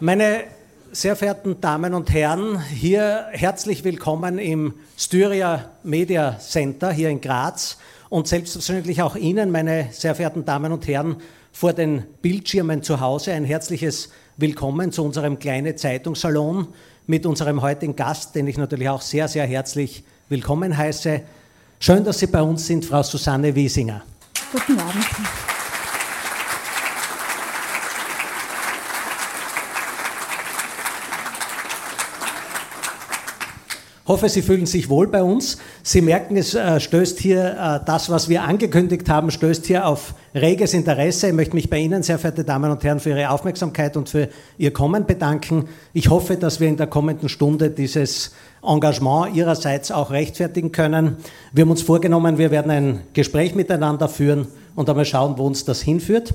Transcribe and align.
Meine 0.00 0.44
sehr 0.92 1.16
verehrten 1.16 1.60
Damen 1.60 1.92
und 1.92 2.12
Herren, 2.12 2.62
hier 2.62 3.26
herzlich 3.32 3.82
willkommen 3.82 4.38
im 4.38 4.74
Styria 4.96 5.70
Media 5.82 6.38
Center 6.38 6.92
hier 6.92 7.08
in 7.08 7.20
Graz 7.20 7.78
und 8.08 8.28
selbstverständlich 8.28 9.02
auch 9.02 9.16
Ihnen, 9.16 9.50
meine 9.50 9.88
sehr 9.90 10.14
verehrten 10.14 10.44
Damen 10.44 10.70
und 10.70 10.86
Herren, 10.86 11.16
vor 11.50 11.72
den 11.72 12.04
Bildschirmen 12.22 12.84
zu 12.84 13.00
Hause 13.00 13.32
ein 13.32 13.44
herzliches 13.44 14.10
Willkommen 14.36 14.92
zu 14.92 15.04
unserem 15.04 15.40
kleinen 15.40 15.76
Zeitungssalon 15.76 16.68
mit 17.08 17.26
unserem 17.26 17.60
heutigen 17.60 17.96
Gast, 17.96 18.36
den 18.36 18.46
ich 18.46 18.56
natürlich 18.56 18.88
auch 18.88 19.02
sehr, 19.02 19.26
sehr 19.26 19.46
herzlich 19.46 20.04
willkommen 20.28 20.78
heiße. 20.78 21.22
Schön, 21.80 22.04
dass 22.04 22.20
Sie 22.20 22.28
bei 22.28 22.42
uns 22.42 22.64
sind, 22.68 22.84
Frau 22.84 23.02
Susanne 23.02 23.52
Wiesinger. 23.52 24.02
Guten 24.52 24.78
Abend. 24.78 25.06
Hoffe, 34.08 34.28
Sie 34.28 34.42
fühlen 34.42 34.66
sich 34.66 34.88
wohl 34.88 35.06
bei 35.06 35.22
uns. 35.22 35.58
Sie 35.82 36.00
merken, 36.00 36.36
es 36.36 36.54
äh, 36.54 36.80
stößt 36.80 37.18
hier, 37.18 37.80
äh, 37.82 37.84
das, 37.84 38.10
was 38.10 38.28
wir 38.28 38.42
angekündigt 38.42 39.08
haben, 39.08 39.30
stößt 39.30 39.66
hier 39.66 39.86
auf 39.86 40.14
reges 40.34 40.74
Interesse. 40.74 41.28
Ich 41.28 41.34
möchte 41.34 41.54
mich 41.54 41.70
bei 41.70 41.78
Ihnen, 41.78 42.02
sehr 42.02 42.18
verehrte 42.18 42.44
Damen 42.44 42.70
und 42.70 42.82
Herren, 42.82 43.00
für 43.00 43.10
Ihre 43.10 43.30
Aufmerksamkeit 43.30 43.96
und 43.96 44.08
für 44.08 44.28
Ihr 44.56 44.72
Kommen 44.72 45.06
bedanken. 45.06 45.68
Ich 45.92 46.10
hoffe, 46.10 46.36
dass 46.36 46.58
wir 46.58 46.68
in 46.68 46.76
der 46.76 46.86
kommenden 46.86 47.28
Stunde 47.28 47.70
dieses 47.70 48.32
Engagement 48.62 49.36
Ihrerseits 49.36 49.92
auch 49.92 50.10
rechtfertigen 50.10 50.72
können. 50.72 51.18
Wir 51.52 51.62
haben 51.62 51.70
uns 51.70 51.82
vorgenommen, 51.82 52.38
wir 52.38 52.50
werden 52.50 52.70
ein 52.70 53.00
Gespräch 53.12 53.54
miteinander 53.54 54.08
führen 54.08 54.48
und 54.74 54.88
einmal 54.88 55.04
schauen, 55.04 55.34
wo 55.36 55.46
uns 55.46 55.64
das 55.64 55.80
hinführt. 55.80 56.34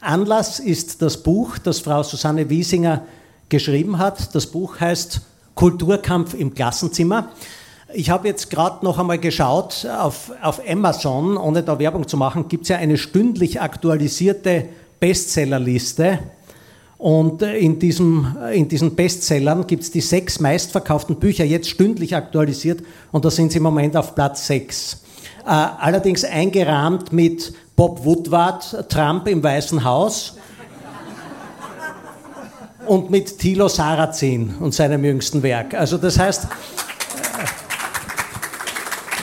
Anlass 0.00 0.60
ist 0.60 1.00
das 1.00 1.22
Buch, 1.22 1.58
das 1.58 1.80
Frau 1.80 2.02
Susanne 2.02 2.50
Wiesinger 2.50 3.02
geschrieben 3.48 3.98
hat. 3.98 4.34
Das 4.34 4.46
Buch 4.46 4.80
heißt 4.80 5.22
Kulturkampf 5.54 6.34
im 6.34 6.54
Klassenzimmer. 6.54 7.30
Ich 7.92 8.10
habe 8.10 8.26
jetzt 8.26 8.50
gerade 8.50 8.84
noch 8.84 8.98
einmal 8.98 9.18
geschaut, 9.18 9.86
auf, 9.86 10.32
auf 10.42 10.60
Amazon, 10.68 11.36
ohne 11.36 11.62
da 11.62 11.78
Werbung 11.78 12.08
zu 12.08 12.16
machen, 12.16 12.48
gibt 12.48 12.64
es 12.64 12.70
ja 12.70 12.76
eine 12.76 12.98
stündlich 12.98 13.60
aktualisierte 13.60 14.66
Bestsellerliste. 14.98 16.18
Und 16.98 17.42
in, 17.42 17.78
diesem, 17.78 18.36
in 18.52 18.68
diesen 18.68 18.94
Bestsellern 18.94 19.66
gibt 19.66 19.82
es 19.82 19.90
die 19.90 20.00
sechs 20.00 20.40
meistverkauften 20.40 21.16
Bücher, 21.16 21.44
jetzt 21.44 21.68
stündlich 21.68 22.16
aktualisiert, 22.16 22.82
und 23.12 23.24
da 23.24 23.30
sind 23.30 23.52
sie 23.52 23.58
im 23.58 23.64
Moment 23.64 23.96
auf 23.96 24.14
Platz 24.14 24.46
sechs. 24.46 25.02
Äh, 25.44 25.50
allerdings 25.50 26.24
eingerahmt 26.24 27.12
mit 27.12 27.52
Bob 27.76 28.04
Woodward, 28.04 28.88
Trump 28.88 29.28
im 29.28 29.42
Weißen 29.42 29.84
Haus 29.84 30.36
und 32.86 33.10
mit 33.10 33.38
Thilo 33.38 33.68
Sarrazin 33.68 34.54
und 34.60 34.74
seinem 34.74 35.04
jüngsten 35.04 35.42
Werk. 35.42 35.74
Also 35.74 35.98
das 35.98 36.18
heißt, 36.18 36.46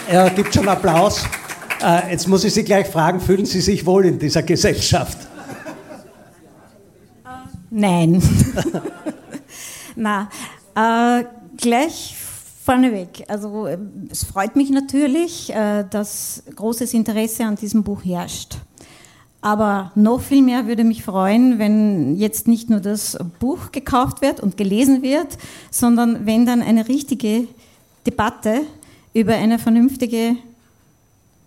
äh, 0.10 0.14
er 0.14 0.30
gibt 0.30 0.54
schon 0.54 0.68
Applaus. 0.68 1.24
Äh, 1.82 2.12
jetzt 2.12 2.28
muss 2.28 2.44
ich 2.44 2.54
Sie 2.54 2.64
gleich 2.64 2.88
fragen, 2.88 3.20
fühlen 3.20 3.46
Sie 3.46 3.62
sich 3.62 3.86
wohl 3.86 4.06
in 4.06 4.20
dieser 4.20 4.44
Gesellschaft? 4.44 5.18
Nein. 7.70 8.22
Na, 9.96 10.30
äh, 10.76 11.24
gleich 11.58 12.16
vorneweg. 12.64 13.24
Also 13.28 13.68
es 14.10 14.24
freut 14.24 14.56
mich 14.56 14.70
natürlich, 14.70 15.54
äh, 15.54 15.86
dass 15.90 16.44
großes 16.56 16.94
Interesse 16.94 17.46
an 17.46 17.56
diesem 17.56 17.84
Buch 17.84 18.04
herrscht. 18.04 18.58
Aber 19.42 19.92
noch 19.96 20.22
viel 20.22 20.44
mehr 20.44 20.68
würde 20.68 20.84
mich 20.84 21.04
freuen, 21.04 21.58
wenn 21.58 22.16
jetzt 22.16 22.48
nicht 22.48 22.70
nur 22.70 22.80
das 22.80 23.18
Buch 23.40 23.72
gekauft 23.72 24.22
wird 24.22 24.40
und 24.40 24.56
gelesen 24.56 25.02
wird, 25.02 25.38
sondern 25.72 26.28
wenn 26.28 26.46
dann 26.46 26.62
eine 26.62 26.88
richtige 26.88 27.48
Debatte 28.06 28.62
über 29.14 29.34
eine 29.34 29.58
vernünftige 29.58 30.36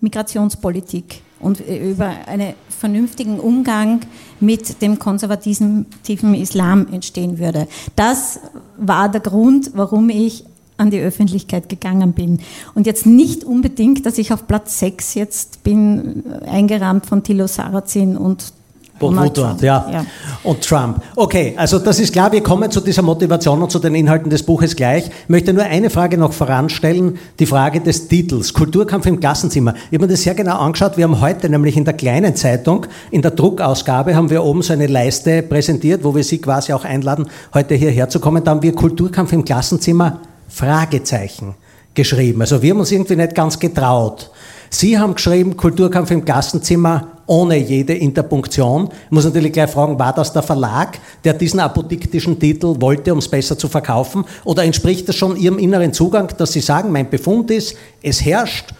Migrationspolitik 0.01 1.23
und 1.39 1.61
über 1.61 2.07
einen 2.27 2.55
vernünftigen 2.69 3.39
Umgang 3.39 4.01
mit 4.41 4.83
dem 4.83 4.99
konservativen 4.99 5.87
Islam 6.35 6.87
entstehen 6.93 7.39
würde. 7.39 7.69
Das 7.97 8.41
war 8.77 9.09
der 9.09 9.21
Grund, 9.21 9.71
warum 9.75 10.11
ich 10.11 10.45
an 10.85 10.91
die 10.91 11.01
Öffentlichkeit 11.01 11.69
gegangen 11.69 12.13
bin. 12.13 12.41
Und 12.75 12.87
jetzt 12.87 13.07
nicht 13.07 13.43
unbedingt, 13.43 14.07
dass 14.07 14.19
ich 14.19 14.33
auf 14.33 14.47
Platz 14.47 14.79
6 14.79 15.15
jetzt 15.15 15.65
bin, 15.65 16.23
äh, 16.27 16.49
eingerahmt 16.49 17.07
von 17.07 17.23
Thilo 17.23 17.47
Sarrazin 17.47 18.17
und 18.17 18.53
Trump. 18.99 19.61
Ja. 19.61 19.87
ja. 19.93 20.07
Und 20.45 20.63
Trump. 20.63 21.03
Okay, 21.17 21.55
also 21.57 21.79
das 21.79 21.99
ist 21.99 22.13
klar, 22.13 22.31
wir 22.31 22.43
kommen 22.43 22.71
zu 22.71 22.81
dieser 22.81 23.03
Motivation 23.03 23.61
und 23.61 23.71
zu 23.71 23.79
den 23.79 23.95
Inhalten 23.95 24.31
des 24.31 24.43
Buches 24.45 24.77
gleich. 24.77 25.07
Ich 25.07 25.29
möchte 25.29 25.53
nur 25.53 25.65
eine 25.65 25.91
Frage 25.91 26.17
noch 26.17 26.33
voranstellen, 26.33 27.19
die 27.39 27.47
Frage 27.47 27.81
des 27.81 28.09
Titels, 28.09 28.55
Kulturkampf 28.55 29.07
im 29.07 29.19
Klassenzimmer. 29.19 29.75
Ich 29.91 29.99
habe 29.99 30.07
mir 30.07 30.13
das 30.13 30.23
sehr 30.23 30.35
genau 30.35 30.59
angeschaut, 30.59 30.97
wir 30.97 31.05
haben 31.05 31.21
heute 31.21 31.49
nämlich 31.49 31.77
in 31.77 31.85
der 31.85 31.95
kleinen 31.95 32.37
Zeitung, 32.37 32.87
in 33.11 33.21
der 33.21 33.33
Druckausgabe, 33.33 34.15
haben 34.15 34.31
wir 34.31 34.45
oben 34.45 34.63
so 34.63 34.73
eine 34.73 34.87
Leiste 34.87 35.43
präsentiert, 35.43 36.05
wo 36.05 36.15
wir 36.15 36.23
Sie 36.23 36.39
quasi 36.39 36.73
auch 36.73 36.85
einladen, 36.85 37.27
heute 37.53 37.75
hierher 37.75 38.09
zu 38.09 38.21
kommen. 38.21 38.45
Da 38.45 38.53
haben 38.53 38.63
wir 38.63 38.75
Kulturkampf 38.75 39.33
im 39.33 39.45
Klassenzimmer 39.45 40.21
Fragezeichen 40.49 41.55
geschrieben. 41.95 42.41
Also 42.41 42.61
wir 42.61 42.71
haben 42.71 42.81
uns 42.81 42.93
irgendwie 42.93 43.17
nicht 43.17 43.35
ganz 43.35 43.59
getraut. 43.59 44.31
Sie 44.71 44.99
haben 44.99 45.15
geschrieben, 45.15 45.57
Kulturkampf 45.57 46.11
im 46.11 46.25
Klassenzimmer 46.25 47.09
ohne 47.27 47.57
jede 47.57 47.95
Interpunktion. 47.95 48.89
Ich 49.07 49.11
muss 49.11 49.25
natürlich 49.25 49.53
gleich 49.53 49.71
fragen, 49.71 49.99
war 49.99 50.13
das 50.13 50.33
der 50.33 50.43
Verlag, 50.43 50.99
der 51.23 51.35
diesen 51.35 51.61
apodiktischen 51.61 52.39
Titel 52.39 52.77
wollte, 52.81 53.13
um 53.13 53.19
es 53.19 53.29
besser 53.29 53.57
zu 53.57 53.69
verkaufen? 53.69 54.25
Oder 54.45 54.65
entspricht 54.65 55.09
das 55.09 55.17
schon 55.17 55.37
Ihrem 55.37 55.59
inneren 55.59 55.93
Zugang, 55.93 56.33
dass 56.37 56.53
Sie 56.53 56.61
sagen, 56.61 56.91
mein 56.91 57.09
Befund 57.09 57.51
ist, 57.51 57.77
es 58.03 58.25
herrscht 58.25 58.75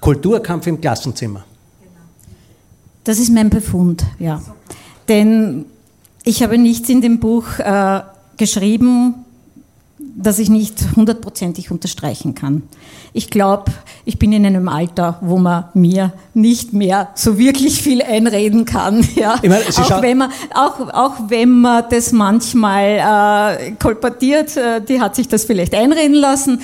Kulturkampf 0.00 0.66
im 0.66 0.80
Klassenzimmer? 0.80 1.44
Das 3.02 3.18
ist 3.18 3.32
mein 3.32 3.50
Befund, 3.50 4.04
ja. 4.18 4.40
Denn 5.08 5.66
ich 6.22 6.42
habe 6.42 6.56
nichts 6.56 6.88
in 6.88 7.02
dem 7.02 7.20
Buch 7.20 7.58
äh, 7.58 8.00
geschrieben, 8.38 9.23
das 10.16 10.38
ich 10.38 10.48
nicht 10.48 10.78
hundertprozentig 10.96 11.70
unterstreichen 11.70 12.34
kann. 12.34 12.62
Ich 13.12 13.30
glaube, 13.30 13.72
ich 14.04 14.18
bin 14.18 14.32
in 14.32 14.46
einem 14.46 14.68
Alter, 14.68 15.18
wo 15.20 15.38
man 15.38 15.64
mir 15.74 16.12
nicht 16.34 16.72
mehr 16.72 17.08
so 17.14 17.38
wirklich 17.38 17.82
viel 17.82 18.02
einreden 18.02 18.64
kann. 18.64 19.06
Ja. 19.14 19.38
Meine, 19.42 19.60
auch, 19.60 20.02
wenn 20.02 20.18
man, 20.18 20.30
auch, 20.54 20.92
auch 20.92 21.12
wenn 21.28 21.60
man 21.60 21.84
das 21.88 22.10
manchmal 22.10 23.58
äh, 23.60 23.72
kolportiert, 23.72 24.56
äh, 24.56 24.80
die 24.80 25.00
hat 25.00 25.14
sich 25.14 25.28
das 25.28 25.44
vielleicht 25.44 25.72
einreden 25.74 26.16
lassen. 26.16 26.60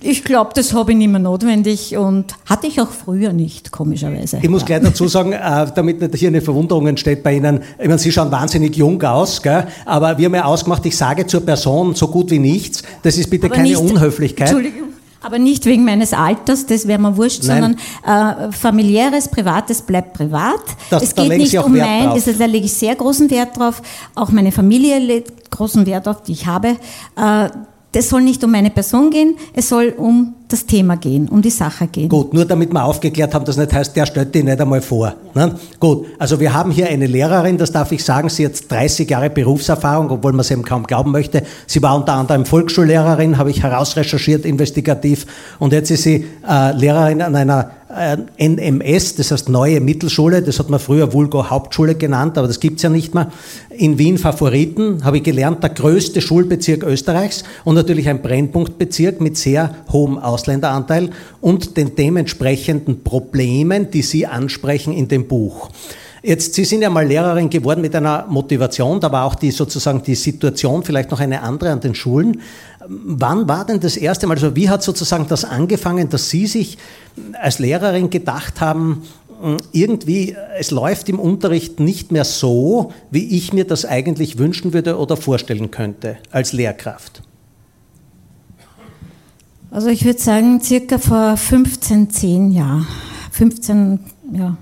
Ich 0.00 0.24
glaube, 0.24 0.50
das 0.54 0.72
habe 0.72 0.92
ich 0.92 0.98
nicht 0.98 1.10
mehr 1.10 1.20
notwendig 1.20 1.96
und 1.96 2.34
hatte 2.46 2.66
ich 2.66 2.80
auch 2.80 2.90
früher 2.90 3.32
nicht, 3.32 3.70
komischerweise. 3.70 4.40
Ich 4.42 4.48
muss 4.48 4.64
gleich 4.64 4.82
dazu 4.82 5.06
sagen, 5.06 5.32
äh, 5.32 5.66
damit 5.74 6.00
nicht 6.00 6.14
hier 6.16 6.28
eine 6.28 6.40
Verwunderung 6.40 6.88
entsteht 6.88 7.22
bei 7.22 7.36
Ihnen, 7.36 7.60
ich 7.78 7.86
meine, 7.86 7.98
Sie 7.98 8.10
schauen 8.10 8.30
wahnsinnig 8.30 8.76
jung 8.76 9.00
aus, 9.02 9.40
gell? 9.40 9.66
aber 9.86 10.18
wir 10.18 10.26
haben 10.26 10.34
ja 10.34 10.44
ausgemacht, 10.44 10.84
ich 10.86 10.96
sage 10.96 11.26
zur 11.26 11.42
Person 11.42 11.94
so 11.94 12.08
gut 12.08 12.30
wie 12.30 12.40
nichts. 12.40 12.82
Das 13.02 13.16
ist 13.16 13.30
bitte 13.30 13.46
aber 13.46 13.54
keine 13.54 13.68
nicht, 13.68 13.78
Unhöflichkeit. 13.78 14.48
Entschuldigung. 14.48 14.88
Aber 15.22 15.38
nicht 15.38 15.64
wegen 15.66 15.84
meines 15.84 16.12
Alters, 16.12 16.66
das 16.66 16.88
wäre 16.88 17.00
mir 17.00 17.16
wurscht, 17.16 17.44
Nein. 17.44 17.78
sondern 18.04 18.48
äh, 18.48 18.52
familiäres, 18.52 19.28
privates 19.28 19.82
bleibt 19.82 20.14
privat. 20.14 20.60
Das, 20.90 21.04
es 21.04 21.14
geht 21.14 21.28
nicht 21.28 21.56
um 21.58 21.76
mein, 21.76 22.10
das, 22.10 22.24
da 22.36 22.44
lege 22.46 22.66
ich 22.66 22.72
sehr 22.72 22.96
großen 22.96 23.30
Wert 23.30 23.56
drauf. 23.56 23.82
Auch 24.16 24.30
meine 24.30 24.50
Familie 24.50 24.98
legt 24.98 25.50
großen 25.52 25.86
Wert 25.86 26.06
drauf, 26.06 26.22
die 26.24 26.32
ich 26.32 26.46
habe. 26.46 26.76
Äh, 27.16 27.50
das 27.92 28.08
soll 28.08 28.22
nicht 28.22 28.42
um 28.42 28.50
meine 28.50 28.70
Person 28.70 29.10
gehen, 29.10 29.36
es 29.54 29.68
soll 29.68 29.94
um 29.96 30.34
das 30.52 30.66
Thema 30.66 30.96
gehen, 30.96 31.28
um 31.28 31.42
die 31.42 31.50
Sache 31.50 31.86
gehen. 31.86 32.08
Gut, 32.08 32.34
nur 32.34 32.44
damit 32.44 32.72
wir 32.72 32.84
aufgeklärt 32.84 33.34
haben, 33.34 33.44
dass 33.44 33.56
nicht 33.56 33.72
heißt, 33.72 33.96
der 33.96 34.06
stellt 34.06 34.34
die 34.34 34.42
nicht 34.42 34.60
einmal 34.60 34.82
vor. 34.82 35.14
Ja. 35.34 35.46
Ne? 35.46 35.54
Gut, 35.80 36.06
also 36.18 36.38
wir 36.40 36.52
haben 36.52 36.70
hier 36.70 36.88
eine 36.88 37.06
Lehrerin, 37.06 37.58
das 37.58 37.72
darf 37.72 37.92
ich 37.92 38.04
sagen, 38.04 38.28
sie 38.28 38.44
hat 38.44 38.52
30 38.70 39.08
Jahre 39.08 39.30
Berufserfahrung, 39.30 40.10
obwohl 40.10 40.32
man 40.32 40.40
es 40.40 40.50
eben 40.50 40.62
kaum 40.62 40.84
glauben 40.84 41.10
möchte. 41.10 41.42
Sie 41.66 41.82
war 41.82 41.96
unter 41.96 42.14
anderem 42.14 42.44
Volksschullehrerin, 42.44 43.38
habe 43.38 43.50
ich 43.50 43.62
herausrecherchiert, 43.62 44.44
investigativ, 44.44 45.26
und 45.58 45.72
jetzt 45.72 45.90
ist 45.90 46.02
sie 46.02 46.26
äh, 46.48 46.72
Lehrerin 46.76 47.22
an 47.22 47.34
einer 47.34 47.70
äh, 47.94 48.16
NMS, 48.38 49.16
das 49.16 49.30
heißt 49.30 49.48
Neue 49.48 49.80
Mittelschule, 49.80 50.42
das 50.42 50.58
hat 50.58 50.70
man 50.70 50.80
früher 50.80 51.12
Vulgo 51.12 51.50
Hauptschule 51.50 51.94
genannt, 51.94 52.38
aber 52.38 52.46
das 52.46 52.60
gibt 52.60 52.76
es 52.76 52.82
ja 52.82 52.88
nicht 52.88 53.14
mehr. 53.14 53.30
In 53.70 53.98
Wien 53.98 54.18
Favoriten, 54.18 55.04
habe 55.04 55.18
ich 55.18 55.22
gelernt, 55.22 55.62
der 55.62 55.70
größte 55.70 56.20
Schulbezirk 56.20 56.82
Österreichs 56.84 57.44
und 57.64 57.74
natürlich 57.74 58.08
ein 58.08 58.22
Brennpunktbezirk 58.22 59.20
mit 59.20 59.36
sehr 59.36 59.74
hohem 59.90 60.18
Ausländeranteil 60.42 61.10
und 61.40 61.76
den 61.76 61.94
dementsprechenden 61.94 63.04
Problemen, 63.04 63.90
die 63.90 64.02
Sie 64.02 64.26
ansprechen 64.26 64.92
in 64.92 65.08
dem 65.08 65.28
Buch. 65.28 65.70
Jetzt, 66.24 66.54
Sie 66.54 66.64
sind 66.64 66.82
ja 66.82 66.90
mal 66.90 67.06
Lehrerin 67.06 67.50
geworden 67.50 67.80
mit 67.80 67.96
einer 67.96 68.26
Motivation, 68.28 69.00
da 69.00 69.10
war 69.10 69.24
auch 69.24 69.34
die 69.34 69.50
sozusagen 69.50 70.02
die 70.02 70.14
Situation 70.14 70.84
vielleicht 70.84 71.10
noch 71.10 71.18
eine 71.18 71.42
andere 71.42 71.70
an 71.70 71.80
den 71.80 71.96
Schulen. 71.96 72.40
Wann 72.86 73.48
war 73.48 73.66
denn 73.66 73.80
das 73.80 73.96
erste 73.96 74.26
Mal, 74.26 74.34
also 74.34 74.54
wie 74.54 74.68
hat 74.68 74.82
sozusagen 74.82 75.26
das 75.28 75.44
angefangen, 75.44 76.08
dass 76.08 76.30
Sie 76.30 76.46
sich 76.46 76.78
als 77.40 77.58
Lehrerin 77.58 78.10
gedacht 78.10 78.60
haben, 78.60 79.02
irgendwie, 79.72 80.36
es 80.56 80.70
läuft 80.70 81.08
im 81.08 81.18
Unterricht 81.18 81.80
nicht 81.80 82.12
mehr 82.12 82.24
so, 82.24 82.92
wie 83.10 83.36
ich 83.36 83.52
mir 83.52 83.64
das 83.64 83.84
eigentlich 83.84 84.38
wünschen 84.38 84.72
würde 84.72 84.98
oder 84.98 85.16
vorstellen 85.16 85.72
könnte 85.72 86.18
als 86.30 86.52
Lehrkraft? 86.52 87.22
Also 89.72 89.88
ich 89.88 90.04
würde 90.04 90.20
sagen, 90.20 90.60
circa 90.60 90.98
vor 90.98 91.38
15, 91.38 92.10
10 92.10 92.50
Jahren, 92.52 92.86
15 93.30 94.00
ja, 94.32 94.58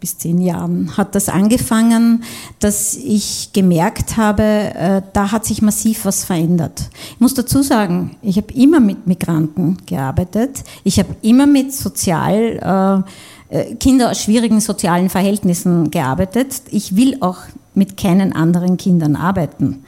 bis 0.00 0.16
10 0.16 0.40
Jahren 0.40 0.96
hat 0.96 1.14
das 1.14 1.28
angefangen, 1.28 2.24
dass 2.60 2.96
ich 2.96 3.50
gemerkt 3.52 4.16
habe, 4.16 4.42
äh, 4.42 5.02
da 5.12 5.32
hat 5.32 5.44
sich 5.44 5.60
massiv 5.60 6.06
was 6.06 6.24
verändert. 6.24 6.88
Ich 7.12 7.20
muss 7.20 7.34
dazu 7.34 7.60
sagen, 7.60 8.16
ich 8.22 8.38
habe 8.38 8.54
immer 8.54 8.80
mit 8.80 9.06
Migranten 9.06 9.76
gearbeitet, 9.84 10.64
ich 10.82 10.98
habe 10.98 11.14
immer 11.20 11.46
mit 11.46 11.74
sozial, 11.74 13.04
äh, 13.50 13.54
äh, 13.54 13.74
Kinder 13.74 14.12
aus 14.12 14.22
schwierigen 14.22 14.60
sozialen 14.60 15.10
Verhältnissen 15.10 15.90
gearbeitet. 15.90 16.62
Ich 16.70 16.96
will 16.96 17.18
auch 17.20 17.40
mit 17.74 17.98
keinen 17.98 18.32
anderen 18.32 18.78
Kindern 18.78 19.14
arbeiten. 19.14 19.84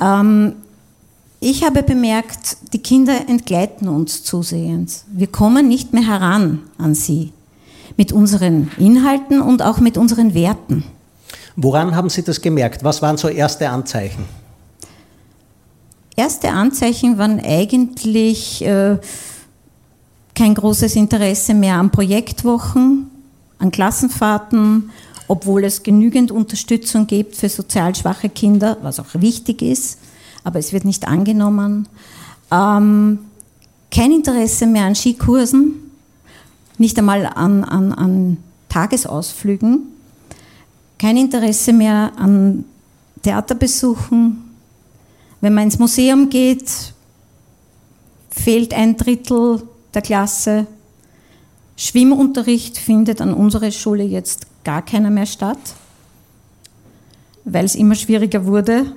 Ähm, 0.00 0.54
ich 1.42 1.64
habe 1.64 1.82
bemerkt, 1.82 2.56
die 2.72 2.78
Kinder 2.78 3.28
entgleiten 3.28 3.88
uns 3.88 4.22
zusehends. 4.22 5.04
Wir 5.12 5.26
kommen 5.26 5.66
nicht 5.66 5.92
mehr 5.92 6.06
heran 6.06 6.60
an 6.78 6.94
sie 6.94 7.32
mit 7.96 8.12
unseren 8.12 8.70
Inhalten 8.78 9.42
und 9.42 9.60
auch 9.60 9.80
mit 9.80 9.98
unseren 9.98 10.34
Werten. 10.34 10.84
Woran 11.56 11.96
haben 11.96 12.08
Sie 12.08 12.22
das 12.22 12.40
gemerkt? 12.40 12.84
Was 12.84 13.02
waren 13.02 13.16
so 13.16 13.28
erste 13.28 13.68
Anzeichen? 13.68 14.24
Erste 16.14 16.50
Anzeichen 16.50 17.18
waren 17.18 17.40
eigentlich 17.40 18.64
äh, 18.64 18.98
kein 20.36 20.54
großes 20.54 20.94
Interesse 20.94 21.54
mehr 21.54 21.74
an 21.74 21.90
Projektwochen, 21.90 23.10
an 23.58 23.72
Klassenfahrten, 23.72 24.90
obwohl 25.26 25.64
es 25.64 25.82
genügend 25.82 26.30
Unterstützung 26.30 27.08
gibt 27.08 27.34
für 27.34 27.48
sozial 27.48 27.96
schwache 27.96 28.28
Kinder, 28.28 28.76
was 28.80 29.00
auch 29.00 29.14
wichtig 29.14 29.60
ist 29.60 29.98
aber 30.44 30.58
es 30.58 30.72
wird 30.72 30.84
nicht 30.84 31.06
angenommen. 31.06 31.88
Ähm, 32.50 33.18
kein 33.90 34.12
Interesse 34.12 34.66
mehr 34.66 34.84
an 34.84 34.94
Skikursen, 34.94 35.90
nicht 36.78 36.98
einmal 36.98 37.26
an, 37.26 37.64
an, 37.64 37.92
an 37.92 38.36
Tagesausflügen, 38.68 39.80
kein 40.98 41.16
Interesse 41.16 41.72
mehr 41.72 42.12
an 42.16 42.64
Theaterbesuchen. 43.22 44.42
Wenn 45.40 45.54
man 45.54 45.64
ins 45.64 45.78
Museum 45.78 46.30
geht, 46.30 46.70
fehlt 48.30 48.72
ein 48.72 48.96
Drittel 48.96 49.62
der 49.92 50.02
Klasse. 50.02 50.66
Schwimmunterricht 51.76 52.78
findet 52.78 53.20
an 53.20 53.34
unserer 53.34 53.70
Schule 53.70 54.04
jetzt 54.04 54.46
gar 54.64 54.82
keiner 54.82 55.10
mehr 55.10 55.26
statt, 55.26 55.58
weil 57.44 57.64
es 57.64 57.74
immer 57.74 57.94
schwieriger 57.94 58.46
wurde. 58.46 58.92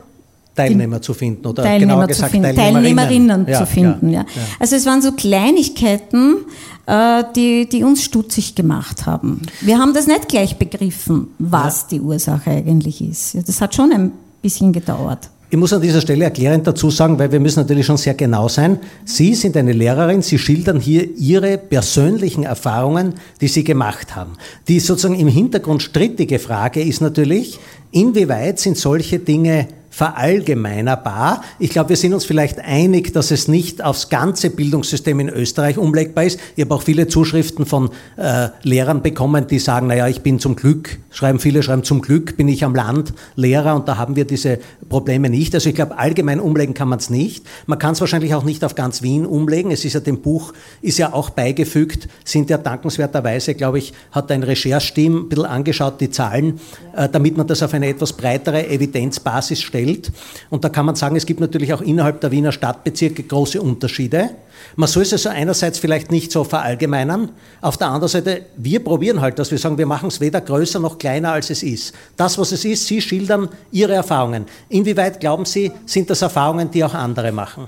Teilnehmer 0.55 1.01
zu 1.01 1.13
finden 1.13 1.45
oder 1.45 1.63
Teilnehmer 1.63 1.93
genauer 1.93 2.07
gesagt 2.07 2.29
zu 2.29 2.31
finden, 2.31 2.55
Teilnehmerinnen, 2.55 2.97
Teilnehmerinnen 2.97 3.47
ja, 3.47 3.59
zu 3.59 3.65
finden. 3.65 4.09
Ja, 4.09 4.21
ja. 4.21 4.25
Also 4.59 4.75
es 4.75 4.85
waren 4.85 5.01
so 5.01 5.11
Kleinigkeiten, 5.11 6.37
äh, 6.85 7.23
die, 7.35 7.67
die 7.67 7.83
uns 7.83 8.03
stutzig 8.03 8.55
gemacht 8.55 9.05
haben. 9.05 9.41
Wir 9.61 9.77
haben 9.77 9.93
das 9.93 10.07
nicht 10.07 10.29
gleich 10.29 10.57
begriffen, 10.57 11.27
was 11.39 11.87
die 11.87 11.99
Ursache 11.99 12.51
eigentlich 12.51 13.01
ist. 13.01 13.37
Das 13.47 13.59
hat 13.61 13.75
schon 13.75 13.91
ein 13.91 14.11
bisschen 14.41 14.71
gedauert. 14.71 15.29
Ich 15.47 15.57
muss 15.57 15.71
an 15.73 15.81
dieser 15.81 16.01
Stelle 16.01 16.25
erklärend 16.25 16.65
dazu 16.65 16.89
sagen, 16.89 17.19
weil 17.19 17.31
wir 17.31 17.39
müssen 17.39 17.59
natürlich 17.59 17.85
schon 17.85 17.97
sehr 17.97 18.15
genau 18.15 18.47
sein. 18.47 18.79
Sie 19.05 19.35
sind 19.35 19.55
eine 19.55 19.73
Lehrerin, 19.73 20.21
Sie 20.23 20.39
schildern 20.39 20.79
hier 20.79 21.07
Ihre 21.17 21.57
persönlichen 21.57 22.43
Erfahrungen, 22.43 23.13
die 23.41 23.47
Sie 23.47 23.63
gemacht 23.63 24.15
haben. 24.15 24.33
Die 24.67 24.79
sozusagen 24.79 25.19
im 25.19 25.27
Hintergrund 25.27 25.83
strittige 25.83 26.39
Frage 26.39 26.81
ist 26.81 26.99
natürlich, 26.99 27.59
inwieweit 27.91 28.59
sind 28.59 28.77
solche 28.77 29.19
Dinge 29.19 29.67
verallgemeinerbar. 29.95 31.41
Ich 31.57 31.69
glaube, 31.69 31.91
wir 31.91 31.95
sind 31.95 32.13
uns 32.13 32.25
vielleicht 32.25 32.59
einig, 32.59 33.13
dass 33.13 33.31
es 33.31 33.47
nicht 33.47 33.81
aufs 33.81 34.09
ganze 34.09 34.49
Bildungssystem 34.49 35.21
in 35.21 35.29
Österreich 35.29 35.77
umlegbar 35.77 36.25
ist. 36.25 36.37
Ich 36.57 36.65
habe 36.65 36.75
auch 36.75 36.81
viele 36.81 37.07
Zuschriften 37.07 37.65
von 37.65 37.91
äh, 38.17 38.49
Lehrern 38.63 39.01
bekommen, 39.01 39.47
die 39.47 39.57
sagen, 39.57 39.87
naja, 39.87 40.09
ich 40.09 40.19
bin 40.19 40.37
zum 40.37 40.57
Glück, 40.57 40.99
schreiben 41.11 41.39
viele, 41.39 41.63
schreiben 41.63 41.85
zum 41.85 42.01
Glück 42.01 42.35
bin 42.35 42.49
ich 42.49 42.65
am 42.65 42.75
Land 42.75 43.13
Lehrer 43.37 43.73
und 43.73 43.87
da 43.87 43.95
haben 43.95 44.17
wir 44.17 44.25
diese 44.25 44.59
Probleme 44.89 45.29
nicht. 45.29 45.55
Also 45.55 45.69
ich 45.69 45.75
glaube, 45.75 45.97
allgemein 45.97 46.41
umlegen 46.41 46.73
kann 46.73 46.89
man 46.89 46.99
es 46.99 47.09
nicht. 47.09 47.45
Man 47.65 47.79
kann 47.79 47.93
es 47.93 48.01
wahrscheinlich 48.01 48.35
auch 48.35 48.43
nicht 48.43 48.65
auf 48.65 48.75
ganz 48.75 49.01
Wien 49.01 49.25
umlegen. 49.25 49.71
Es 49.71 49.85
ist 49.85 49.93
ja 49.93 50.01
dem 50.01 50.19
Buch, 50.19 50.51
ist 50.81 50.97
ja 50.97 51.13
auch 51.13 51.29
beigefügt, 51.29 52.09
sind 52.25 52.49
ja 52.49 52.57
dankenswerterweise, 52.57 53.55
glaube 53.55 53.77
ich, 53.77 53.93
hat 54.11 54.29
ein 54.29 54.43
Rechercheteam 54.43 55.21
ein 55.21 55.29
bisschen 55.29 55.45
angeschaut, 55.45 56.01
die 56.01 56.09
Zahlen, 56.09 56.59
äh, 56.97 57.07
damit 57.07 57.37
man 57.37 57.47
das 57.47 57.63
auf 57.63 57.73
eine 57.73 57.87
etwas 57.87 58.11
breitere 58.11 58.67
Evidenzbasis 58.67 59.61
stellt 59.61 59.84
Welt. 59.85 60.11
Und 60.49 60.63
da 60.63 60.69
kann 60.69 60.85
man 60.85 60.95
sagen, 60.95 61.15
es 61.15 61.25
gibt 61.25 61.39
natürlich 61.39 61.73
auch 61.73 61.81
innerhalb 61.81 62.21
der 62.21 62.31
Wiener 62.31 62.51
Stadtbezirke 62.51 63.23
große 63.23 63.61
Unterschiede. 63.61 64.31
Man 64.75 64.89
soll 64.89 65.03
es 65.03 65.13
also 65.13 65.29
einerseits 65.29 65.79
vielleicht 65.79 66.11
nicht 66.11 66.31
so 66.31 66.43
verallgemeinern. 66.43 67.29
Auf 67.61 67.77
der 67.77 67.87
anderen 67.87 68.09
Seite, 68.09 68.45
wir 68.57 68.83
probieren 68.83 69.21
halt, 69.21 69.39
dass 69.39 69.51
wir 69.51 69.57
sagen, 69.57 69.77
wir 69.77 69.85
machen 69.85 70.07
es 70.07 70.19
weder 70.19 70.41
größer 70.41 70.79
noch 70.79 70.97
kleiner, 70.97 71.31
als 71.33 71.49
es 71.49 71.63
ist. 71.63 71.93
Das, 72.17 72.37
was 72.37 72.51
es 72.51 72.65
ist, 72.65 72.87
Sie 72.87 73.01
schildern 73.01 73.49
Ihre 73.71 73.93
Erfahrungen. 73.93 74.45
Inwieweit 74.69 75.19
glauben 75.19 75.45
Sie, 75.45 75.71
sind 75.85 76.09
das 76.09 76.21
Erfahrungen, 76.21 76.71
die 76.71 76.83
auch 76.83 76.93
andere 76.93 77.31
machen? 77.31 77.67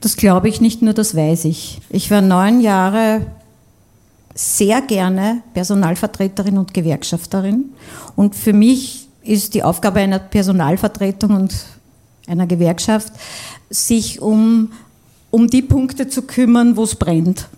Das 0.00 0.16
glaube 0.16 0.48
ich 0.48 0.60
nicht 0.60 0.82
nur, 0.82 0.94
das 0.94 1.16
weiß 1.16 1.46
ich. 1.46 1.80
Ich 1.90 2.10
war 2.10 2.20
neun 2.20 2.60
Jahre 2.60 3.26
sehr 4.34 4.80
gerne 4.82 5.42
Personalvertreterin 5.54 6.56
und 6.56 6.72
Gewerkschafterin. 6.72 7.70
Und 8.16 8.34
für 8.34 8.52
mich 8.52 8.99
ist 9.22 9.54
die 9.54 9.62
Aufgabe 9.62 10.00
einer 10.00 10.18
Personalvertretung 10.18 11.34
und 11.34 11.54
einer 12.26 12.46
Gewerkschaft, 12.46 13.12
sich 13.68 14.20
um, 14.20 14.72
um 15.30 15.48
die 15.48 15.62
Punkte 15.62 16.08
zu 16.08 16.22
kümmern, 16.22 16.76
wo 16.76 16.84
es 16.84 16.94
brennt. 16.94 17.48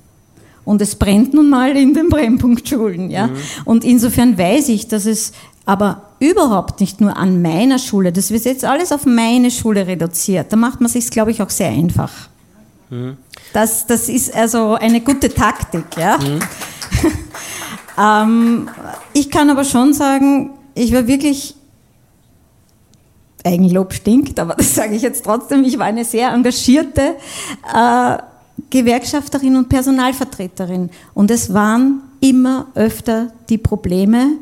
Und 0.64 0.80
es 0.80 0.94
brennt 0.94 1.34
nun 1.34 1.50
mal 1.50 1.76
in 1.76 1.92
den 1.94 2.08
Brennpunktschulen. 2.08 3.10
Ja? 3.10 3.26
Mhm. 3.28 3.36
Und 3.64 3.84
insofern 3.84 4.38
weiß 4.38 4.68
ich, 4.68 4.88
dass 4.88 5.06
es 5.06 5.32
aber 5.64 6.10
überhaupt 6.18 6.80
nicht 6.80 7.00
nur 7.00 7.16
an 7.16 7.42
meiner 7.42 7.78
Schule, 7.78 8.12
das 8.12 8.30
wird 8.30 8.44
jetzt 8.44 8.64
alles 8.64 8.92
auf 8.92 9.06
meine 9.06 9.50
Schule 9.50 9.86
reduziert. 9.86 10.52
Da 10.52 10.56
macht 10.56 10.80
man 10.80 10.90
sich, 10.90 11.10
glaube 11.10 11.30
ich, 11.30 11.42
auch 11.42 11.50
sehr 11.50 11.68
einfach. 11.68 12.12
Mhm. 12.90 13.16
Das, 13.52 13.86
das 13.86 14.08
ist 14.08 14.34
also 14.34 14.74
eine 14.74 15.00
gute 15.00 15.32
Taktik. 15.32 15.84
Ja? 15.96 16.18
Mhm. 16.18 16.40
ähm, 17.98 18.68
ich 19.12 19.30
kann 19.30 19.50
aber 19.50 19.64
schon 19.64 19.92
sagen, 19.92 20.50
ich 20.74 20.92
war 20.92 21.06
wirklich, 21.06 21.54
Eigenlob 23.44 23.92
stinkt, 23.92 24.38
aber 24.38 24.54
das 24.58 24.74
sage 24.74 24.94
ich 24.94 25.02
jetzt 25.02 25.24
trotzdem, 25.24 25.64
ich 25.64 25.78
war 25.78 25.86
eine 25.86 26.04
sehr 26.04 26.32
engagierte 26.32 27.16
äh, 27.74 28.18
Gewerkschafterin 28.70 29.56
und 29.56 29.68
Personalvertreterin. 29.68 30.90
Und 31.14 31.30
es 31.30 31.52
waren 31.52 32.02
immer 32.20 32.68
öfter 32.74 33.32
die 33.48 33.58
Probleme 33.58 34.36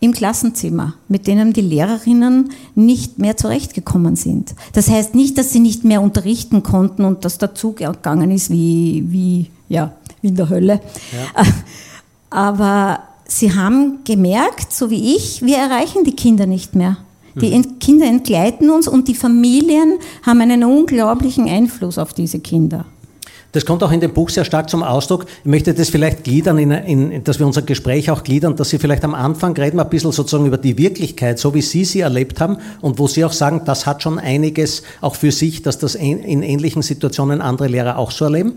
im 0.00 0.12
Klassenzimmer, 0.12 0.94
mit 1.06 1.28
denen 1.28 1.52
die 1.52 1.60
Lehrerinnen 1.60 2.50
nicht 2.74 3.20
mehr 3.20 3.36
zurechtgekommen 3.36 4.16
sind. 4.16 4.54
Das 4.72 4.90
heißt 4.90 5.14
nicht, 5.14 5.38
dass 5.38 5.52
sie 5.52 5.60
nicht 5.60 5.84
mehr 5.84 6.02
unterrichten 6.02 6.64
konnten 6.64 7.04
und 7.04 7.24
das 7.24 7.38
dazugegangen 7.38 8.32
ist 8.32 8.50
wie, 8.50 9.04
wie, 9.06 9.50
ja, 9.68 9.92
wie 10.20 10.28
in 10.28 10.34
der 10.36 10.48
Hölle. 10.48 10.80
Ja. 11.12 11.44
Aber 12.30 13.00
sie 13.38 13.54
haben 13.54 14.00
gemerkt, 14.04 14.72
so 14.72 14.90
wie 14.90 15.16
ich, 15.16 15.42
wir 15.42 15.58
erreichen 15.58 16.04
die 16.04 16.16
Kinder 16.16 16.46
nicht 16.46 16.74
mehr. 16.74 16.98
Die 17.34 17.56
mhm. 17.56 17.78
Kinder 17.78 18.06
entgleiten 18.06 18.70
uns 18.70 18.86
und 18.86 19.08
die 19.08 19.14
Familien 19.14 19.98
haben 20.22 20.40
einen 20.42 20.64
unglaublichen 20.64 21.48
Einfluss 21.48 21.96
auf 21.96 22.12
diese 22.12 22.40
Kinder. 22.40 22.84
Das 23.52 23.66
kommt 23.66 23.82
auch 23.82 23.92
in 23.92 24.00
dem 24.00 24.14
Buch 24.14 24.30
sehr 24.30 24.46
stark 24.46 24.70
zum 24.70 24.82
Ausdruck. 24.82 25.26
Ich 25.40 25.50
möchte 25.50 25.74
das 25.74 25.90
vielleicht 25.90 26.24
gliedern, 26.24 26.56
in, 26.56 26.70
in, 26.70 27.24
dass 27.24 27.38
wir 27.38 27.46
unser 27.46 27.60
Gespräch 27.60 28.10
auch 28.10 28.22
gliedern, 28.22 28.56
dass 28.56 28.70
Sie 28.70 28.78
vielleicht 28.78 29.04
am 29.04 29.14
Anfang 29.14 29.54
reden 29.54 29.76
wir 29.76 29.84
ein 29.84 29.90
bisschen 29.90 30.10
sozusagen 30.10 30.46
über 30.46 30.56
die 30.56 30.78
Wirklichkeit, 30.78 31.38
so 31.38 31.52
wie 31.52 31.60
Sie 31.60 31.84
sie 31.84 32.00
erlebt 32.00 32.40
haben 32.40 32.56
und 32.80 32.98
wo 32.98 33.08
Sie 33.08 33.24
auch 33.26 33.32
sagen, 33.32 33.62
das 33.66 33.84
hat 33.84 34.02
schon 34.02 34.18
einiges 34.18 34.82
auch 35.02 35.16
für 35.16 35.32
sich, 35.32 35.60
dass 35.60 35.78
das 35.78 35.94
in 35.94 36.42
ähnlichen 36.42 36.80
Situationen 36.80 37.42
andere 37.42 37.68
Lehrer 37.68 37.98
auch 37.98 38.10
so 38.10 38.24
erleben. 38.24 38.54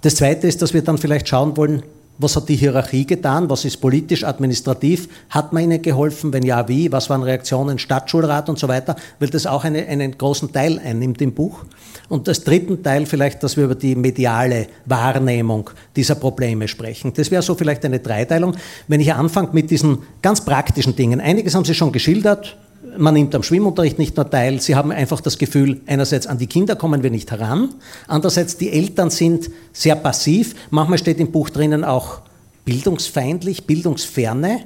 Das 0.00 0.16
Zweite 0.16 0.48
ist, 0.48 0.60
dass 0.60 0.74
wir 0.74 0.82
dann 0.82 0.98
vielleicht 0.98 1.28
schauen 1.28 1.56
wollen, 1.56 1.84
was 2.18 2.36
hat 2.36 2.48
die 2.48 2.56
Hierarchie 2.56 3.06
getan? 3.06 3.48
Was 3.50 3.64
ist 3.64 3.78
politisch, 3.78 4.24
administrativ? 4.24 5.08
Hat 5.30 5.52
man 5.52 5.64
ihnen 5.64 5.82
geholfen? 5.82 6.32
Wenn 6.32 6.44
ja, 6.44 6.68
wie? 6.68 6.92
Was 6.92 7.10
waren 7.10 7.22
Reaktionen, 7.22 7.78
Stadtschulrat 7.78 8.48
und 8.48 8.58
so 8.58 8.68
weiter? 8.68 8.96
Weil 9.18 9.30
das 9.30 9.46
auch 9.46 9.64
eine, 9.64 9.86
einen 9.86 10.16
großen 10.16 10.52
Teil 10.52 10.78
einnimmt 10.78 11.20
im 11.22 11.32
Buch. 11.32 11.64
Und 12.08 12.28
das 12.28 12.44
dritten 12.44 12.82
Teil 12.82 13.06
vielleicht, 13.06 13.42
dass 13.42 13.56
wir 13.56 13.64
über 13.64 13.74
die 13.74 13.96
mediale 13.96 14.66
Wahrnehmung 14.84 15.70
dieser 15.96 16.14
Probleme 16.14 16.68
sprechen. 16.68 17.12
Das 17.14 17.30
wäre 17.30 17.42
so 17.42 17.54
vielleicht 17.54 17.84
eine 17.84 17.98
Dreiteilung. 17.98 18.54
Wenn 18.88 19.00
ich 19.00 19.12
anfange 19.12 19.48
mit 19.52 19.70
diesen 19.70 19.98
ganz 20.20 20.44
praktischen 20.44 20.94
Dingen. 20.94 21.20
Einiges 21.20 21.54
haben 21.54 21.64
Sie 21.64 21.74
schon 21.74 21.92
geschildert 21.92 22.56
man 22.96 23.14
nimmt 23.14 23.34
am 23.34 23.42
Schwimmunterricht 23.42 23.98
nicht 23.98 24.16
nur 24.16 24.28
teil. 24.28 24.60
Sie 24.60 24.74
haben 24.74 24.90
einfach 24.90 25.20
das 25.20 25.38
Gefühl, 25.38 25.80
einerseits 25.86 26.26
an 26.26 26.38
die 26.38 26.46
Kinder 26.46 26.76
kommen 26.76 27.02
wir 27.02 27.10
nicht 27.10 27.30
heran, 27.30 27.70
andererseits 28.06 28.56
die 28.56 28.70
Eltern 28.70 29.10
sind 29.10 29.50
sehr 29.72 29.96
passiv. 29.96 30.54
Manchmal 30.70 30.98
steht 30.98 31.18
im 31.18 31.30
Buch 31.30 31.50
drinnen 31.50 31.84
auch 31.84 32.20
bildungsfeindlich, 32.64 33.66
bildungsferne? 33.66 34.60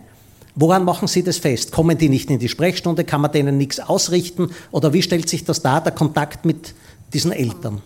Woran 0.54 0.84
machen 0.84 1.06
Sie 1.06 1.22
das 1.22 1.36
fest? 1.36 1.70
Kommen 1.70 1.98
die 1.98 2.08
nicht 2.08 2.30
in 2.30 2.38
die 2.38 2.48
Sprechstunde? 2.48 3.04
Kann 3.04 3.20
man 3.20 3.32
denen 3.32 3.58
nichts 3.58 3.78
ausrichten? 3.78 4.50
Oder 4.70 4.92
wie 4.94 5.02
stellt 5.02 5.28
sich 5.28 5.44
das 5.44 5.60
dar, 5.60 5.82
der 5.82 5.92
Kontakt 5.92 6.46
mit 6.46 6.74
diesen 7.12 7.32
Eltern? 7.32 7.82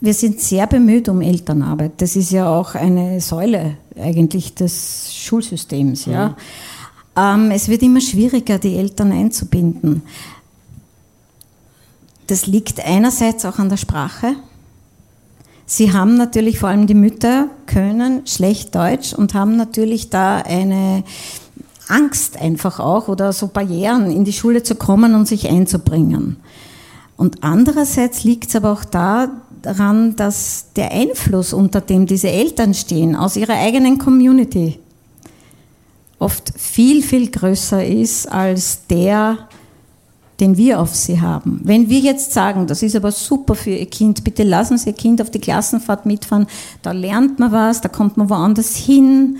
Wir 0.00 0.12
sind 0.12 0.40
sehr 0.40 0.66
bemüht 0.66 1.08
um 1.08 1.22
Elternarbeit. 1.22 1.92
Das 1.98 2.16
ist 2.16 2.30
ja 2.30 2.48
auch 2.54 2.74
eine 2.74 3.22
Säule 3.22 3.78
eigentlich 3.98 4.54
des 4.54 5.10
Schulsystems. 5.14 6.04
Ja. 6.04 6.28
Mhm. 6.28 6.34
Ähm, 7.16 7.50
es 7.50 7.68
wird 7.68 7.82
immer 7.82 8.00
schwieriger, 8.00 8.58
die 8.58 8.76
Eltern 8.76 9.12
einzubinden. 9.12 10.02
Das 12.26 12.46
liegt 12.46 12.84
einerseits 12.84 13.44
auch 13.44 13.58
an 13.58 13.68
der 13.68 13.76
Sprache. 13.76 14.34
Sie 15.64 15.92
haben 15.92 16.16
natürlich, 16.16 16.60
vor 16.60 16.68
allem 16.68 16.86
die 16.86 16.94
Mütter, 16.94 17.48
können 17.66 18.26
schlecht 18.26 18.74
Deutsch 18.74 19.12
und 19.12 19.34
haben 19.34 19.56
natürlich 19.56 20.10
da 20.10 20.38
eine 20.38 21.02
Angst 21.88 22.40
einfach 22.40 22.80
auch 22.80 23.08
oder 23.08 23.32
so 23.32 23.48
Barrieren, 23.48 24.10
in 24.10 24.24
die 24.24 24.32
Schule 24.32 24.62
zu 24.62 24.74
kommen 24.74 25.14
und 25.14 25.26
sich 25.26 25.48
einzubringen. 25.48 26.36
Und 27.16 27.42
andererseits 27.42 28.24
liegt 28.24 28.48
es 28.48 28.56
aber 28.56 28.72
auch 28.72 28.84
daran, 28.84 30.16
dass 30.16 30.66
der 30.76 30.92
Einfluss, 30.92 31.52
unter 31.52 31.80
dem 31.80 32.06
diese 32.06 32.28
Eltern 32.28 32.74
stehen, 32.74 33.16
aus 33.16 33.36
ihrer 33.36 33.54
eigenen 33.54 33.98
Community, 33.98 34.78
oft 36.18 36.52
viel, 36.56 37.02
viel 37.02 37.30
größer 37.30 37.84
ist 37.84 38.30
als 38.30 38.86
der, 38.88 39.48
den 40.40 40.56
wir 40.56 40.80
auf 40.80 40.94
sie 40.94 41.20
haben. 41.20 41.60
Wenn 41.64 41.88
wir 41.88 41.98
jetzt 41.98 42.32
sagen, 42.32 42.66
das 42.66 42.82
ist 42.82 42.96
aber 42.96 43.10
super 43.10 43.54
für 43.54 43.70
Ihr 43.70 43.86
Kind, 43.86 44.22
bitte 44.24 44.42
lassen 44.42 44.76
Sie 44.78 44.90
Ihr 44.90 44.96
Kind 44.96 45.20
auf 45.22 45.30
die 45.30 45.38
Klassenfahrt 45.38 46.06
mitfahren, 46.06 46.46
da 46.82 46.92
lernt 46.92 47.38
man 47.38 47.52
was, 47.52 47.80
da 47.80 47.88
kommt 47.88 48.16
man 48.16 48.28
woanders 48.28 48.76
hin, 48.76 49.38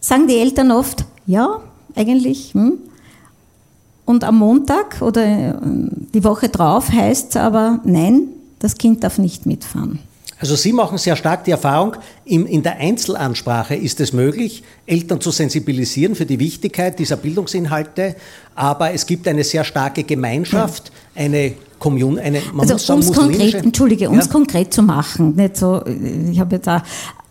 sagen 0.00 0.28
die 0.28 0.36
Eltern 0.36 0.70
oft, 0.70 1.04
ja, 1.26 1.60
eigentlich. 1.94 2.54
Hm. 2.54 2.78
Und 4.04 4.24
am 4.24 4.38
Montag 4.38 5.02
oder 5.02 5.26
äh, 5.26 5.54
die 6.14 6.24
Woche 6.24 6.48
drauf 6.48 6.90
heißt 6.90 7.30
es 7.30 7.36
aber, 7.36 7.80
nein, 7.84 8.28
das 8.58 8.78
Kind 8.78 9.04
darf 9.04 9.18
nicht 9.18 9.46
mitfahren. 9.46 9.98
Also 10.40 10.54
Sie 10.54 10.72
machen 10.72 10.98
sehr 10.98 11.16
stark 11.16 11.44
die 11.44 11.50
Erfahrung, 11.50 11.96
in 12.24 12.62
der 12.62 12.76
Einzelansprache 12.76 13.74
ist 13.74 14.00
es 14.00 14.12
möglich, 14.12 14.62
Eltern 14.86 15.20
zu 15.20 15.30
sensibilisieren 15.30 16.14
für 16.14 16.26
die 16.26 16.38
Wichtigkeit 16.38 16.98
dieser 16.98 17.16
Bildungsinhalte, 17.16 18.14
aber 18.54 18.92
es 18.92 19.04
gibt 19.04 19.26
eine 19.26 19.42
sehr 19.42 19.64
starke 19.64 20.04
Gemeinschaft, 20.04 20.92
eine 21.14 21.54
Kommune, 21.78 22.20
eine 22.20 22.40
man 22.52 22.70
also 22.70 22.92
um 22.92 23.00
es 23.00 23.12
konkret, 23.12 23.54
Entschuldige, 23.54 24.10
um 24.10 24.18
es 24.18 24.26
ja. 24.26 24.32
konkret 24.32 24.72
zu 24.72 24.82
machen, 24.82 25.34
nicht 25.34 25.56
so, 25.56 25.82
ich 26.30 26.38
habe 26.38 26.58
da 26.58 26.82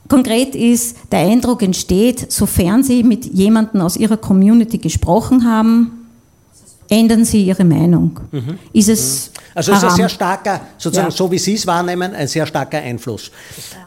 Konkret 0.07 0.55
ist, 0.55 0.97
der 1.11 1.19
Eindruck 1.19 1.61
entsteht, 1.61 2.31
sofern 2.31 2.83
Sie 2.83 3.03
mit 3.03 3.25
jemandem 3.25 3.81
aus 3.81 3.97
Ihrer 3.97 4.17
Community 4.17 4.77
gesprochen 4.77 5.45
haben, 5.45 6.07
ändern 6.89 7.25
Sie 7.25 7.45
Ihre 7.45 7.65
Meinung. 7.65 8.19
Mhm. 8.31 8.57
Ist 8.73 8.89
es 8.89 9.31
mhm. 9.31 9.46
Also 9.57 9.71
es 9.71 9.79
ist 9.79 9.83
ein 9.85 9.95
sehr 9.95 10.09
starker, 10.09 10.61
sozusagen 10.77 11.09
ja. 11.09 11.15
so 11.15 11.31
wie 11.31 11.39
Sie 11.39 11.55
es 11.55 11.65
wahrnehmen, 11.65 12.13
ein 12.13 12.27
sehr 12.27 12.45
starker 12.45 12.77
Einfluss. 12.77 13.31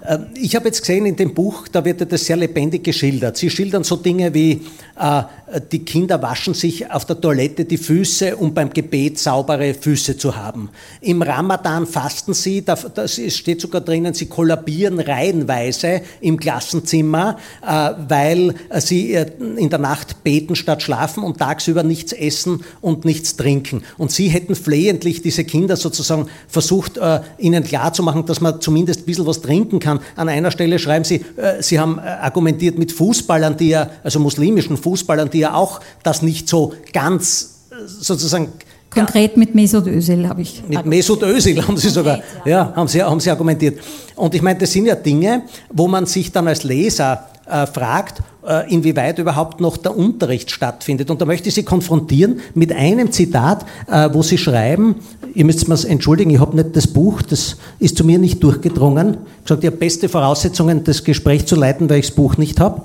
Ähm, 0.05 0.27
ich 0.35 0.57
habe 0.57 0.67
jetzt 0.67 0.81
gesehen 0.81 1.07
in 1.07 1.15
dem 1.15 1.33
Buch, 1.33 1.69
da 1.69 1.85
wird 1.85 2.11
das 2.11 2.25
sehr 2.25 2.37
lebendig 2.37 2.83
geschildert. 2.83 3.37
Sie 3.37 3.49
schildern 3.49 3.85
so 3.85 3.95
Dinge 3.95 4.35
wie, 4.35 4.67
äh, 4.99 5.23
die 5.71 5.85
Kinder 5.85 6.21
waschen 6.23 6.55
sich 6.55 6.91
auf 6.91 7.05
der 7.05 7.21
Toilette 7.21 7.65
die 7.65 7.77
Füße, 7.77 8.37
um 8.37 8.53
beim 8.53 8.71
Gebet 8.71 9.19
saubere 9.19 9.75
Füße 9.75 10.17
zu 10.17 10.37
haben. 10.37 10.71
Im 11.01 11.23
Ramadan 11.23 11.87
fasten 11.87 12.35
sie, 12.35 12.65
da, 12.65 12.77
steht 13.07 13.61
sogar 13.61 13.81
drinnen, 13.81 14.15
sie 14.15 14.27
kollabieren 14.27 15.01
reihenweise 15.01 16.03
im 16.21 16.37
Klassenzimmer, 16.37 17.39
äh, 17.67 17.91
weil 18.09 18.55
sie 18.81 19.15
äh, 19.15 19.27
in 19.57 19.71
der 19.71 19.79
Nacht 19.79 20.25
beten 20.25 20.57
statt 20.57 20.83
schlafen 20.83 21.23
und 21.23 21.39
tagsüber 21.39 21.83
nichts 21.83 22.13
essen 22.13 22.65
und 22.81 23.05
nichts 23.05 23.37
trinken. 23.37 23.83
Und 23.99 24.11
sie 24.11 24.29
hätten 24.29 24.55
flehentlich 24.55 25.23
diese 25.23 25.45
Kinder 25.45 25.60
sozusagen 25.69 26.27
versucht, 26.49 26.99
ihnen 27.39 27.65
klarzumachen, 27.65 28.27
dass 28.27 28.41
man 28.41 28.61
zumindest 28.61 29.01
ein 29.01 29.05
bisschen 29.05 29.27
was 29.27 29.41
trinken 29.41 29.79
kann. 29.79 30.01
An 30.17 30.29
einer 30.29 30.51
Stelle 30.51 30.79
schreiben 30.79 31.05
sie, 31.05 31.25
sie 31.61 31.79
haben 31.79 31.99
argumentiert 31.99 32.79
mit 32.79 32.93
Fußballern, 32.93 33.57
die 33.57 33.71
ja, 33.71 33.91
also 34.03 34.19
muslimischen 34.21 34.77
Fußballern, 34.77 35.31
die 35.31 35.41
ja 35.41 35.55
auch 35.55 35.81
das 36.03 36.23
nicht 36.23 36.49
so 36.49 36.75
ganz 36.93 37.61
äh, 37.71 37.75
sozusagen 37.87 38.49
Konkret 38.91 39.37
mit 39.37 39.55
Mesut 39.55 39.87
Özil 39.87 40.29
habe 40.29 40.43
ich. 40.43 40.65
Mit 40.67 40.85
Mesut 40.85 41.23
Özil 41.23 41.65
haben 41.65 41.77
Sie 41.77 41.91
sogar, 41.91 42.21
ja, 42.45 42.73
haben 42.75 42.89
Sie, 42.89 43.01
haben 43.01 43.21
Sie 43.21 43.31
argumentiert. 43.31 43.79
Und 44.17 44.35
ich 44.35 44.43
meine, 44.43 44.59
das 44.59 44.73
sind 44.73 44.87
ja 44.87 44.97
Dinge, 44.97 45.45
wo 45.73 45.87
man 45.87 46.07
sich 46.07 46.33
dann 46.33 46.49
als 46.49 46.65
Leser 46.65 47.29
äh, 47.51 47.67
fragt, 47.67 48.23
äh, 48.47 48.73
inwieweit 48.73 49.19
überhaupt 49.19 49.61
noch 49.61 49.77
der 49.77 49.97
Unterricht 49.97 50.51
stattfindet. 50.51 51.11
Und 51.11 51.21
da 51.21 51.27
möchte 51.27 51.49
ich 51.49 51.55
Sie 51.55 51.63
konfrontieren 51.63 52.41
mit 52.55 52.73
einem 52.73 53.13
Zitat, 53.13 53.67
äh, 53.91 54.09
wo 54.13 54.23
Sie 54.23 54.39
schreiben, 54.39 54.97
ihr 55.35 55.45
müsst 55.45 55.69
mir 55.69 55.79
entschuldigen, 55.89 56.31
ich 56.31 56.41
habe 56.41 56.57
nicht 56.57 56.75
das 56.75 56.87
Buch, 56.87 57.23
das 57.23 57.57
ist 57.79 57.97
zu 57.97 58.05
mir 58.05 58.19
nicht 58.19 58.43
durchgedrungen. 58.43 59.19
Ich 59.39 59.45
gesagt, 59.45 59.65
habe 59.65 59.77
beste 59.77 60.09
Voraussetzungen, 60.09 60.85
das 60.85 61.05
Gespräch 61.05 61.47
zu 61.47 61.57
leiten, 61.57 61.91
weil 61.91 61.99
ich 61.99 62.07
das 62.07 62.15
Buch 62.15 62.37
nicht 62.37 62.61
habe. 62.61 62.83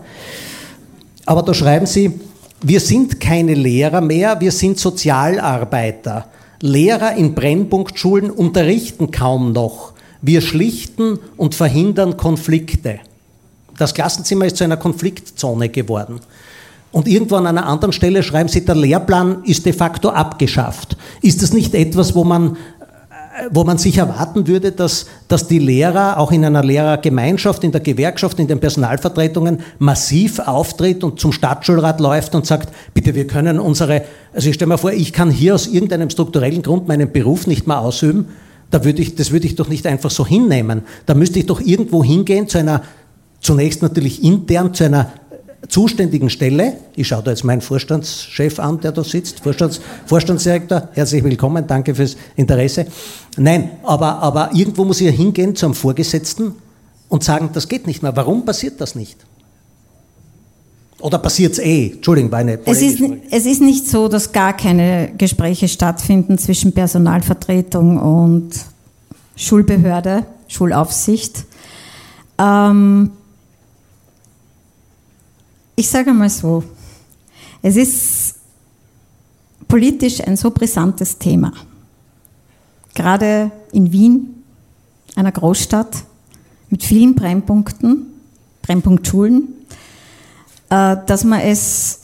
Aber 1.26 1.42
da 1.42 1.54
schreiben 1.54 1.86
Sie, 1.86 2.12
wir 2.62 2.80
sind 2.80 3.20
keine 3.20 3.54
Lehrer 3.54 4.02
mehr, 4.02 4.40
wir 4.42 4.52
sind 4.52 4.80
Sozialarbeiter. 4.80 6.28
Lehrer 6.62 7.16
in 7.16 7.36
Brennpunktschulen 7.36 8.32
unterrichten 8.32 9.12
kaum 9.12 9.52
noch. 9.52 9.94
Wir 10.22 10.42
schlichten 10.42 11.20
und 11.38 11.54
verhindern 11.54 12.18
Konflikte. 12.18 13.00
Das 13.78 13.94
Klassenzimmer 13.94 14.46
ist 14.46 14.58
zu 14.58 14.64
einer 14.64 14.78
Konfliktzone 14.78 15.70
geworden. 15.70 16.20
Und 16.92 17.08
irgendwo 17.08 17.36
an 17.36 17.48
einer 17.48 17.66
anderen 17.66 17.92
Stelle 17.92 18.24
schreiben 18.24 18.48
Sie, 18.48 18.64
der 18.64 18.76
Lehrplan 18.76 19.44
ist 19.44 19.66
de 19.66 19.74
facto 19.74 20.10
abgeschafft. 20.10 20.96
Ist 21.22 21.44
das 21.44 21.52
nicht 21.52 21.76
etwas, 21.76 22.16
wo 22.16 22.24
man 22.24 22.58
wo 23.52 23.64
man 23.64 23.78
sich 23.78 23.98
erwarten 23.98 24.48
würde, 24.48 24.72
dass, 24.72 25.08
dass 25.28 25.48
die 25.48 25.60
Lehrer 25.60 26.18
auch 26.18 26.32
in 26.32 26.46
einer 26.46 26.64
Lehrergemeinschaft, 26.64 27.64
in 27.64 27.72
der 27.72 27.82
Gewerkschaft, 27.82 28.40
in 28.40 28.48
den 28.48 28.60
Personalvertretungen 28.60 29.60
massiv 29.80 30.40
auftritt 30.40 31.04
und 31.04 31.20
zum 31.20 31.32
Stadtschulrat 31.32 32.00
läuft 32.00 32.34
und 32.34 32.46
sagt, 32.46 32.74
bitte, 32.94 33.14
wir 33.14 33.28
können 33.28 33.60
unsere, 33.60 34.04
also 34.34 34.48
ich 34.48 34.56
stelle 34.56 34.70
mir 34.70 34.78
vor, 34.78 34.94
ich 34.94 35.12
kann 35.12 35.30
hier 35.30 35.56
aus 35.56 35.68
irgendeinem 35.68 36.10
strukturellen 36.10 36.62
Grund 36.62 36.88
meinen 36.88 37.12
Beruf 37.12 37.46
nicht 37.46 37.68
mehr 37.68 37.80
ausüben, 37.80 38.30
da 38.72 38.84
würde 38.84 39.02
ich, 39.02 39.16
das 39.16 39.32
würde 39.32 39.48
ich 39.48 39.56
doch 39.56 39.68
nicht 39.68 39.86
einfach 39.86 40.12
so 40.12 40.26
hinnehmen. 40.26 40.84
Da 41.06 41.14
müsste 41.14 41.40
ich 41.40 41.46
doch 41.46 41.62
irgendwo 41.62 42.04
hingehen 42.04 42.48
zu 42.48 42.58
einer, 42.58 42.84
zunächst 43.46 43.82
natürlich 43.82 44.24
intern, 44.24 44.74
zu 44.74 44.86
einer 44.86 45.12
zuständigen 45.70 46.30
Stelle, 46.30 46.78
ich 46.96 47.08
schaue 47.08 47.24
da 47.24 47.32
jetzt 47.32 47.44
meinen 47.44 47.62
Vorstandschef 47.62 48.60
an, 48.60 48.80
der 48.82 48.92
da 48.92 49.04
sitzt, 49.04 49.42
Vorstands, 49.42 49.82
Vorstandsdirektor, 50.06 50.90
herzlich 50.94 51.24
willkommen, 51.24 51.66
danke 51.68 51.96
fürs 51.96 52.18
Interesse. 52.36 52.88
Nein, 53.38 53.72
aber, 53.84 54.20
aber 54.20 54.52
irgendwo 54.54 54.84
muss 54.84 55.02
ich 55.02 55.08
ja 55.08 55.12
hingehen 55.12 55.56
zu 55.56 55.68
einem 55.68 55.76
Vorgesetzten 55.76 56.54
und 57.10 57.24
sagen, 57.24 57.50
das 57.54 57.68
geht 57.68 57.88
nicht 57.88 58.04
mehr. 58.04 58.16
Warum 58.16 58.46
passiert 58.46 58.82
das 58.82 58.96
nicht? 58.96 59.18
Oder 61.00 61.20
passiert 61.20 61.54
es 61.54 61.60
eh? 61.60 61.92
Entschuldigung, 61.94 62.32
war 62.32 62.40
eine 62.40 62.60
es 62.66 62.82
ist, 62.82 63.02
es 63.30 63.46
ist 63.46 63.62
nicht 63.62 63.88
so, 63.88 64.08
dass 64.08 64.32
gar 64.32 64.54
keine 64.54 65.12
Gespräche 65.18 65.68
stattfinden 65.68 66.38
zwischen 66.38 66.74
Personalvertretung 66.74 68.00
und 68.00 68.52
Schulbehörde, 69.36 70.26
Schulaufsicht. 70.48 71.46
Ähm, 72.40 73.12
ich 75.76 75.90
sage 75.90 76.14
mal 76.14 76.30
so, 76.30 76.64
es 77.62 77.76
ist 77.76 78.36
politisch 79.68 80.22
ein 80.22 80.38
so 80.38 80.52
brisantes 80.52 81.18
Thema. 81.18 81.52
Gerade 82.94 83.52
in 83.72 83.92
Wien, 83.92 84.44
einer 85.16 85.32
Großstadt 85.32 86.04
mit 86.70 86.84
vielen 86.84 87.16
Brennpunkten, 87.16 88.08
Brennpunktschulen, 88.62 89.50
äh, 90.70 90.98
dass 91.06 91.24
man 91.24 91.42
es 91.42 92.02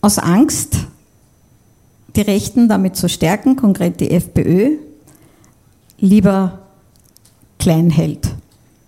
aus 0.00 0.18
Angst, 0.18 0.76
die 2.14 2.20
Rechten 2.20 2.68
damit 2.68 2.96
zu 2.96 3.08
stärken, 3.08 3.56
konkret 3.56 4.00
die 4.00 4.10
FPÖ, 4.10 4.76
lieber 5.98 6.60
klein 7.58 7.90
hält. 7.90 8.34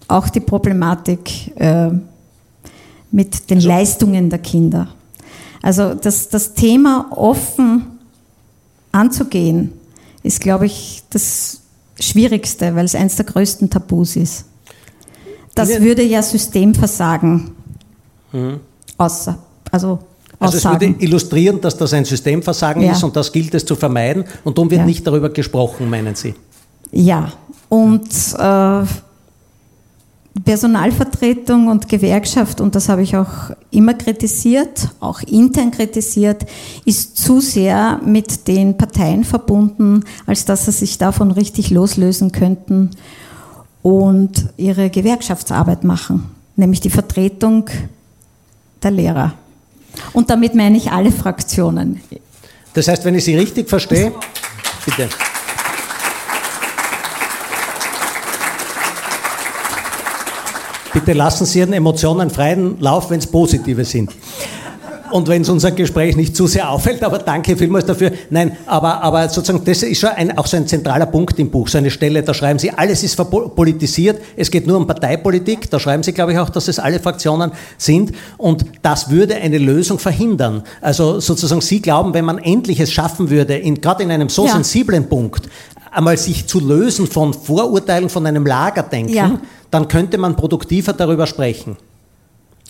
Auch 0.08 0.28
die 0.28 0.40
Problematik 0.40 1.56
äh, 1.56 1.90
mit 3.14 3.48
den 3.48 3.58
also, 3.58 3.68
Leistungen 3.68 4.28
der 4.28 4.40
Kinder. 4.40 4.88
Also 5.62 5.94
das, 5.94 6.28
das 6.28 6.52
Thema 6.52 7.06
offen 7.12 7.98
anzugehen, 8.90 9.72
ist, 10.22 10.40
glaube 10.40 10.66
ich, 10.66 11.02
das 11.10 11.60
Schwierigste, 12.00 12.74
weil 12.74 12.84
es 12.84 12.94
eines 12.94 13.16
der 13.16 13.24
größten 13.24 13.70
Tabus 13.70 14.16
ist. 14.16 14.46
Das 15.54 15.70
ja. 15.70 15.80
würde 15.80 16.02
ja 16.02 16.22
Systemversagen 16.22 17.52
mhm. 18.32 18.60
außer, 18.98 19.38
also 19.70 20.00
also 20.40 20.58
es 20.58 20.64
würde 20.64 20.86
illustrieren, 20.98 21.60
dass 21.60 21.76
das 21.76 21.92
ein 21.94 22.04
Systemversagen 22.04 22.82
ja. 22.82 22.92
ist 22.92 23.04
und 23.04 23.14
das 23.14 23.30
gilt 23.30 23.54
es 23.54 23.64
zu 23.64 23.76
vermeiden 23.76 24.24
und 24.42 24.58
darum 24.58 24.68
wird 24.68 24.80
ja. 24.80 24.86
nicht 24.86 25.06
darüber 25.06 25.30
gesprochen, 25.30 25.88
meinen 25.88 26.16
Sie? 26.16 26.34
Ja, 26.90 27.32
und 27.68 28.10
äh, 28.36 28.82
Personalvertretung 30.42 31.68
und 31.68 31.88
Gewerkschaft, 31.88 32.60
und 32.60 32.74
das 32.74 32.88
habe 32.88 33.02
ich 33.02 33.16
auch 33.16 33.50
immer 33.70 33.94
kritisiert, 33.94 34.88
auch 34.98 35.20
intern 35.22 35.70
kritisiert, 35.70 36.44
ist 36.84 37.16
zu 37.16 37.40
sehr 37.40 38.00
mit 38.04 38.48
den 38.48 38.76
Parteien 38.76 39.22
verbunden, 39.22 40.04
als 40.26 40.44
dass 40.44 40.66
sie 40.66 40.72
sich 40.72 40.98
davon 40.98 41.30
richtig 41.30 41.70
loslösen 41.70 42.32
könnten 42.32 42.90
und 43.82 44.48
ihre 44.56 44.90
Gewerkschaftsarbeit 44.90 45.84
machen, 45.84 46.24
nämlich 46.56 46.80
die 46.80 46.90
Vertretung 46.90 47.70
der 48.82 48.90
Lehrer. 48.90 49.34
Und 50.12 50.30
damit 50.30 50.56
meine 50.56 50.76
ich 50.76 50.90
alle 50.90 51.12
Fraktionen. 51.12 52.00
Das 52.72 52.88
heißt, 52.88 53.04
wenn 53.04 53.14
ich 53.14 53.24
Sie 53.24 53.36
richtig 53.36 53.68
verstehe, 53.68 54.12
bitte. 54.84 55.08
Bitte 60.94 61.12
lassen 61.12 61.44
Sie 61.44 61.58
Ihren 61.58 61.72
Emotionen 61.72 62.30
freien 62.30 62.76
Lauf, 62.78 63.10
wenn 63.10 63.18
es 63.18 63.26
positive 63.26 63.84
sind. 63.84 64.10
Und 65.10 65.28
wenn 65.28 65.42
es 65.42 65.48
unser 65.48 65.72
Gespräch 65.72 66.16
nicht 66.16 66.36
zu 66.36 66.46
sehr 66.46 66.70
auffällt, 66.70 67.02
aber 67.02 67.18
danke 67.18 67.56
vielmals 67.56 67.84
dafür. 67.84 68.12
Nein, 68.30 68.56
aber, 68.66 69.02
aber 69.02 69.28
sozusagen, 69.28 69.64
das 69.64 69.82
ist 69.82 69.98
schon 70.00 70.10
ein, 70.10 70.38
auch 70.38 70.46
so 70.46 70.56
ein 70.56 70.68
zentraler 70.68 71.06
Punkt 71.06 71.38
im 71.38 71.50
Buch, 71.50 71.68
so 71.68 71.78
eine 71.78 71.90
Stelle, 71.90 72.22
da 72.22 72.32
schreiben 72.32 72.58
Sie, 72.58 72.70
alles 72.70 73.02
ist 73.02 73.14
verpolitisiert, 73.14 74.20
es 74.36 74.50
geht 74.50 74.66
nur 74.66 74.76
um 74.76 74.86
Parteipolitik, 74.86 75.68
da 75.68 75.78
schreiben 75.78 76.02
Sie, 76.04 76.12
glaube 76.12 76.32
ich, 76.32 76.38
auch, 76.38 76.48
dass 76.48 76.68
es 76.68 76.78
alle 76.78 77.00
Fraktionen 77.00 77.52
sind 77.76 78.12
und 78.38 78.64
das 78.82 79.10
würde 79.10 79.34
eine 79.36 79.58
Lösung 79.58 79.98
verhindern. 79.98 80.62
Also 80.80 81.20
sozusagen, 81.20 81.60
Sie 81.60 81.80
glauben, 81.80 82.14
wenn 82.14 82.24
man 82.24 82.38
endlich 82.38 82.80
es 82.80 82.92
schaffen 82.92 83.30
würde, 83.30 83.56
in, 83.56 83.80
gerade 83.80 84.04
in 84.04 84.10
einem 84.10 84.28
so 84.28 84.46
ja. 84.46 84.52
sensiblen 84.52 85.08
Punkt, 85.08 85.48
einmal 85.92 86.16
sich 86.16 86.46
zu 86.46 86.60
lösen 86.60 87.06
von 87.06 87.34
Vorurteilen, 87.34 88.08
von 88.08 88.26
einem 88.26 88.46
Lagerdenken, 88.46 89.14
ja 89.14 89.38
dann 89.74 89.88
könnte 89.88 90.18
man 90.18 90.36
produktiver 90.36 90.92
darüber 90.92 91.26
sprechen. 91.26 91.76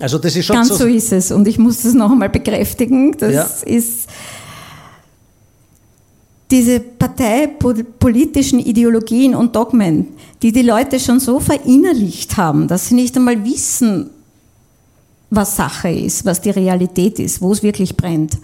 Also 0.01 0.17
das 0.17 0.35
ist 0.37 0.47
schon 0.47 0.57
Ganz 0.57 0.69
so, 0.69 0.77
so 0.77 0.87
ist 0.87 1.13
es. 1.13 1.31
Und 1.31 1.47
ich 1.47 1.59
muss 1.59 1.83
das 1.83 1.93
noch 1.93 2.11
einmal 2.11 2.31
bekräftigen. 2.31 3.15
Das 3.19 3.35
ja. 3.35 3.43
ist 3.67 4.09
diese 6.51 6.81
parteipolitischen 6.81 8.59
Ideologien 8.59 9.35
und 9.35 9.55
Dogmen, 9.55 10.15
die 10.41 10.51
die 10.51 10.63
Leute 10.63 10.99
schon 10.99 11.21
so 11.21 11.41
verinnerlicht 11.41 12.39
haben, 12.39 12.69
dass 12.69 12.89
sie 12.89 12.95
nicht 12.95 13.15
einmal 13.19 13.45
wissen, 13.45 14.09
was 15.29 15.57
Sache 15.57 15.91
ist, 15.91 16.25
was 16.25 16.41
die 16.41 16.51
Realität 16.51 17.19
ist, 17.19 17.43
wo 17.43 17.53
es 17.53 17.63
wirklich 17.63 17.99
brennt, 17.99 18.39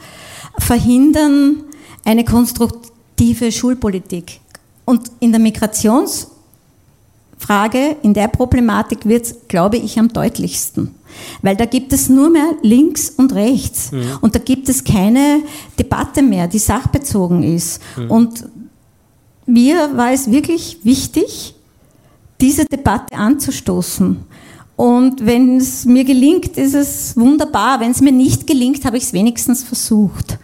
verhindern 0.59 1.63
eine 2.05 2.27
konstruktive 2.27 3.51
Schulpolitik. 3.53 4.41
Und 4.85 5.11
in 5.21 5.33
der 5.33 5.41
Migrations- 5.41 6.27
Frage, 7.41 7.97
in 8.03 8.13
der 8.13 8.29
Problematik 8.29 9.07
wird 9.07 9.25
es, 9.25 9.35
glaube 9.49 9.79
ich, 9.79 9.99
am 9.99 10.13
deutlichsten. 10.13 10.95
Weil 11.41 11.57
da 11.57 11.65
gibt 11.65 11.93
es 11.93 12.09
nur 12.09 12.29
mehr 12.29 12.53
links 12.63 13.11
und 13.11 13.35
rechts. 13.35 13.93
Mhm. 13.93 14.19
Und 14.21 14.35
da 14.35 14.39
gibt 14.39 14.69
es 14.69 14.85
keine 14.85 15.41
Debatte 15.79 16.23
mehr, 16.23 16.47
die 16.49 16.59
sachbezogen 16.59 17.43
ist. 17.43 17.81
Mhm. 17.97 18.11
Und 18.11 18.49
mir 19.47 19.97
war 19.97 20.13
es 20.13 20.31
wirklich 20.31 20.79
wichtig, 20.85 21.55
diese 22.41 22.67
Debatte 22.67 23.17
anzustoßen. 23.17 24.19
Und 24.77 25.27
wenn 25.27 25.57
es 25.57 25.87
mir 25.87 26.05
gelingt, 26.05 26.59
ist 26.59 26.75
es 26.75 27.17
wunderbar. 27.17 27.81
Wenn 27.81 27.91
es 27.91 28.03
mir 28.03 28.13
nicht 28.13 28.47
gelingt, 28.47 28.85
habe 28.85 28.99
ich 28.99 29.05
es 29.05 29.13
wenigstens 29.13 29.63
versucht. 29.63 30.39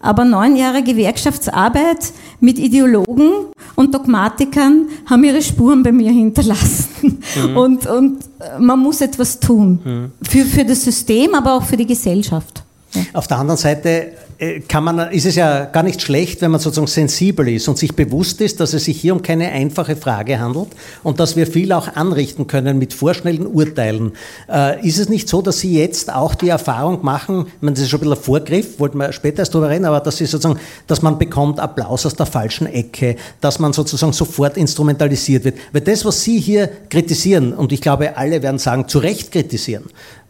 Aber 0.00 0.24
neun 0.24 0.54
Jahre 0.56 0.82
Gewerkschaftsarbeit 0.84 2.12
mit 2.40 2.58
Ideologen 2.58 3.30
und 3.74 3.94
Dogmatikern 3.94 4.88
haben 5.06 5.24
ihre 5.24 5.42
Spuren 5.42 5.82
bei 5.82 5.92
mir 5.92 6.10
hinterlassen. 6.10 7.18
Mhm. 7.36 7.56
Und, 7.56 7.86
und 7.86 8.18
man 8.58 8.78
muss 8.78 9.00
etwas 9.00 9.40
tun. 9.40 9.80
Mhm. 9.84 10.10
Für, 10.22 10.44
für 10.44 10.64
das 10.64 10.84
System, 10.84 11.34
aber 11.34 11.54
auch 11.54 11.62
für 11.62 11.76
die 11.76 11.86
Gesellschaft. 11.86 12.65
Auf 13.12 13.26
der 13.26 13.38
anderen 13.38 13.58
Seite 13.58 14.12
äh, 14.38 14.60
kann 14.60 14.84
man, 14.84 14.98
ist 15.12 15.24
es 15.24 15.34
ja 15.34 15.64
gar 15.64 15.82
nicht 15.82 16.02
schlecht, 16.02 16.42
wenn 16.42 16.50
man 16.50 16.60
sozusagen 16.60 16.86
sensibel 16.86 17.48
ist 17.48 17.68
und 17.68 17.78
sich 17.78 17.94
bewusst 17.94 18.40
ist, 18.42 18.60
dass 18.60 18.74
es 18.74 18.84
sich 18.84 19.00
hier 19.00 19.14
um 19.14 19.22
keine 19.22 19.50
einfache 19.50 19.96
Frage 19.96 20.38
handelt 20.38 20.68
und 21.02 21.20
dass 21.20 21.36
wir 21.36 21.46
viel 21.46 21.72
auch 21.72 21.96
anrichten 21.96 22.46
können 22.46 22.78
mit 22.78 22.92
vorschnellen 22.92 23.46
Urteilen. 23.46 24.12
Äh, 24.52 24.86
ist 24.86 24.98
es 24.98 25.08
nicht 25.08 25.28
so, 25.28 25.40
dass 25.40 25.60
Sie 25.60 25.78
jetzt 25.78 26.12
auch 26.12 26.34
die 26.34 26.50
Erfahrung 26.50 27.02
machen, 27.02 27.46
ich 27.46 27.62
meine, 27.62 27.74
das 27.74 27.84
ist 27.84 27.90
schon 27.90 28.00
ein 28.00 28.10
bisschen 28.10 28.18
ein 28.18 28.24
Vorgriff, 28.24 28.78
wollten 28.78 28.98
wir 28.98 29.12
später 29.12 29.38
erst 29.38 29.54
darüber 29.54 29.70
reden, 29.70 29.86
aber 29.86 30.00
dass 30.00 30.18
Sie 30.18 30.26
sozusagen, 30.26 30.60
dass 30.86 31.00
man 31.00 31.18
bekommt 31.18 31.58
Applaus 31.58 32.04
aus 32.04 32.14
der 32.14 32.26
falschen 32.26 32.66
Ecke, 32.66 33.16
dass 33.40 33.58
man 33.58 33.72
sozusagen 33.72 34.12
sofort 34.12 34.58
instrumentalisiert 34.58 35.44
wird. 35.44 35.56
Weil 35.72 35.80
das, 35.80 36.04
was 36.04 36.22
Sie 36.22 36.38
hier 36.38 36.68
kritisieren, 36.90 37.54
und 37.54 37.72
ich 37.72 37.80
glaube, 37.80 38.16
alle 38.18 38.42
werden 38.42 38.58
sagen, 38.58 38.86
zu 38.86 38.98
Recht 38.98 39.32
kritisieren, 39.32 39.84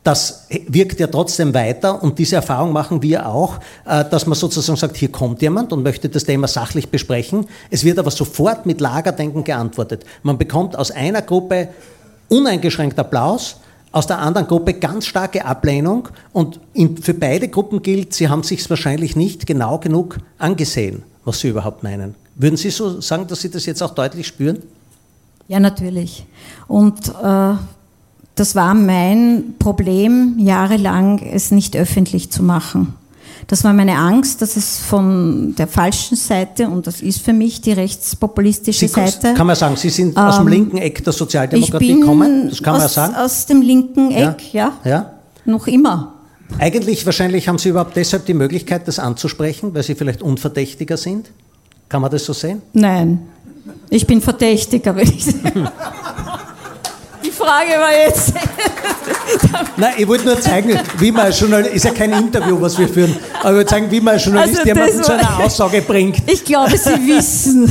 das 0.06 0.46
wirkt 0.68 1.00
ja 1.00 1.08
trotzdem 1.08 1.52
weiter 1.52 2.00
und 2.00 2.20
diese 2.20 2.36
Erfahrung 2.36 2.72
machen 2.72 3.02
wir 3.02 3.28
auch, 3.28 3.58
äh, 3.84 4.04
dass 4.08 4.26
man 4.26 4.36
sozusagen 4.36 4.76
sagt, 4.76 4.96
hier 4.96 5.10
kommt 5.10 5.42
jemand 5.42 5.72
und 5.72 5.82
möchte 5.82 6.08
das 6.08 6.22
Thema 6.22 6.46
sachlich 6.46 6.90
besprechen. 6.90 7.46
Es 7.70 7.82
wird 7.82 7.98
aber 7.98 8.12
sofort 8.12 8.66
mit 8.66 8.80
Lagerdenken 8.80 9.42
geantwortet. 9.42 10.04
Man 10.22 10.38
bekommt 10.38 10.76
aus 10.76 10.92
einer 10.92 11.22
Gruppe 11.22 11.70
uneingeschränkt 12.28 12.96
Applaus, 13.00 13.56
aus 13.90 14.06
der 14.06 14.20
anderen 14.20 14.46
Gruppe 14.46 14.74
ganz 14.74 15.06
starke 15.06 15.44
Ablehnung 15.44 16.08
und 16.32 16.60
für 17.02 17.14
beide 17.14 17.48
Gruppen 17.48 17.82
gilt, 17.82 18.14
sie 18.14 18.28
haben 18.28 18.44
sich 18.44 18.68
wahrscheinlich 18.70 19.16
nicht 19.16 19.44
genau 19.44 19.78
genug 19.78 20.18
angesehen, 20.38 21.02
was 21.24 21.40
sie 21.40 21.48
überhaupt 21.48 21.82
meinen. 21.82 22.14
Würden 22.36 22.56
Sie 22.56 22.70
so 22.70 23.00
sagen, 23.00 23.26
dass 23.26 23.40
Sie 23.40 23.50
das 23.50 23.64
jetzt 23.64 23.82
auch 23.82 23.94
deutlich 23.94 24.26
spüren? 24.26 24.62
Ja, 25.48 25.58
natürlich. 25.58 26.26
Und 26.68 27.08
äh, 27.08 27.54
das 28.36 28.54
war 28.54 28.74
mein 28.74 29.54
Problem, 29.58 30.34
jahrelang 30.38 31.18
es 31.18 31.50
nicht 31.50 31.76
öffentlich 31.76 32.30
zu 32.30 32.42
machen. 32.42 32.94
Das 33.46 33.64
war 33.64 33.72
meine 33.72 33.96
Angst, 33.96 34.42
dass 34.42 34.56
es 34.56 34.78
von 34.78 35.54
der 35.56 35.66
falschen 35.66 36.16
Seite, 36.16 36.68
und 36.68 36.86
das 36.86 37.00
ist 37.00 37.22
für 37.22 37.32
mich 37.32 37.60
die 37.60 37.72
rechtspopulistische 37.72 38.88
Sie, 38.88 38.94
Seite. 38.94 39.34
Kann 39.34 39.46
man 39.46 39.56
sagen, 39.56 39.76
Sie 39.76 39.88
sind 39.88 40.16
aus 40.16 40.36
dem 40.36 40.48
ähm, 40.48 40.52
linken 40.52 40.78
Eck 40.78 41.02
der 41.02 41.12
Sozialdemokratie 41.12 42.00
gekommen? 42.00 42.48
Das 42.50 42.62
kann 42.62 42.74
aus, 42.74 42.80
man 42.80 42.88
sagen. 42.88 43.14
Aus 43.14 43.46
dem 43.46 43.62
linken 43.62 44.10
Eck, 44.10 44.52
ja. 44.52 44.72
ja. 44.84 44.90
ja. 44.90 45.10
Noch 45.44 45.66
immer. 45.66 46.14
Eigentlich, 46.58 47.06
wahrscheinlich 47.06 47.48
haben 47.48 47.58
Sie 47.58 47.68
überhaupt 47.70 47.96
deshalb 47.96 48.26
die 48.26 48.34
Möglichkeit, 48.34 48.86
das 48.88 48.98
anzusprechen, 48.98 49.74
weil 49.74 49.82
Sie 49.82 49.94
vielleicht 49.94 50.22
unverdächtiger 50.22 50.96
sind? 50.96 51.30
Kann 51.88 52.02
man 52.02 52.10
das 52.10 52.24
so 52.24 52.32
sehen? 52.32 52.62
Nein. 52.72 53.22
Ich 53.90 54.06
bin 54.06 54.20
verdächtiger, 54.20 54.94
wenn 54.96 55.08
ich 55.08 55.24
Frage 57.36 57.72
war 57.78 57.92
jetzt. 57.92 58.32
Nein, 59.76 59.94
ich 59.98 60.08
wollte 60.08 60.24
nur 60.24 60.40
zeigen, 60.40 60.78
wie 60.98 61.10
man 61.10 61.26
als 61.26 61.38
Journalist, 61.38 61.74
ist 61.74 61.84
ja 61.84 61.90
kein 61.90 62.12
Interview, 62.12 62.60
was 62.60 62.78
wir 62.78 62.88
führen, 62.88 63.14
aber 63.40 63.50
ich 63.50 63.56
wollte 63.56 63.70
zeigen, 63.70 63.90
wie 63.90 64.00
man 64.00 64.14
als 64.14 64.24
Journalist 64.24 64.58
also 64.58 64.68
jemanden 64.68 65.02
zu 65.02 65.12
einer 65.12 65.44
Aussage 65.44 65.82
bringt. 65.82 66.16
Ich 66.30 66.44
glaube, 66.44 66.76
Sie 66.76 66.90
wissen. 67.06 67.70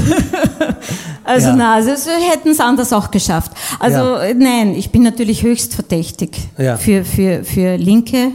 Also 1.23 1.47
ja. 1.47 1.55
nein, 1.55 1.87
also 1.87 2.11
hätten 2.31 2.49
es 2.49 2.59
anders 2.59 2.93
auch 2.93 3.09
geschafft. 3.09 3.51
Also 3.79 3.97
ja. 3.97 4.33
nein, 4.35 4.75
ich 4.75 4.91
bin 4.91 5.01
natürlich 5.01 5.41
höchst 5.41 5.73
verdächtig 5.73 6.37
ja. 6.57 6.77
für, 6.77 7.03
für, 7.03 7.43
für 7.43 7.77
Linke. 7.77 8.31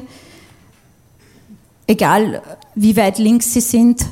Egal, 1.87 2.43
wie 2.75 2.97
weit 2.97 3.19
links 3.19 3.53
sie 3.53 3.61
sind. 3.61 4.05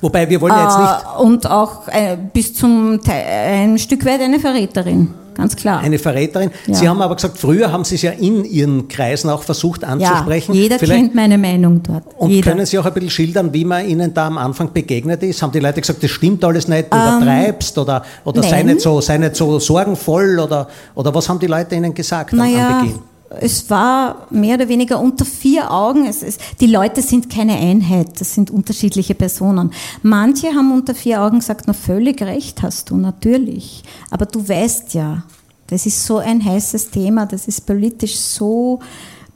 Wobei 0.00 0.28
wir 0.28 0.40
wollen 0.40 0.52
ja 0.52 0.64
jetzt 0.64 0.78
nicht. 0.78 1.14
Äh, 1.16 1.22
und 1.22 1.50
auch 1.50 1.88
äh, 1.88 2.16
bis 2.32 2.54
zum 2.54 3.00
ein 3.06 3.78
Stück 3.78 4.04
weit 4.04 4.20
eine 4.20 4.40
Verräterin 4.40 5.14
ganz 5.34 5.56
klar. 5.56 5.80
Eine 5.80 5.98
Verräterin. 5.98 6.50
Ja. 6.66 6.74
Sie 6.74 6.88
haben 6.88 7.00
aber 7.02 7.14
gesagt, 7.14 7.38
früher 7.38 7.70
haben 7.70 7.84
Sie 7.84 7.96
es 7.96 8.02
ja 8.02 8.12
in 8.12 8.44
Ihren 8.44 8.88
Kreisen 8.88 9.30
auch 9.30 9.42
versucht 9.42 9.84
anzusprechen. 9.84 10.54
Ja, 10.54 10.62
jeder 10.62 10.78
Vielleicht 10.78 11.00
kennt 11.00 11.14
meine 11.14 11.38
Meinung 11.38 11.82
dort. 11.82 12.04
Und 12.18 12.30
jeder. 12.30 12.50
können 12.50 12.66
Sie 12.66 12.78
auch 12.78 12.86
ein 12.86 12.94
bisschen 12.94 13.10
schildern, 13.10 13.52
wie 13.52 13.64
man 13.64 13.86
Ihnen 13.86 14.14
da 14.14 14.26
am 14.26 14.38
Anfang 14.38 14.72
begegnet 14.72 15.22
ist? 15.22 15.42
Haben 15.42 15.52
die 15.52 15.60
Leute 15.60 15.80
gesagt, 15.80 16.02
das 16.02 16.10
stimmt 16.10 16.44
alles 16.44 16.68
nicht, 16.68 16.92
du 16.92 16.96
ähm, 16.96 17.22
übertreibst 17.22 17.78
oder, 17.78 18.04
oder 18.24 18.42
sei, 18.42 18.62
nicht 18.62 18.80
so, 18.80 19.00
sei 19.00 19.18
nicht 19.18 19.36
so 19.36 19.58
sorgenvoll 19.58 20.38
oder, 20.38 20.68
oder 20.94 21.14
was 21.14 21.28
haben 21.28 21.38
die 21.38 21.46
Leute 21.46 21.74
Ihnen 21.74 21.94
gesagt 21.94 22.32
naja, 22.32 22.68
am 22.68 22.80
Beginn? 22.86 23.00
Es 23.40 23.68
war 23.70 24.26
mehr 24.30 24.56
oder 24.56 24.68
weniger 24.68 25.00
unter 25.00 25.24
vier 25.24 25.70
Augen. 25.70 26.06
Es, 26.06 26.22
es, 26.22 26.38
die 26.60 26.66
Leute 26.66 27.02
sind 27.02 27.30
keine 27.30 27.54
Einheit, 27.56 28.20
das 28.20 28.34
sind 28.34 28.50
unterschiedliche 28.50 29.14
Personen. 29.14 29.72
Manche 30.02 30.48
haben 30.48 30.72
unter 30.72 30.94
vier 30.94 31.22
Augen 31.22 31.38
gesagt, 31.38 31.64
na 31.66 31.72
völlig 31.72 32.22
recht 32.22 32.62
hast 32.62 32.90
du, 32.90 32.96
natürlich. 32.96 33.82
Aber 34.10 34.26
du 34.26 34.46
weißt 34.46 34.94
ja, 34.94 35.24
das 35.66 35.86
ist 35.86 36.04
so 36.04 36.18
ein 36.18 36.44
heißes 36.44 36.90
Thema, 36.90 37.26
das 37.26 37.48
ist 37.48 37.66
politisch 37.66 38.16
so 38.16 38.80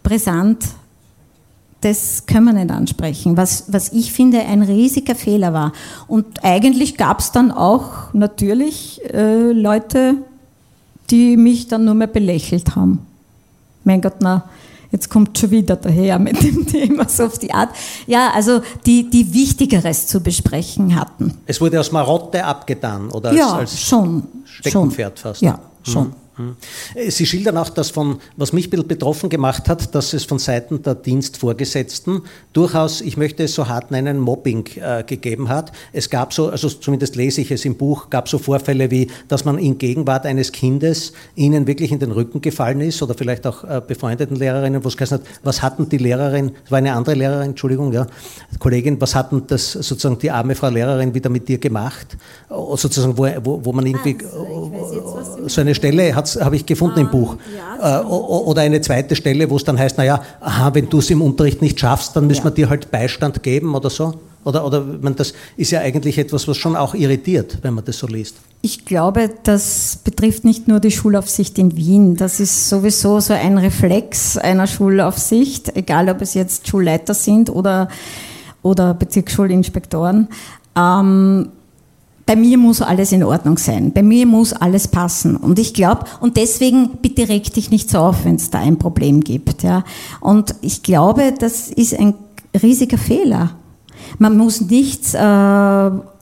brisant, 0.02 0.64
das 1.80 2.26
können 2.26 2.46
wir 2.46 2.52
nicht 2.52 2.70
ansprechen, 2.70 3.37
was, 3.37 3.72
was 3.72 3.92
ich 3.92 4.12
finde 4.12 4.40
ein 4.40 4.62
riesiger 4.62 5.14
Fehler 5.14 5.52
war. 5.52 5.72
Und 6.08 6.44
eigentlich 6.44 6.96
gab 6.96 7.20
es 7.20 7.30
dann 7.30 7.52
auch 7.52 8.12
natürlich 8.12 9.00
äh, 9.12 9.52
Leute, 9.52 10.16
die 11.11 11.37
mich 11.37 11.68
dann 11.68 11.84
nur 11.84 11.94
mehr 11.94 12.08
belächelt 12.08 12.74
haben 12.74 13.07
mein 13.88 14.01
Gott, 14.03 14.16
na, 14.20 14.44
jetzt 14.92 15.09
kommt 15.09 15.37
schon 15.37 15.51
wieder 15.51 15.74
daher 15.74 16.18
mit 16.18 16.40
dem 16.42 16.66
Thema 16.74 17.09
so 17.09 17.24
auf 17.24 17.38
die 17.38 17.53
Art. 17.53 17.70
Ja, 18.07 18.31
also 18.33 18.61
die, 18.87 19.11
die 19.11 19.33
Wichtigeres 19.35 20.07
zu 20.07 20.20
besprechen 20.20 20.94
hatten. 20.94 21.38
Es 21.46 21.61
wurde 21.61 21.81
aus 21.81 21.90
Marotte 21.90 22.44
abgetan 22.44 23.11
oder 23.11 23.33
ja, 23.33 23.55
als, 23.55 23.81
schon, 23.81 24.22
Steckenpferd 24.44 25.18
schon. 25.18 25.31
fast? 25.31 25.42
Ja, 25.42 25.59
schon. 25.83 26.12
Hm. 26.38 26.57
Sie 27.11 27.27
schildern 27.27 27.57
auch, 27.57 27.68
dass 27.68 27.90
von, 27.90 28.20
was 28.37 28.53
mich 28.53 28.68
ein 28.68 28.70
bisschen 28.70 28.88
betroffen 28.88 29.29
gemacht 29.29 29.68
hat, 29.68 29.94
dass 29.94 30.12
es 30.12 30.24
von 30.24 30.38
Seiten 30.38 30.83
der 30.83 30.94
Dienstvorgesetzten 30.94 32.22
durchaus, 32.53 33.01
ich 33.01 33.16
möchte 33.16 33.42
es 33.42 33.55
so 33.55 33.68
hart 33.68 33.90
nennen, 33.90 34.18
Mobbing 34.18 34.64
äh, 34.77 35.03
gegeben 35.03 35.48
hat. 35.48 35.72
Es 35.92 36.09
gab 36.09 36.33
so, 36.33 36.48
also 36.48 36.68
zumindest 36.68 37.16
lese 37.16 37.40
ich 37.40 37.51
es 37.51 37.64
im 37.64 37.77
Buch, 37.77 38.09
gab 38.09 38.29
so 38.29 38.38
Vorfälle 38.38 38.90
wie, 38.92 39.09
dass 39.27 39.44
man 39.44 39.59
in 39.59 39.79
Gegenwart 39.79 40.27
eines 40.27 40.53
Kindes 40.53 41.12
ihnen 41.35 41.66
wirklich 41.66 41.90
in 41.90 41.98
den 41.98 42.12
Rücken 42.12 42.40
gefallen 42.40 42.81
ist 42.81 43.03
oder 43.03 43.14
vielleicht 43.14 43.46
auch 43.46 43.64
äh, 43.64 43.83
befreundeten 43.85 44.37
Lehrerinnen, 44.37 44.85
wo 44.85 44.88
es 44.88 44.96
gesagt 44.96 45.22
hat, 45.24 45.31
was 45.42 45.61
hatten 45.61 45.88
die 45.88 45.98
Lehrerin, 45.98 46.53
das 46.62 46.70
war 46.70 46.79
eine 46.79 46.92
andere 46.92 47.16
Lehrerin, 47.16 47.51
Entschuldigung, 47.51 47.92
ja, 47.92 48.07
Kollegin, 48.61 49.01
was 49.01 49.16
hatten 49.16 49.42
das 49.48 49.72
sozusagen 49.72 50.18
die 50.18 50.31
arme 50.31 50.55
Frau 50.55 50.68
Lehrerin 50.68 51.12
wieder 51.14 51.31
mit 51.31 51.48
dir 51.48 51.59
gemacht? 51.59 52.16
Sozusagen, 52.48 53.18
wo, 53.18 53.27
wo, 53.42 53.64
wo 53.64 53.72
man 53.72 53.87
irgendwie 53.87 54.16
ah, 54.24 55.48
so 55.48 55.61
eine 55.61 55.74
Stelle 55.74 56.14
hat 56.14 56.27
habe 56.36 56.56
ich 56.56 56.66
gefunden 56.66 57.00
im 57.00 57.06
ah, 57.06 57.10
Buch. 57.10 57.36
Ja, 57.80 58.00
äh, 58.00 58.04
oder 58.04 58.62
eine 58.62 58.80
zweite 58.80 59.16
Stelle, 59.16 59.48
wo 59.50 59.56
es 59.56 59.64
dann 59.64 59.78
heißt, 59.78 59.98
naja, 59.98 60.22
aha, 60.40 60.74
wenn 60.74 60.88
du 60.88 60.98
es 60.98 61.10
im 61.10 61.22
Unterricht 61.22 61.62
nicht 61.62 61.78
schaffst, 61.78 62.14
dann 62.16 62.26
müssen 62.26 62.40
ja. 62.40 62.44
wir 62.46 62.50
dir 62.50 62.70
halt 62.70 62.90
Beistand 62.90 63.42
geben 63.42 63.74
oder 63.74 63.90
so. 63.90 64.14
Oder, 64.44 64.64
oder 64.64 64.80
man, 64.80 65.14
das 65.14 65.34
ist 65.56 65.72
ja 65.72 65.80
eigentlich 65.80 66.16
etwas, 66.16 66.48
was 66.48 66.56
schon 66.56 66.76
auch 66.76 66.94
irritiert, 66.94 67.58
wenn 67.62 67.74
man 67.74 67.84
das 67.84 67.98
so 67.98 68.06
liest. 68.06 68.36
Ich 68.62 68.84
glaube, 68.84 69.30
das 69.42 69.98
betrifft 70.02 70.44
nicht 70.44 70.68
nur 70.68 70.80
die 70.80 70.90
Schulaufsicht 70.90 71.58
in 71.58 71.76
Wien. 71.76 72.16
Das 72.16 72.40
ist 72.40 72.68
sowieso 72.68 73.20
so 73.20 73.34
ein 73.34 73.58
Reflex 73.58 74.36
einer 74.36 74.66
Schulaufsicht, 74.66 75.76
egal 75.76 76.08
ob 76.08 76.22
es 76.22 76.34
jetzt 76.34 76.66
Schulleiter 76.66 77.14
sind 77.14 77.50
oder, 77.50 77.88
oder 78.62 78.94
Bezirksschulinspektoren. 78.94 80.28
Ähm, 80.76 81.50
bei 82.28 82.36
mir 82.36 82.58
muss 82.58 82.82
alles 82.82 83.12
in 83.12 83.24
Ordnung 83.24 83.56
sein, 83.56 83.90
bei 83.90 84.02
mir 84.02 84.26
muss 84.26 84.52
alles 84.52 84.86
passen. 84.86 85.34
Und 85.34 85.58
ich 85.58 85.72
glaube, 85.72 86.04
und 86.20 86.36
deswegen 86.36 86.98
bitte 87.00 87.26
reg 87.26 87.50
dich 87.54 87.70
nicht 87.70 87.88
so 87.88 88.00
auf, 88.00 88.26
wenn 88.26 88.34
es 88.34 88.50
da 88.50 88.58
ein 88.58 88.78
Problem 88.78 89.24
gibt. 89.24 89.62
Ja. 89.62 89.82
Und 90.20 90.54
ich 90.60 90.82
glaube, 90.82 91.32
das 91.38 91.70
ist 91.70 91.98
ein 91.98 92.12
riesiger 92.62 92.98
Fehler. 92.98 93.52
Man 94.18 94.36
muss 94.36 94.60
nichts 94.60 95.14
äh, 95.14 95.18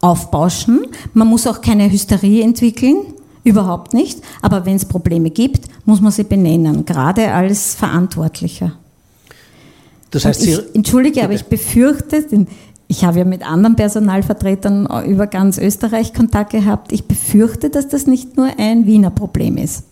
aufbauschen, 0.01 0.87
man 1.12 1.27
muss 1.27 1.45
auch 1.49 1.61
keine 1.61 1.90
Hysterie 1.90 2.45
entwickeln, 2.45 2.99
überhaupt 3.42 3.92
nicht. 3.92 4.21
Aber 4.42 4.64
wenn 4.64 4.77
es 4.77 4.85
Probleme 4.85 5.31
gibt, 5.31 5.66
muss 5.87 6.01
man 6.01 6.12
sie 6.12 6.23
benennen, 6.23 6.85
gerade 6.85 7.33
als 7.33 7.75
Verantwortlicher. 7.75 8.75
Das 10.12 10.25
heißt, 10.25 10.47
ich, 10.47 10.57
entschuldige, 10.73 11.25
aber 11.25 11.33
ich 11.33 11.47
befürchte, 11.47 12.23
den, 12.23 12.47
ich 12.88 13.05
habe 13.05 13.18
ja 13.18 13.25
mit 13.25 13.46
anderen 13.46 13.77
Personalvertretern 13.77 14.88
über 15.07 15.27
ganz 15.27 15.59
Österreich 15.59 16.14
Kontakt 16.14 16.53
gehabt. 16.53 16.92
Ich 16.92 17.07
befürchte, 17.07 17.70
dass 17.70 17.88
das 17.88 18.07
nicht 18.07 18.37
nur 18.37 18.49
ein 18.59 18.87
Wiener 18.87 19.11
Problem 19.11 19.57
ist. 19.57 19.85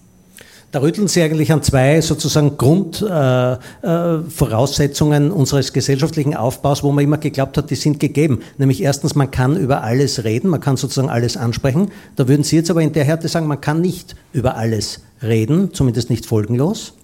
Da 0.74 0.80
rütteln 0.80 1.07
Sie 1.07 1.22
eigentlich 1.22 1.52
an 1.52 1.62
zwei 1.62 2.00
sozusagen 2.00 2.57
Grundvoraussetzungen 2.57 5.22
äh, 5.22 5.28
äh, 5.28 5.30
unseres 5.30 5.72
gesellschaftlichen 5.72 6.35
Aufbaus, 6.35 6.83
wo 6.83 6.90
man 6.90 7.04
immer 7.04 7.18
geglaubt 7.18 7.57
hat, 7.57 7.70
die 7.70 7.76
sind 7.76 8.00
gegeben. 8.00 8.40
Nämlich 8.59 8.83
erstens, 8.83 9.14
man 9.14 9.30
kann 9.30 9.57
über 9.57 9.85
alles 9.85 10.24
reden, 10.24 10.50
man 10.50 10.61
kann 10.61 10.76
sozusagen 10.76 11.11
alles 11.11 11.37
ansprechen. 11.37 11.92
Da 12.16 12.26
würden 12.26 12.42
Sie 12.42 12.57
jetzt 12.57 12.72
aber 12.72 12.83
in 12.83 12.92
der 12.92 13.04
Härte 13.04 13.28
sagen, 13.28 13.46
man 13.46 13.61
kann 13.61 13.83
nicht 13.83 14.16
über 14.33 14.57
alles 14.57 15.02
reden, 15.22 15.72
zumindest 15.72 16.11
nicht 16.11 16.26
folgenlos. 16.26 16.94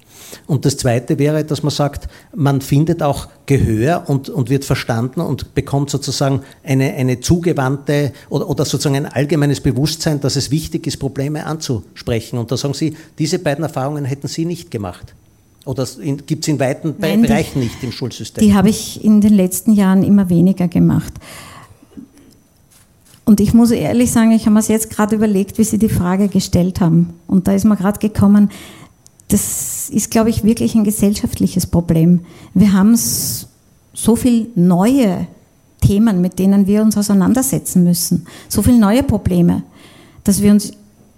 Und 0.46 0.64
das 0.64 0.76
Zweite 0.76 1.18
wäre, 1.18 1.44
dass 1.44 1.62
man 1.62 1.70
sagt, 1.70 2.08
man 2.34 2.60
findet 2.60 3.02
auch 3.02 3.28
Gehör 3.46 4.04
und, 4.06 4.28
und 4.28 4.50
wird 4.50 4.64
verstanden 4.64 5.20
und 5.20 5.54
bekommt 5.54 5.90
sozusagen 5.90 6.42
eine, 6.62 6.92
eine 6.94 7.20
zugewandte 7.20 8.12
oder, 8.28 8.48
oder 8.48 8.64
sozusagen 8.64 8.96
ein 8.96 9.06
allgemeines 9.06 9.60
Bewusstsein, 9.60 10.20
dass 10.20 10.36
es 10.36 10.50
wichtig 10.50 10.86
ist, 10.86 10.98
Probleme 10.98 11.46
anzusprechen. 11.46 12.38
Und 12.38 12.52
da 12.52 12.56
sagen 12.56 12.74
Sie, 12.74 12.96
diese 13.18 13.38
beiden 13.38 13.64
Erfahrungen 13.64 14.04
hätten 14.04 14.28
Sie 14.28 14.44
nicht 14.44 14.70
gemacht. 14.70 15.14
Oder 15.64 15.86
gibt 16.26 16.44
es 16.44 16.48
in 16.48 16.58
weiten 16.58 16.94
Nein, 16.98 17.22
Bereichen 17.22 17.60
die, 17.60 17.66
nicht 17.66 17.82
im 17.82 17.92
Schulsystem? 17.92 18.42
Die 18.42 18.54
habe 18.54 18.70
ich 18.70 19.04
in 19.04 19.20
den 19.20 19.34
letzten 19.34 19.72
Jahren 19.72 20.02
immer 20.02 20.30
weniger 20.30 20.68
gemacht. 20.68 21.12
Und 23.30 23.40
ich 23.40 23.54
muss 23.54 23.70
ehrlich 23.70 24.10
sagen, 24.10 24.32
ich 24.32 24.46
habe 24.46 24.54
mir 24.54 24.62
jetzt 24.62 24.90
gerade 24.90 25.14
überlegt, 25.14 25.58
wie 25.58 25.64
Sie 25.64 25.78
die 25.78 25.88
Frage 25.88 26.28
gestellt 26.28 26.80
haben. 26.80 27.10
Und 27.28 27.46
da 27.46 27.52
ist 27.52 27.64
mir 27.64 27.76
gerade 27.76 28.00
gekommen, 28.00 28.50
das 29.30 29.88
ist, 29.90 30.10
glaube 30.10 30.30
ich, 30.30 30.44
wirklich 30.44 30.74
ein 30.74 30.84
gesellschaftliches 30.84 31.66
Problem. 31.66 32.20
Wir 32.52 32.72
haben 32.72 32.96
so 32.96 34.16
viele 34.16 34.48
neue 34.54 35.26
Themen, 35.80 36.20
mit 36.20 36.38
denen 36.38 36.66
wir 36.66 36.82
uns 36.82 36.96
auseinandersetzen 36.96 37.84
müssen, 37.84 38.26
so 38.48 38.62
viele 38.62 38.78
neue 38.78 39.02
Probleme, 39.02 39.62
dass 40.24 40.42
wir 40.42 40.50
uns 40.50 40.72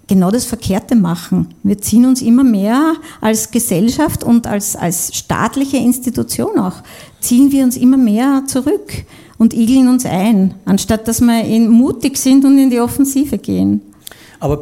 genau 0.07 0.31
das 0.31 0.45
Verkehrte 0.45 0.95
machen. 0.95 1.53
Wir 1.63 1.79
ziehen 1.79 2.05
uns 2.05 2.21
immer 2.21 2.43
mehr 2.43 2.95
als 3.19 3.51
Gesellschaft 3.51 4.23
und 4.23 4.47
als, 4.47 4.75
als 4.75 5.15
staatliche 5.15 5.77
Institution 5.77 6.59
auch, 6.59 6.83
ziehen 7.19 7.51
wir 7.51 7.63
uns 7.63 7.77
immer 7.77 7.97
mehr 7.97 8.43
zurück 8.45 9.05
und 9.37 9.53
igeln 9.53 9.87
uns 9.87 10.05
ein, 10.05 10.53
anstatt 10.65 11.07
dass 11.07 11.19
wir 11.19 11.43
mutig 11.59 12.17
sind 12.17 12.45
und 12.45 12.57
in 12.59 12.69
die 12.69 12.79
Offensive 12.79 13.37
gehen. 13.37 13.81
Aber 14.39 14.59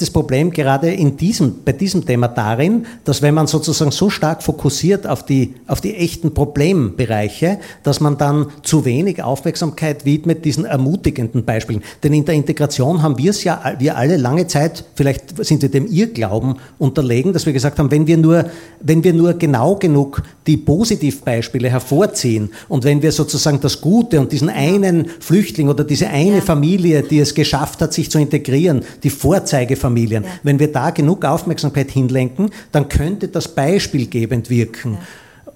das 0.00 0.10
Problem 0.10 0.50
gerade 0.50 0.92
in 0.92 1.16
diesem, 1.16 1.62
bei 1.64 1.72
diesem 1.72 2.04
Thema 2.06 2.28
darin, 2.28 2.86
dass 3.04 3.22
wenn 3.22 3.34
man 3.34 3.46
sozusagen 3.46 3.90
so 3.90 4.10
stark 4.10 4.42
fokussiert 4.42 5.06
auf 5.06 5.24
die, 5.24 5.54
auf 5.66 5.80
die 5.80 5.94
echten 5.94 6.34
Problembereiche, 6.34 7.58
dass 7.82 8.00
man 8.00 8.18
dann 8.18 8.46
zu 8.62 8.84
wenig 8.84 9.22
Aufmerksamkeit 9.22 10.04
widmet 10.04 10.44
diesen 10.44 10.64
ermutigenden 10.64 11.44
Beispielen. 11.44 11.82
Denn 12.02 12.12
in 12.12 12.24
der 12.24 12.34
Integration 12.34 13.02
haben 13.02 13.18
wir 13.18 13.30
es 13.30 13.44
ja, 13.44 13.74
wir 13.78 13.96
alle 13.96 14.16
lange 14.16 14.46
Zeit, 14.46 14.84
vielleicht 14.94 15.44
sind 15.44 15.62
wir 15.62 15.70
dem 15.70 15.86
Irrglauben 15.86 16.56
unterlegen, 16.78 17.32
dass 17.32 17.46
wir 17.46 17.52
gesagt 17.52 17.78
haben, 17.78 17.90
wenn 17.90 18.06
wir 18.06 18.16
nur, 18.16 18.46
wenn 18.80 19.02
wir 19.04 19.12
nur 19.12 19.34
genau 19.34 19.76
genug 19.76 20.22
die 20.46 20.56
Positivbeispiele 20.56 21.70
hervorziehen 21.70 22.50
und 22.68 22.84
wenn 22.84 23.02
wir 23.02 23.12
sozusagen 23.12 23.60
das 23.60 23.80
Gute 23.80 24.20
und 24.20 24.32
diesen 24.32 24.48
einen 24.48 25.08
Flüchtling 25.20 25.68
oder 25.68 25.84
diese 25.84 26.08
eine 26.08 26.42
Familie, 26.42 27.02
die 27.02 27.18
es 27.18 27.34
geschafft 27.34 27.80
hat, 27.80 27.92
sich 27.92 28.10
zu 28.10 28.18
integrieren, 28.18 28.82
die 29.02 29.10
Vorzeige 29.10 29.76
Familien. 29.84 30.24
Ja. 30.24 30.30
Wenn 30.42 30.58
wir 30.58 30.72
da 30.72 30.90
genug 30.90 31.24
Aufmerksamkeit 31.26 31.90
hinlenken, 31.90 32.50
dann 32.72 32.88
könnte 32.88 33.28
das 33.28 33.48
beispielgebend 33.48 34.48
wirken. 34.48 34.94
Ja. 34.94 34.98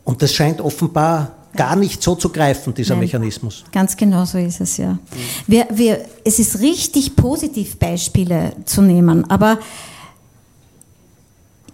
Und 0.04 0.20
das 0.20 0.34
scheint 0.34 0.60
offenbar 0.60 1.32
gar 1.56 1.76
nicht 1.76 2.02
so 2.02 2.14
zu 2.14 2.28
greifen, 2.28 2.74
dieser 2.74 2.94
Nein, 2.94 3.04
Mechanismus. 3.04 3.64
Ganz 3.72 3.96
genau 3.96 4.24
so 4.26 4.38
ist 4.38 4.60
es, 4.60 4.76
ja. 4.76 4.98
Wir, 5.46 5.66
wir, 5.72 6.04
es 6.24 6.38
ist 6.38 6.60
richtig 6.60 7.16
positiv, 7.16 7.76
Beispiele 7.78 8.52
zu 8.66 8.82
nehmen, 8.82 9.28
aber 9.30 9.58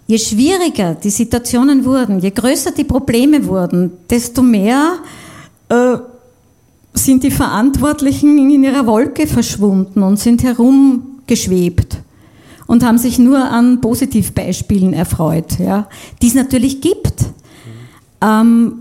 je 0.06 0.18
schwieriger 0.18 0.94
die 0.94 1.10
Situationen 1.10 1.84
wurden, 1.84 2.20
je 2.20 2.30
größer 2.30 2.70
die 2.70 2.84
Probleme 2.84 3.44
wurden, 3.46 3.90
desto 4.08 4.42
mehr 4.42 4.98
äh, 5.68 5.96
sind 6.94 7.24
die 7.24 7.30
Verantwortlichen 7.32 8.38
in 8.38 8.62
ihrer 8.62 8.86
Wolke 8.86 9.26
verschwunden 9.26 10.02
und 10.02 10.18
sind 10.18 10.44
herumgeschwebt 10.44 11.98
und 12.66 12.84
haben 12.84 12.98
sich 12.98 13.18
nur 13.18 13.38
an 13.38 13.80
Positivbeispielen 13.80 14.92
erfreut, 14.92 15.58
ja, 15.58 15.88
die 16.22 16.28
es 16.28 16.34
natürlich 16.34 16.80
gibt. 16.80 17.22
Mhm. 17.22 18.28
Ähm, 18.28 18.72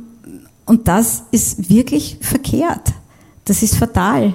und 0.65 0.87
das 0.87 1.23
ist 1.31 1.69
wirklich 1.69 2.17
verkehrt. 2.21 2.93
Das 3.45 3.61
ist 3.63 3.75
fatal. 3.75 4.33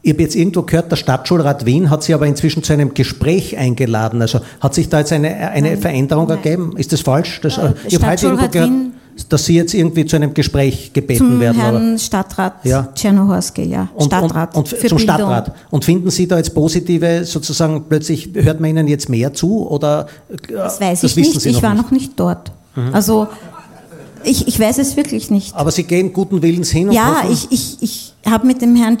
Ich 0.00 0.12
habe 0.12 0.22
jetzt 0.22 0.36
irgendwo 0.36 0.62
gehört, 0.62 0.90
der 0.90 0.96
Stadtschulrat 0.96 1.66
Wien 1.66 1.90
hat 1.90 2.02
Sie 2.02 2.14
aber 2.14 2.26
inzwischen 2.26 2.62
zu 2.62 2.72
einem 2.72 2.94
Gespräch 2.94 3.58
eingeladen. 3.58 4.22
Also 4.22 4.40
hat 4.60 4.74
sich 4.74 4.88
da 4.88 5.00
jetzt 5.00 5.12
eine, 5.12 5.36
eine 5.50 5.76
Veränderung 5.76 6.28
Nein. 6.28 6.38
ergeben? 6.38 6.76
Ist 6.76 6.92
das 6.92 7.00
falsch? 7.00 7.40
Das, 7.42 7.58
äh, 7.58 7.74
ich 7.86 7.96
habe 7.96 8.06
heute 8.06 8.26
irgendwo 8.26 8.48
gehört, 8.48 8.70
Wien 8.70 8.92
dass 9.28 9.44
Sie 9.44 9.54
jetzt 9.54 9.74
irgendwie 9.74 10.06
zu 10.06 10.16
einem 10.16 10.34
Gespräch 10.34 10.92
gebeten 10.92 11.18
zum 11.18 11.40
werden. 11.40 11.60
Herrn 11.60 11.90
oder? 11.90 11.98
Stadtrat 11.98 12.64
ja. 12.64 12.88
Czernohorski, 12.94 13.64
ja. 13.64 13.88
Und, 13.94 14.06
Stadtrat. 14.06 14.56
Und, 14.56 14.72
und 14.72 14.88
zum 14.88 14.98
Stadtrat. 14.98 15.52
Und 15.70 15.84
finden 15.84 16.10
Sie 16.10 16.28
da 16.28 16.36
jetzt 16.36 16.54
positive, 16.54 17.24
sozusagen 17.24 17.84
plötzlich, 17.88 18.30
hört 18.34 18.60
man 18.60 18.70
Ihnen 18.70 18.88
jetzt 18.88 19.08
mehr 19.08 19.32
zu? 19.34 19.68
Oder, 19.68 20.06
äh, 20.28 20.52
das 20.52 20.80
weiß 20.80 21.00
das 21.00 21.16
ich 21.16 21.16
nicht, 21.16 21.46
ich 21.46 21.62
war 21.62 21.74
nicht. 21.74 21.82
noch 21.82 21.90
nicht 21.90 22.12
dort. 22.16 22.52
Mhm. 22.76 22.94
Also 22.94 23.28
ich, 24.24 24.46
ich 24.46 24.58
weiß 24.58 24.78
es 24.78 24.96
wirklich 24.96 25.30
nicht. 25.30 25.54
Aber 25.54 25.70
Sie 25.70 25.84
gehen 25.84 26.12
guten 26.12 26.42
Willens 26.42 26.70
hin? 26.70 26.88
Und 26.88 26.94
ja, 26.94 27.22
hoffen? 27.22 27.32
ich, 27.32 27.48
ich, 27.50 27.76
ich 27.80 28.14
habe 28.26 28.46
mit 28.46 28.60
dem 28.62 28.76
Herrn 28.76 28.98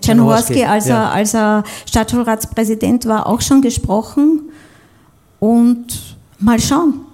Czernohorski, 0.00 0.64
als, 0.64 0.88
ja. 0.88 1.04
er, 1.04 1.12
als 1.12 1.34
er 1.34 1.64
Stadtschulratspräsident 1.86 3.06
war, 3.06 3.26
auch 3.26 3.40
schon 3.40 3.62
gesprochen. 3.62 4.42
Und 5.38 5.86
mal 6.38 6.58
schauen. 6.58 7.05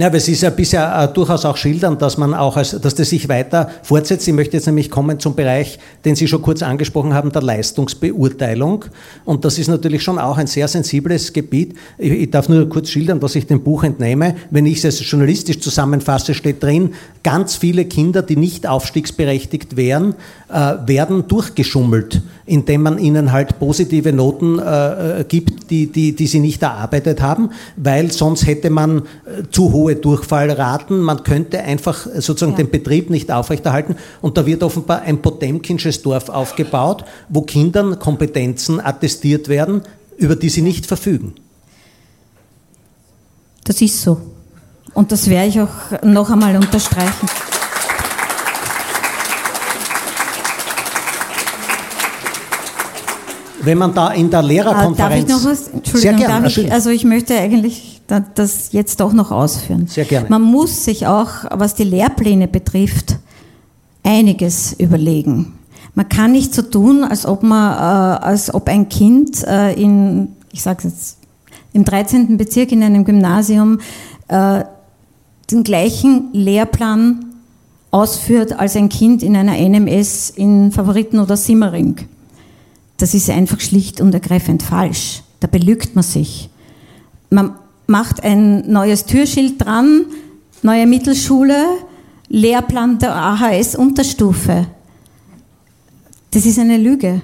Ja, 0.00 0.06
aber 0.06 0.16
es 0.16 0.28
ist 0.28 0.40
ja 0.40 0.48
bisher 0.48 0.98
äh, 0.98 1.12
durchaus 1.12 1.44
auch 1.44 1.58
schildern, 1.58 1.98
dass 1.98 2.16
man 2.16 2.32
auch, 2.32 2.56
als, 2.56 2.70
dass 2.70 2.94
das 2.94 3.10
sich 3.10 3.28
weiter 3.28 3.68
fortsetzt. 3.82 4.26
Ich 4.26 4.32
möchte 4.32 4.56
jetzt 4.56 4.64
nämlich 4.64 4.88
kommen 4.88 5.20
zum 5.20 5.34
Bereich, 5.34 5.78
den 6.06 6.16
Sie 6.16 6.26
schon 6.26 6.40
kurz 6.40 6.62
angesprochen 6.62 7.12
haben, 7.12 7.32
der 7.32 7.42
Leistungsbeurteilung. 7.42 8.86
Und 9.26 9.44
das 9.44 9.58
ist 9.58 9.68
natürlich 9.68 10.02
schon 10.02 10.18
auch 10.18 10.38
ein 10.38 10.46
sehr 10.46 10.68
sensibles 10.68 11.34
Gebiet. 11.34 11.74
Ich, 11.98 12.12
ich 12.12 12.30
darf 12.30 12.48
nur 12.48 12.66
kurz 12.70 12.88
schildern, 12.88 13.20
was 13.20 13.34
ich 13.34 13.46
dem 13.46 13.62
Buch 13.62 13.84
entnehme. 13.84 14.36
Wenn 14.50 14.64
ich 14.64 14.82
es 14.82 15.10
journalistisch 15.10 15.60
zusammenfasse, 15.60 16.32
steht 16.32 16.62
drin, 16.62 16.94
ganz 17.22 17.56
viele 17.56 17.84
Kinder, 17.84 18.22
die 18.22 18.36
nicht 18.36 18.66
aufstiegsberechtigt 18.66 19.76
wären, 19.76 20.14
äh, 20.48 20.76
werden 20.86 21.28
durchgeschummelt, 21.28 22.22
indem 22.50 22.82
man 22.82 22.98
ihnen 22.98 23.30
halt 23.30 23.60
positive 23.60 24.12
Noten 24.12 24.58
äh, 24.58 25.24
gibt, 25.28 25.70
die, 25.70 25.86
die, 25.86 26.16
die 26.16 26.26
sie 26.26 26.40
nicht 26.40 26.60
erarbeitet 26.62 27.22
haben, 27.22 27.50
weil 27.76 28.10
sonst 28.10 28.44
hätte 28.44 28.70
man 28.70 28.98
äh, 28.98 29.44
zu 29.52 29.72
hohe 29.72 29.94
Durchfallraten, 29.94 31.00
man 31.00 31.22
könnte 31.22 31.60
einfach 31.60 32.08
sozusagen 32.12 32.52
ja. 32.52 32.58
den 32.58 32.70
Betrieb 32.70 33.08
nicht 33.08 33.30
aufrechterhalten 33.30 33.94
und 34.20 34.36
da 34.36 34.46
wird 34.46 34.64
offenbar 34.64 35.02
ein 35.02 35.22
potemkinsches 35.22 36.02
Dorf 36.02 36.28
aufgebaut, 36.28 37.04
wo 37.28 37.42
Kindern 37.42 38.00
Kompetenzen 38.00 38.80
attestiert 38.80 39.48
werden, 39.48 39.82
über 40.16 40.34
die 40.34 40.48
sie 40.48 40.62
nicht 40.62 40.86
verfügen. 40.86 41.34
Das 43.62 43.80
ist 43.80 44.02
so. 44.02 44.20
Und 44.92 45.12
das 45.12 45.30
werde 45.30 45.48
ich 45.48 45.60
auch 45.60 46.02
noch 46.02 46.30
einmal 46.30 46.56
unterstreichen. 46.56 47.28
Wenn 53.62 53.78
man 53.78 53.94
da 53.94 54.10
in 54.10 54.30
der 54.30 54.42
Lehrerkonferenz. 54.42 55.26
Darf 55.26 55.38
ich 55.38 55.44
noch 55.44 55.50
was? 55.50 55.68
Entschuldigung, 55.68 56.18
Sehr 56.18 56.26
gerne. 56.26 56.48
Ich, 56.48 56.72
also 56.72 56.90
ich 56.90 57.04
möchte 57.04 57.38
eigentlich 57.38 58.00
das 58.34 58.72
jetzt 58.72 59.00
doch 59.00 59.12
noch 59.12 59.30
ausführen. 59.30 59.86
Sehr 59.86 60.04
gerne. 60.04 60.28
Man 60.28 60.42
muss 60.42 60.84
sich 60.84 61.06
auch, 61.06 61.28
was 61.50 61.74
die 61.74 61.84
Lehrpläne 61.84 62.48
betrifft, 62.48 63.18
einiges 64.02 64.72
überlegen. 64.72 65.54
Man 65.94 66.08
kann 66.08 66.32
nicht 66.32 66.54
so 66.54 66.62
tun, 66.62 67.04
als 67.04 67.26
ob 67.26 67.42
man, 67.42 67.72
äh, 67.72 68.24
als 68.24 68.52
ob 68.52 68.68
ein 68.68 68.88
Kind 68.88 69.44
äh, 69.44 69.72
in, 69.74 70.28
ich 70.52 70.62
sage 70.62 70.88
jetzt, 70.88 71.18
im 71.72 71.84
13. 71.84 72.36
Bezirk 72.36 72.72
in 72.72 72.82
einem 72.82 73.04
Gymnasium 73.04 73.80
äh, 74.28 74.64
den 75.50 75.62
gleichen 75.64 76.30
Lehrplan 76.32 77.26
ausführt 77.90 78.58
als 78.58 78.76
ein 78.76 78.88
Kind 78.88 79.22
in 79.22 79.36
einer 79.36 79.56
NMS 79.56 80.30
in 80.30 80.70
Favoriten 80.72 81.18
oder 81.18 81.36
Simmering. 81.36 81.96
Das 83.00 83.14
ist 83.14 83.30
einfach 83.30 83.60
schlicht 83.60 84.02
und 84.02 84.12
ergreifend 84.12 84.62
falsch. 84.62 85.22
Da 85.40 85.46
belügt 85.46 85.96
man 85.96 86.04
sich. 86.04 86.50
Man 87.30 87.54
macht 87.86 88.22
ein 88.22 88.70
neues 88.70 89.06
Türschild 89.06 89.64
dran, 89.64 90.04
neue 90.62 90.86
Mittelschule, 90.86 91.56
Lehrplan 92.28 92.98
der 92.98 93.16
AHS-Unterstufe. 93.16 94.66
Das 96.30 96.44
ist 96.44 96.58
eine 96.58 96.76
Lüge. 96.76 97.22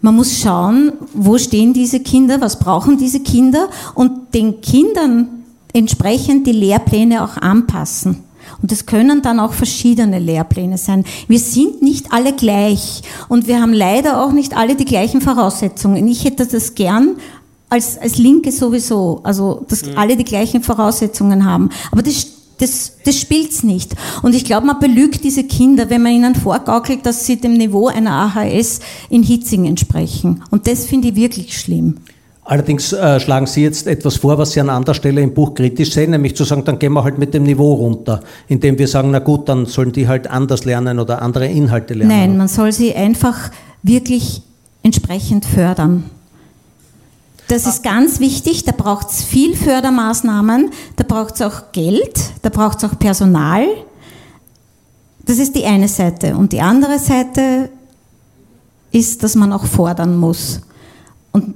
Man 0.00 0.16
muss 0.16 0.40
schauen, 0.40 0.94
wo 1.12 1.36
stehen 1.36 1.74
diese 1.74 2.00
Kinder, 2.00 2.40
was 2.40 2.58
brauchen 2.58 2.96
diese 2.96 3.20
Kinder 3.20 3.68
und 3.94 4.32
den 4.32 4.62
Kindern 4.62 5.44
entsprechend 5.74 6.46
die 6.46 6.52
Lehrpläne 6.52 7.22
auch 7.22 7.36
anpassen. 7.36 8.24
Und 8.62 8.72
es 8.72 8.86
können 8.86 9.22
dann 9.22 9.40
auch 9.40 9.52
verschiedene 9.52 10.18
Lehrpläne 10.18 10.78
sein. 10.78 11.04
Wir 11.28 11.40
sind 11.40 11.82
nicht 11.82 12.12
alle 12.12 12.32
gleich 12.32 13.02
und 13.28 13.48
wir 13.48 13.60
haben 13.60 13.72
leider 13.72 14.24
auch 14.24 14.32
nicht 14.32 14.56
alle 14.56 14.76
die 14.76 14.84
gleichen 14.84 15.20
Voraussetzungen. 15.20 16.06
Ich 16.06 16.24
hätte 16.24 16.46
das 16.46 16.74
gern 16.74 17.16
als, 17.68 17.98
als 17.98 18.18
Linke 18.18 18.52
sowieso, 18.52 19.20
also 19.24 19.64
dass 19.68 19.84
mhm. 19.84 19.98
alle 19.98 20.16
die 20.16 20.24
gleichen 20.24 20.62
Voraussetzungen 20.62 21.44
haben. 21.44 21.70
Aber 21.90 22.02
das, 22.02 22.26
das, 22.58 22.92
das 23.04 23.18
spielt's 23.18 23.62
nicht. 23.62 23.96
Und 24.22 24.34
ich 24.34 24.44
glaube, 24.44 24.66
man 24.66 24.78
belügt 24.78 25.24
diese 25.24 25.44
Kinder, 25.44 25.90
wenn 25.90 26.02
man 26.02 26.12
ihnen 26.12 26.34
vorgaukelt, 26.34 27.04
dass 27.04 27.26
sie 27.26 27.40
dem 27.40 27.54
Niveau 27.54 27.88
einer 27.88 28.12
AHS 28.12 28.80
in 29.10 29.22
Hitzing 29.22 29.64
entsprechen. 29.64 30.44
Und 30.50 30.68
das 30.68 30.84
finde 30.84 31.08
ich 31.08 31.16
wirklich 31.16 31.58
schlimm. 31.58 31.96
Allerdings 32.44 32.92
äh, 32.92 33.20
schlagen 33.20 33.46
Sie 33.46 33.62
jetzt 33.62 33.86
etwas 33.86 34.16
vor, 34.16 34.36
was 34.36 34.50
Sie 34.52 34.60
an 34.60 34.68
anderer 34.68 34.94
Stelle 34.94 35.20
im 35.20 35.32
Buch 35.32 35.54
kritisch 35.54 35.92
sehen, 35.92 36.10
nämlich 36.10 36.34
zu 36.34 36.42
sagen, 36.42 36.64
dann 36.64 36.78
gehen 36.78 36.92
wir 36.92 37.04
halt 37.04 37.16
mit 37.16 37.32
dem 37.34 37.44
Niveau 37.44 37.74
runter, 37.74 38.20
indem 38.48 38.76
wir 38.78 38.88
sagen, 38.88 39.12
na 39.12 39.20
gut, 39.20 39.48
dann 39.48 39.66
sollen 39.66 39.92
die 39.92 40.08
halt 40.08 40.28
anders 40.28 40.64
lernen 40.64 40.98
oder 40.98 41.22
andere 41.22 41.46
Inhalte 41.46 41.94
lernen. 41.94 42.08
Nein, 42.10 42.36
man 42.36 42.48
soll 42.48 42.72
sie 42.72 42.94
einfach 42.94 43.50
wirklich 43.84 44.42
entsprechend 44.82 45.44
fördern. 45.44 46.04
Das 47.46 47.66
ist 47.66 47.84
ganz 47.84 48.18
wichtig, 48.18 48.64
da 48.64 48.72
braucht 48.72 49.10
es 49.10 49.22
viel 49.22 49.54
Fördermaßnahmen, 49.54 50.70
da 50.96 51.04
braucht 51.04 51.34
es 51.34 51.42
auch 51.42 51.70
Geld, 51.72 52.18
da 52.42 52.48
braucht 52.48 52.78
es 52.78 52.84
auch 52.84 52.98
Personal. 52.98 53.66
Das 55.26 55.38
ist 55.38 55.54
die 55.54 55.64
eine 55.64 55.86
Seite. 55.86 56.36
Und 56.36 56.52
die 56.52 56.60
andere 56.60 56.98
Seite 56.98 57.68
ist, 58.90 59.22
dass 59.22 59.36
man 59.36 59.52
auch 59.52 59.66
fordern 59.66 60.16
muss. 60.16 60.62
Und 61.30 61.54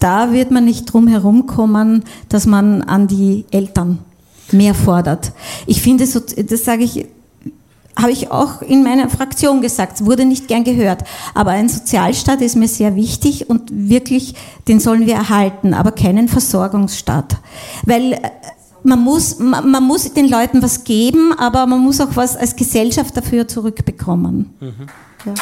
da 0.00 0.32
wird 0.32 0.50
man 0.50 0.64
nicht 0.64 0.86
drum 0.86 1.06
herum 1.06 1.46
kommen, 1.46 2.04
dass 2.28 2.46
man 2.46 2.82
an 2.82 3.06
die 3.06 3.44
Eltern 3.50 3.98
mehr 4.50 4.74
fordert. 4.74 5.32
Ich 5.66 5.82
finde, 5.82 6.06
so, 6.06 6.20
das 6.20 6.64
sage 6.64 6.82
ich, 6.82 7.06
habe 7.96 8.12
ich 8.12 8.30
auch 8.30 8.62
in 8.62 8.82
meiner 8.82 9.08
Fraktion 9.08 9.60
gesagt, 9.60 10.04
wurde 10.04 10.24
nicht 10.24 10.48
gern 10.48 10.64
gehört. 10.64 11.04
Aber 11.34 11.50
ein 11.50 11.68
Sozialstaat 11.68 12.40
ist 12.40 12.56
mir 12.56 12.68
sehr 12.68 12.96
wichtig 12.96 13.50
und 13.50 13.70
wirklich, 13.70 14.34
den 14.68 14.80
sollen 14.80 15.06
wir 15.06 15.14
erhalten, 15.14 15.74
aber 15.74 15.92
keinen 15.92 16.28
Versorgungsstaat. 16.28 17.36
Weil 17.84 18.14
äh, 18.14 18.30
man 18.82 19.00
muss, 19.00 19.38
man, 19.38 19.82
muss 19.82 20.12
den 20.14 20.28
Leuten 20.28 20.62
was 20.62 20.84
geben, 20.84 21.34
aber 21.38 21.66
man 21.66 21.80
muss 21.80 22.00
auch 22.00 22.16
was 22.16 22.36
als 22.36 22.56
Gesellschaft 22.56 23.14
dafür 23.16 23.46
zurückbekommen. 23.46 24.54
Mhm. 24.60 24.88
Ja. 25.26 25.34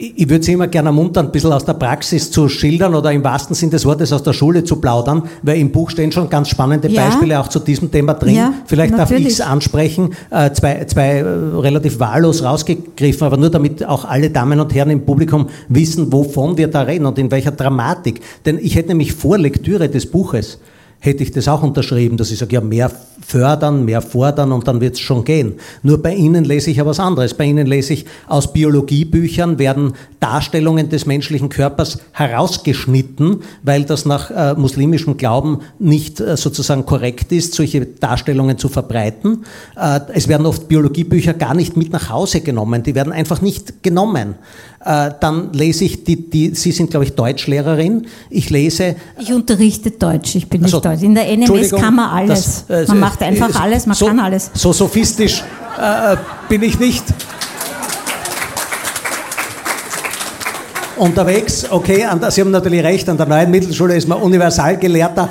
Ich 0.00 0.28
würde 0.28 0.44
Sie 0.44 0.52
immer 0.52 0.68
gerne 0.68 0.90
ermuntern, 0.90 1.26
ein 1.26 1.32
bisschen 1.32 1.52
aus 1.52 1.64
der 1.64 1.72
Praxis 1.72 2.30
zu 2.30 2.48
schildern 2.48 2.94
oder 2.94 3.10
im 3.10 3.24
wahrsten 3.24 3.56
Sinn 3.56 3.70
des 3.70 3.84
Wortes 3.84 4.12
aus 4.12 4.22
der 4.22 4.32
Schule 4.32 4.62
zu 4.62 4.76
plaudern, 4.76 5.24
weil 5.42 5.58
im 5.58 5.72
Buch 5.72 5.90
stehen 5.90 6.12
schon 6.12 6.30
ganz 6.30 6.48
spannende 6.48 6.88
ja. 6.88 7.04
Beispiele 7.04 7.40
auch 7.40 7.48
zu 7.48 7.58
diesem 7.58 7.90
Thema 7.90 8.14
drin. 8.14 8.36
Ja, 8.36 8.54
Vielleicht 8.66 8.96
natürlich. 8.96 9.24
darf 9.24 9.32
ich 9.32 9.34
es 9.34 9.40
ansprechen, 9.40 10.10
äh, 10.30 10.52
zwei, 10.52 10.84
zwei 10.84 11.18
äh, 11.18 11.22
relativ 11.22 11.98
wahllos 11.98 12.44
rausgegriffen, 12.44 13.26
aber 13.26 13.36
nur 13.38 13.50
damit 13.50 13.84
auch 13.84 14.04
alle 14.04 14.30
Damen 14.30 14.60
und 14.60 14.72
Herren 14.72 14.90
im 14.90 15.04
Publikum 15.04 15.48
wissen, 15.68 16.12
wovon 16.12 16.56
wir 16.56 16.68
da 16.68 16.82
reden 16.82 17.04
und 17.04 17.18
in 17.18 17.32
welcher 17.32 17.50
Dramatik. 17.50 18.20
Denn 18.46 18.58
ich 18.62 18.76
hätte 18.76 18.90
nämlich 18.90 19.14
vor 19.14 19.36
Lektüre 19.36 19.88
des 19.88 20.06
Buches 20.06 20.60
hätte 21.00 21.22
ich 21.22 21.30
das 21.30 21.46
auch 21.48 21.62
unterschrieben, 21.62 22.16
dass 22.16 22.30
ich 22.30 22.38
sage, 22.38 22.54
ja, 22.54 22.60
mehr 22.60 22.90
fördern, 23.24 23.84
mehr 23.84 24.02
fordern 24.02 24.52
und 24.52 24.66
dann 24.66 24.80
wird 24.80 24.94
es 24.94 25.00
schon 25.00 25.24
gehen. 25.24 25.54
Nur 25.82 26.02
bei 26.02 26.14
Ihnen 26.14 26.44
lese 26.44 26.70
ich 26.70 26.78
ja 26.78 26.86
was 26.86 26.98
anderes. 26.98 27.34
Bei 27.34 27.44
Ihnen 27.44 27.66
lese 27.66 27.92
ich, 27.92 28.06
aus 28.26 28.52
Biologiebüchern 28.52 29.58
werden 29.58 29.92
Darstellungen 30.20 30.88
des 30.88 31.06
menschlichen 31.06 31.48
Körpers 31.48 31.98
herausgeschnitten, 32.12 33.42
weil 33.62 33.84
das 33.84 34.06
nach 34.06 34.30
äh, 34.30 34.54
muslimischem 34.54 35.16
Glauben 35.16 35.60
nicht 35.78 36.20
äh, 36.20 36.36
sozusagen 36.36 36.84
korrekt 36.86 37.30
ist, 37.32 37.54
solche 37.54 37.86
Darstellungen 37.86 38.58
zu 38.58 38.68
verbreiten. 38.68 39.44
Äh, 39.76 40.00
es 40.14 40.26
werden 40.26 40.46
oft 40.46 40.68
Biologiebücher 40.68 41.34
gar 41.34 41.54
nicht 41.54 41.76
mit 41.76 41.92
nach 41.92 42.10
Hause 42.10 42.40
genommen, 42.40 42.82
die 42.82 42.94
werden 42.94 43.12
einfach 43.12 43.40
nicht 43.40 43.82
genommen. 43.82 44.34
Äh, 44.88 45.10
dann 45.20 45.52
lese 45.52 45.84
ich, 45.84 46.02
die, 46.02 46.30
die, 46.30 46.54
Sie 46.54 46.72
sind, 46.72 46.90
glaube 46.90 47.04
ich, 47.04 47.14
Deutschlehrerin. 47.14 48.06
Ich 48.30 48.48
lese. 48.48 48.96
Ich 49.20 49.30
unterrichte 49.30 49.90
Deutsch, 49.90 50.34
ich 50.34 50.48
bin 50.48 50.62
nicht 50.62 50.72
also, 50.72 50.80
Deutsch. 50.80 51.02
In 51.02 51.14
der 51.14 51.26
NMS 51.36 51.72
kann 51.72 51.96
man 51.96 52.08
alles. 52.08 52.64
Das, 52.66 52.88
äh, 52.88 52.88
man 52.88 53.00
macht 53.00 53.22
einfach 53.22 53.54
äh, 53.54 53.58
alles, 53.58 53.84
man 53.84 53.94
so, 53.94 54.06
kann 54.06 54.18
alles. 54.18 54.50
So 54.54 54.72
sophistisch 54.72 55.44
äh, 55.78 56.16
bin 56.48 56.62
ich 56.62 56.78
nicht. 56.78 57.04
Unterwegs. 60.98 61.66
Okay, 61.70 62.06
Sie 62.30 62.40
haben 62.40 62.50
natürlich 62.50 62.82
recht, 62.82 63.08
an 63.08 63.16
der 63.16 63.26
neuen 63.26 63.50
Mittelschule 63.50 63.96
ist 63.96 64.08
man 64.08 64.18
Universalgelehrter, 64.18 65.28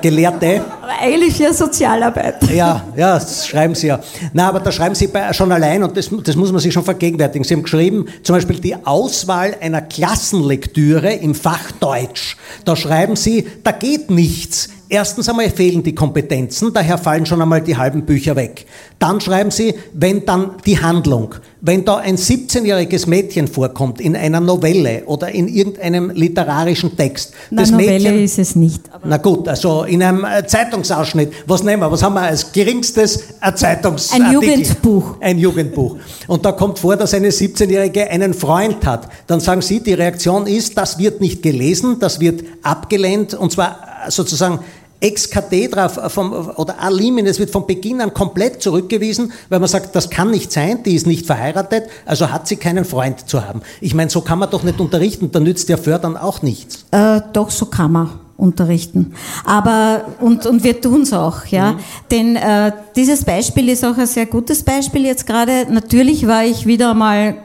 Gelehrte. 0.00 0.62
Aber 0.82 0.92
eigentlich 1.00 1.36
für 1.36 1.52
Sozialarbeit. 1.52 2.50
Ja, 2.50 2.84
ja, 2.96 3.14
das 3.14 3.46
schreiben 3.46 3.74
Sie 3.74 3.88
ja. 3.88 4.00
Na, 4.32 4.48
aber 4.48 4.60
da 4.60 4.72
schreiben 4.72 4.94
Sie 4.94 5.08
schon 5.32 5.52
allein 5.52 5.82
und 5.82 5.96
das, 5.96 6.10
das 6.24 6.36
muss 6.36 6.52
man 6.52 6.60
sich 6.60 6.72
schon 6.72 6.84
vergegenwärtigen. 6.84 7.44
Sie 7.44 7.54
haben 7.54 7.62
geschrieben, 7.62 8.06
zum 8.22 8.36
Beispiel 8.36 8.60
die 8.60 8.76
Auswahl 8.84 9.56
einer 9.60 9.82
Klassenlektüre 9.82 11.12
im 11.12 11.34
Fach 11.34 11.72
Deutsch. 11.72 12.36
Da 12.64 12.76
schreiben 12.76 13.16
Sie, 13.16 13.46
da 13.62 13.72
geht 13.72 14.10
nichts. 14.10 14.68
Erstens 14.94 15.28
einmal 15.28 15.50
fehlen 15.50 15.82
die 15.82 15.92
Kompetenzen, 15.92 16.72
daher 16.72 16.98
fallen 16.98 17.26
schon 17.26 17.42
einmal 17.42 17.60
die 17.60 17.76
halben 17.76 18.04
Bücher 18.06 18.36
weg. 18.36 18.64
Dann 19.00 19.20
schreiben 19.20 19.50
Sie, 19.50 19.74
wenn 19.92 20.24
dann 20.24 20.52
die 20.64 20.80
Handlung, 20.80 21.34
wenn 21.60 21.84
da 21.84 21.96
ein 21.96 22.16
17-jähriges 22.16 23.08
Mädchen 23.08 23.48
vorkommt 23.48 24.00
in 24.00 24.14
einer 24.14 24.38
Novelle 24.38 25.02
oder 25.06 25.32
in 25.32 25.48
irgendeinem 25.48 26.10
literarischen 26.10 26.96
Text. 26.96 27.32
Na, 27.50 27.62
das 27.62 27.72
Novelle 27.72 28.08
Mädchen, 28.08 28.24
ist 28.24 28.38
es 28.38 28.54
nicht. 28.54 28.82
Na 29.02 29.16
gut, 29.16 29.48
also 29.48 29.82
in 29.82 30.00
einem 30.00 30.24
äh, 30.24 30.46
Zeitungsausschnitt. 30.46 31.32
Was 31.48 31.64
nehmen 31.64 31.82
wir? 31.82 31.90
Was 31.90 32.04
haben 32.04 32.14
wir 32.14 32.22
als 32.22 32.52
geringstes? 32.52 33.34
Ein 33.40 33.56
Zeitungsartikel. 33.56 34.28
Ein 34.28 34.60
Jugendbuch. 34.60 35.16
Ein 35.18 35.38
Jugendbuch. 35.38 35.96
Und 36.28 36.44
da 36.44 36.52
kommt 36.52 36.78
vor, 36.78 36.94
dass 36.94 37.14
eine 37.14 37.30
17-Jährige 37.30 38.08
einen 38.08 38.32
Freund 38.32 38.86
hat. 38.86 39.08
Dann 39.26 39.40
sagen 39.40 39.60
Sie, 39.60 39.80
die 39.80 39.94
Reaktion 39.94 40.46
ist, 40.46 40.78
das 40.78 41.00
wird 41.00 41.20
nicht 41.20 41.42
gelesen, 41.42 41.96
das 41.98 42.20
wird 42.20 42.44
abgelehnt 42.62 43.34
und 43.34 43.50
zwar 43.50 43.80
sozusagen 44.08 44.60
ex 45.04 45.28
cathedra 45.28 45.88
vom, 45.88 46.32
oder 46.56 46.80
a 46.80 46.88
limine, 46.88 47.38
wird 47.38 47.50
von 47.50 47.66
Beginn 47.66 48.00
an 48.00 48.14
komplett 48.14 48.62
zurückgewiesen, 48.62 49.32
weil 49.50 49.60
man 49.60 49.68
sagt, 49.68 49.94
das 49.94 50.08
kann 50.08 50.30
nicht 50.30 50.50
sein, 50.50 50.82
die 50.82 50.94
ist 50.94 51.06
nicht 51.06 51.26
verheiratet, 51.26 51.84
also 52.06 52.30
hat 52.30 52.48
sie 52.48 52.56
keinen 52.56 52.86
Freund 52.86 53.28
zu 53.28 53.46
haben. 53.46 53.60
Ich 53.82 53.94
meine, 53.94 54.08
so 54.08 54.22
kann 54.22 54.38
man 54.38 54.50
doch 54.50 54.62
nicht 54.62 54.80
unterrichten, 54.80 55.30
da 55.30 55.40
nützt 55.40 55.68
ja 55.68 55.76
Fördern 55.76 56.16
auch 56.16 56.40
nichts. 56.40 56.86
Äh, 56.90 57.20
doch, 57.34 57.50
so 57.50 57.66
kann 57.66 57.92
man 57.92 58.10
unterrichten. 58.38 59.12
Aber, 59.44 60.06
und, 60.20 60.46
und 60.46 60.64
wir 60.64 60.80
tun 60.80 61.02
es 61.02 61.12
auch, 61.12 61.44
ja. 61.46 61.72
Mhm. 61.72 61.78
Denn 62.10 62.36
äh, 62.36 62.72
dieses 62.96 63.24
Beispiel 63.24 63.68
ist 63.68 63.84
auch 63.84 63.98
ein 63.98 64.06
sehr 64.06 64.26
gutes 64.26 64.62
Beispiel 64.62 65.04
jetzt 65.04 65.26
gerade. 65.26 65.66
Natürlich 65.70 66.26
war 66.26 66.44
ich 66.44 66.66
wieder 66.66 66.94
mal 66.94 67.36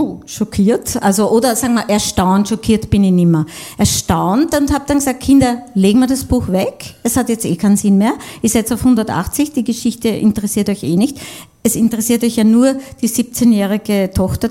puh, 0.00 0.20
schockiert, 0.24 1.02
also 1.02 1.30
oder 1.30 1.54
sagen 1.54 1.74
wir 1.74 1.86
erstaunt, 1.90 2.48
schockiert 2.48 2.88
bin 2.88 3.04
ich 3.04 3.12
nicht 3.12 3.26
mehr. 3.26 3.44
Erstaunt 3.76 4.56
und 4.58 4.72
habe 4.72 4.84
dann 4.86 4.96
gesagt, 4.96 5.20
Kinder, 5.20 5.62
legen 5.74 6.00
wir 6.00 6.06
das 6.06 6.24
Buch 6.24 6.48
weg, 6.48 6.94
es 7.02 7.18
hat 7.18 7.28
jetzt 7.28 7.44
eh 7.44 7.54
keinen 7.56 7.76
Sinn 7.76 7.98
mehr, 7.98 8.14
ihr 8.40 8.48
seid 8.48 8.72
auf 8.72 8.80
180, 8.80 9.52
die 9.52 9.62
Geschichte 9.62 10.08
interessiert 10.08 10.70
euch 10.70 10.84
eh 10.84 10.96
nicht, 10.96 11.20
es 11.62 11.76
interessiert 11.76 12.24
euch 12.24 12.36
ja 12.36 12.44
nur 12.44 12.76
die 13.02 13.10
17-jährige 13.10 14.10
Tochter, 14.14 14.48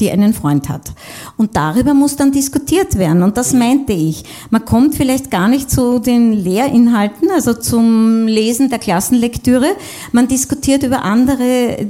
die 0.00 0.10
einen 0.10 0.34
Freund 0.34 0.68
hat. 0.68 0.92
Und 1.36 1.54
darüber 1.54 1.94
muss 1.94 2.16
dann 2.16 2.30
diskutiert 2.30 2.98
werden. 2.98 3.24
Und 3.24 3.36
das 3.36 3.52
meinte 3.52 3.92
ich. 3.92 4.22
Man 4.50 4.64
kommt 4.64 4.94
vielleicht 4.94 5.28
gar 5.28 5.48
nicht 5.48 5.72
zu 5.72 5.98
den 5.98 6.32
Lehrinhalten, 6.32 7.30
also 7.32 7.52
zum 7.52 8.28
Lesen 8.28 8.68
der 8.68 8.78
Klassenlektüre. 8.78 9.66
Man 10.12 10.28
diskutiert 10.28 10.84
über 10.84 11.02
andere 11.02 11.78
äh, 11.78 11.88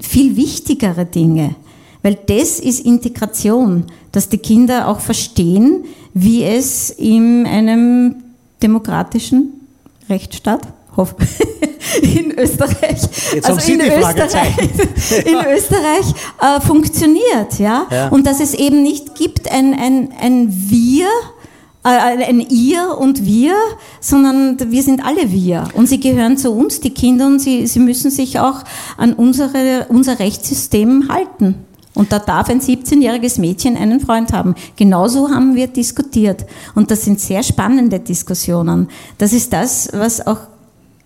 viel 0.00 0.36
wichtigere 0.36 1.04
Dinge. 1.04 1.54
Weil 2.02 2.18
das 2.26 2.60
ist 2.60 2.80
Integration, 2.80 3.84
dass 4.12 4.28
die 4.28 4.38
Kinder 4.38 4.88
auch 4.88 5.00
verstehen, 5.00 5.84
wie 6.14 6.44
es 6.44 6.90
in 6.90 7.46
einem 7.46 8.16
demokratischen 8.62 9.52
Rechtsstaat, 10.08 10.62
in 12.02 12.36
Österreich, 12.36 13.02
Jetzt 13.32 13.48
also 13.48 13.72
in 13.72 13.80
Österreich, 13.80 14.56
in 15.24 15.36
Österreich 15.54 16.06
äh, 16.40 16.60
funktioniert, 16.60 17.58
ja? 17.58 17.86
ja? 17.90 18.08
Und 18.08 18.26
dass 18.26 18.40
es 18.40 18.54
eben 18.54 18.82
nicht 18.82 19.14
gibt 19.14 19.48
ein, 19.50 19.74
ein, 19.74 20.08
ein 20.20 20.52
Wir, 20.68 21.06
ein 21.82 22.40
Ihr 22.40 22.96
und 22.98 23.24
Wir, 23.24 23.54
sondern 24.00 24.58
wir 24.70 24.82
sind 24.82 25.04
alle 25.04 25.30
wir. 25.30 25.68
Und 25.74 25.88
sie 25.88 26.00
gehören 26.00 26.36
zu 26.36 26.50
uns, 26.50 26.80
die 26.80 26.90
Kinder, 26.90 27.26
und 27.26 27.38
sie, 27.38 27.66
sie 27.66 27.78
müssen 27.78 28.10
sich 28.10 28.38
auch 28.38 28.64
an 28.96 29.14
unsere, 29.14 29.86
unser 29.88 30.18
Rechtssystem 30.18 31.08
halten. 31.08 31.54
Und 31.94 32.12
da 32.12 32.18
darf 32.18 32.48
ein 32.48 32.60
17-jähriges 32.60 33.40
Mädchen 33.40 33.76
einen 33.76 34.00
Freund 34.00 34.32
haben. 34.32 34.54
Genauso 34.76 35.30
haben 35.30 35.56
wir 35.56 35.66
diskutiert. 35.66 36.44
Und 36.74 36.90
das 36.90 37.04
sind 37.04 37.20
sehr 37.20 37.42
spannende 37.42 37.98
Diskussionen. 37.98 38.88
Das 39.18 39.32
ist 39.32 39.52
das, 39.52 39.88
was 39.92 40.24
auch 40.26 40.38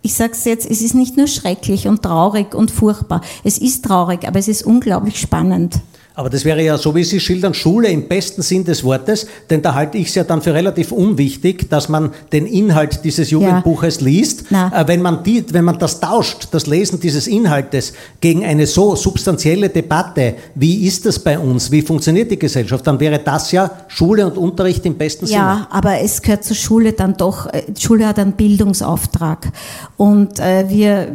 ich 0.05 0.15
sage 0.15 0.33
es 0.33 0.45
jetzt, 0.45 0.69
es 0.69 0.83
ist 0.83 0.97
nicht 0.97 1.17
nur 1.17 1.29
schrecklich 1.29 1.87
und 1.87 2.03
traurig 2.03 2.57
und 2.57 2.73
furchtbar. 2.73 3.21
Es 3.45 3.57
ist 3.57 3.85
traurig, 3.85 4.27
aber 4.27 4.41
es 4.41 4.49
ist 4.49 4.67
unglaublich 4.67 5.21
spannend. 5.21 5.77
Aber 6.15 6.29
das 6.29 6.45
wäre 6.45 6.63
ja, 6.63 6.77
so 6.77 6.95
wie 6.95 7.05
Sie 7.05 7.21
schildern, 7.21 7.55
Schule 7.55 7.89
im 7.89 8.07
besten 8.07 8.43
Sinn 8.43 8.65
des 8.65 8.85
Wortes, 8.85 9.27
denn 9.49 9.63
da 9.63 9.75
halte 9.75 9.97
ich 9.97 10.09
es 10.09 10.15
ja 10.15 10.25
dann 10.25 10.43
für 10.43 10.53
relativ 10.53 10.93
unwichtig, 10.93 11.71
dass 11.71 11.89
man 11.89 12.11
den 12.33 12.47
Inhalt 12.47 13.01
dieses 13.05 13.31
Jugendbuches 13.31 14.01
ja. 14.01 14.07
liest. 14.07 14.45
Äh, 14.51 14.87
wenn, 14.87 15.01
man 15.01 15.23
die, 15.23 15.45
wenn 15.53 15.65
man 15.65 15.79
das 15.79 16.01
tauscht, 16.01 16.49
das 16.51 16.67
Lesen 16.67 17.01
dieses 17.01 17.27
Inhaltes, 17.27 17.95
gegen 18.21 18.45
eine 18.45 18.67
so 18.67 18.95
substanzielle 18.95 19.71
Debatte, 19.71 20.35
wie 20.55 20.87
ist 20.87 21.07
das 21.07 21.19
bei 21.19 21.39
uns, 21.39 21.71
wie 21.71 21.81
funktioniert 21.81 22.31
die 22.31 22.39
Gesellschaft, 22.39 22.87
dann 22.87 23.01
wäre 23.01 23.19
das 23.19 23.51
ja 23.53 23.71
Schule 23.89 24.27
und 24.27 24.37
Unterricht 24.37 24.85
im 24.85 24.97
besten 24.97 25.27
Sinne. 25.27 25.39
Ja, 25.39 25.69
aber 25.71 26.01
es 26.01 26.21
gehört 26.21 26.45
zur 26.45 26.57
Schule 26.57 26.93
dann 26.93 27.17
doch, 27.17 27.47
äh, 27.47 27.63
Schule 27.79 28.07
hat 28.07 28.19
einen 28.19 28.33
Bildungsauftrag. 28.33 29.51
Und 29.97 30.39
äh, 30.41 30.69
wir 30.69 31.09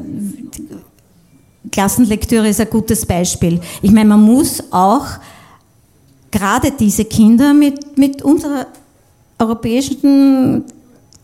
Klassenlektüre 1.71 2.47
ist 2.47 2.59
ein 2.59 2.69
gutes 2.69 3.05
Beispiel. 3.05 3.59
Ich 3.81 3.91
meine, 3.91 4.09
man 4.09 4.21
muss 4.21 4.63
auch 4.71 5.05
gerade 6.31 6.71
diese 6.71 7.05
Kinder 7.05 7.53
mit, 7.53 7.97
mit 7.97 8.21
unserer 8.21 8.67
europäischen 9.39 10.65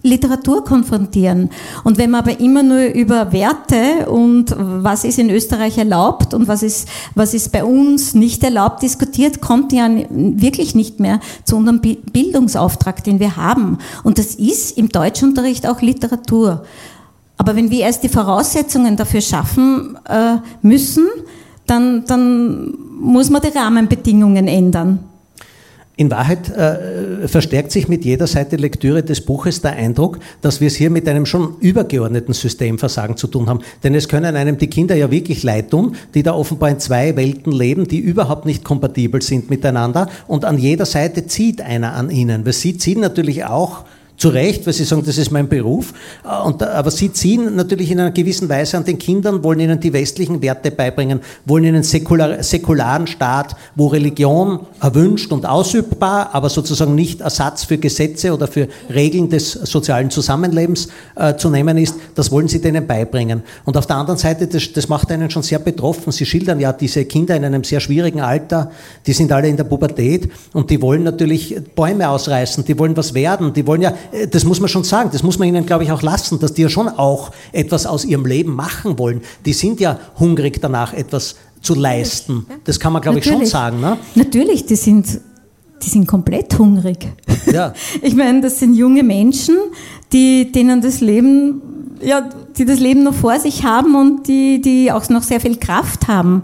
Literatur 0.03 0.65
konfrontieren. 0.65 1.49
Und 1.85 1.97
wenn 1.97 2.11
man 2.11 2.21
aber 2.21 2.39
immer 2.39 2.61
nur 2.61 2.83
über 2.87 3.31
Werte 3.31 4.09
und 4.09 4.53
was 4.57 5.05
ist 5.05 5.17
in 5.17 5.29
Österreich 5.29 5.77
erlaubt 5.77 6.33
und 6.33 6.49
was 6.49 6.61
ist, 6.61 6.89
was 7.15 7.33
ist 7.33 7.53
bei 7.53 7.63
uns 7.63 8.13
nicht 8.13 8.43
erlaubt 8.43 8.83
diskutiert, 8.83 9.39
kommt 9.39 9.71
ja 9.71 9.89
wirklich 10.09 10.75
nicht 10.75 10.99
mehr 10.99 11.21
zu 11.45 11.55
unserem 11.55 11.79
Bildungsauftrag, 11.79 13.03
den 13.05 13.21
wir 13.21 13.37
haben. 13.37 13.77
Und 14.03 14.17
das 14.17 14.35
ist 14.35 14.77
im 14.77 14.89
Deutschunterricht 14.89 15.65
auch 15.65 15.81
Literatur. 15.81 16.65
Aber 17.43 17.57
wenn 17.57 17.69
wir 17.69 17.81
erst 17.81 18.01
die 18.03 18.07
Voraussetzungen 18.09 18.95
dafür 18.95 19.19
schaffen 19.19 19.97
äh, 20.07 20.37
müssen, 20.61 21.09
dann, 21.67 22.05
dann 22.05 22.73
muss 23.01 23.29
man 23.29 23.41
die 23.41 23.49
Rahmenbedingungen 23.49 24.47
ändern. 24.47 24.99
In 25.97 26.09
Wahrheit 26.09 26.49
äh, 26.49 27.27
verstärkt 27.27 27.73
sich 27.73 27.89
mit 27.89 28.05
jeder 28.05 28.27
Seite 28.27 28.55
Lektüre 28.55 29.03
des 29.03 29.19
Buches 29.25 29.59
der 29.59 29.73
Eindruck, 29.73 30.19
dass 30.39 30.61
wir 30.61 30.67
es 30.67 30.75
hier 30.75 30.89
mit 30.89 31.05
einem 31.05 31.25
schon 31.25 31.57
übergeordneten 31.59 32.33
Systemversagen 32.33 33.17
zu 33.17 33.27
tun 33.27 33.49
haben. 33.49 33.59
Denn 33.83 33.93
es 33.93 34.07
können 34.07 34.37
einem 34.37 34.57
die 34.57 34.67
Kinder 34.67 34.95
ja 34.95 35.11
wirklich 35.11 35.43
leid 35.43 35.69
tun, 35.69 35.97
die 36.13 36.23
da 36.23 36.33
offenbar 36.33 36.69
in 36.69 36.79
zwei 36.79 37.17
Welten 37.17 37.51
leben, 37.51 37.89
die 37.89 37.99
überhaupt 37.99 38.45
nicht 38.45 38.63
kompatibel 38.63 39.21
sind 39.21 39.49
miteinander. 39.49 40.07
Und 40.27 40.45
an 40.45 40.57
jeder 40.57 40.85
Seite 40.85 41.27
zieht 41.27 41.59
einer 41.59 41.91
an 41.93 42.09
ihnen. 42.09 42.45
Weil 42.45 42.53
sie 42.53 42.77
ziehen 42.77 43.01
natürlich 43.01 43.43
auch 43.43 43.83
zu 44.17 44.29
Recht, 44.29 44.65
weil 44.65 44.73
Sie 44.73 44.83
sagen, 44.83 45.03
das 45.05 45.17
ist 45.17 45.31
mein 45.31 45.47
Beruf. 45.47 45.93
Äh, 46.23 46.45
und, 46.45 46.63
aber 46.63 46.91
Sie 46.91 47.11
ziehen 47.11 47.55
natürlich 47.55 47.91
in 47.91 47.99
einer 47.99 48.11
gewissen 48.11 48.47
Weise 48.49 48.77
an 48.77 48.85
den 48.85 48.97
Kindern, 48.97 49.43
wollen 49.43 49.59
ihnen 49.59 49.79
die 49.79 49.93
westlichen 49.93 50.41
Werte 50.41 50.71
beibringen, 50.71 51.19
wollen 51.45 51.63
ihnen 51.65 51.83
säkular, 51.83 52.43
säkularen 52.43 53.07
Staat, 53.07 53.55
wo 53.75 53.87
Religion 53.87 54.61
erwünscht 54.81 55.31
und 55.31 55.45
ausübbar, 55.45 56.29
aber 56.33 56.49
sozusagen 56.49 56.95
nicht 56.95 57.21
Ersatz 57.21 57.63
für 57.63 57.77
Gesetze 57.77 58.33
oder 58.33 58.47
für 58.47 58.67
Regeln 58.93 59.29
des 59.29 59.51
sozialen 59.51 60.09
Zusammenlebens 60.09 60.89
äh, 61.15 61.35
zu 61.35 61.49
nehmen 61.49 61.77
ist, 61.77 61.95
das 62.15 62.31
wollen 62.31 62.47
Sie 62.47 62.61
denen 62.61 62.85
beibringen. 62.85 63.43
Und 63.65 63.77
auf 63.77 63.87
der 63.87 63.97
anderen 63.97 64.19
Seite, 64.19 64.47
das, 64.47 64.71
das 64.73 64.89
macht 64.89 65.11
einen 65.11 65.29
schon 65.31 65.43
sehr 65.43 65.59
betroffen. 65.59 66.11
Sie 66.11 66.25
schildern 66.25 66.59
ja 66.59 66.71
diese 66.71 67.05
Kinder 67.05 67.35
in 67.35 67.45
einem 67.45 67.63
sehr 67.63 67.79
schwierigen 67.79 68.21
Alter, 68.21 68.71
die 69.05 69.13
sind 69.13 69.31
alle 69.31 69.47
in 69.47 69.57
der 69.57 69.63
Pubertät 69.63 70.29
und 70.53 70.69
die 70.69 70.81
wollen 70.81 71.03
natürlich 71.03 71.55
Bäume 71.75 72.09
ausreißen, 72.09 72.63
die 72.65 72.77
wollen 72.77 72.95
was 72.95 73.13
werden, 73.13 73.53
die 73.53 73.65
wollen 73.65 73.81
ja 73.81 73.89
äh, 73.89 74.02
das 74.29 74.43
muss 74.43 74.59
man 74.59 74.69
schon 74.69 74.83
sagen, 74.83 75.09
das 75.11 75.23
muss 75.23 75.39
man 75.39 75.47
ihnen, 75.47 75.65
glaube 75.65 75.83
ich, 75.83 75.91
auch 75.91 76.01
lassen, 76.01 76.39
dass 76.39 76.53
die 76.53 76.63
ja 76.63 76.69
schon 76.69 76.87
auch 76.87 77.31
etwas 77.51 77.85
aus 77.85 78.05
ihrem 78.05 78.25
Leben 78.25 78.55
machen 78.55 78.97
wollen. 78.99 79.21
Die 79.45 79.53
sind 79.53 79.79
ja 79.79 79.99
hungrig 80.19 80.61
danach, 80.61 80.93
etwas 80.93 81.35
zu 81.61 81.75
leisten. 81.75 82.45
Das 82.65 82.79
kann 82.79 82.93
man, 82.93 83.01
glaube 83.01 83.19
ich, 83.19 83.25
schon 83.25 83.45
sagen. 83.45 83.79
Ne? 83.79 83.97
Natürlich, 84.15 84.65
die 84.65 84.75
sind, 84.75 85.21
die 85.81 85.89
sind 85.89 86.05
komplett 86.05 86.57
hungrig. 86.59 87.07
Ja. 87.51 87.73
Ich 88.01 88.15
meine, 88.15 88.41
das 88.41 88.59
sind 88.59 88.73
junge 88.73 89.03
Menschen, 89.03 89.55
die, 90.11 90.51
denen 90.51 90.81
das 90.81 91.01
Leben, 91.01 91.61
ja, 92.01 92.29
die 92.57 92.65
das 92.65 92.79
Leben 92.79 93.03
noch 93.03 93.13
vor 93.13 93.39
sich 93.39 93.63
haben 93.63 93.95
und 93.95 94.27
die, 94.27 94.61
die 94.61 94.91
auch 94.91 95.07
noch 95.09 95.23
sehr 95.23 95.39
viel 95.39 95.57
Kraft 95.57 96.07
haben. 96.07 96.43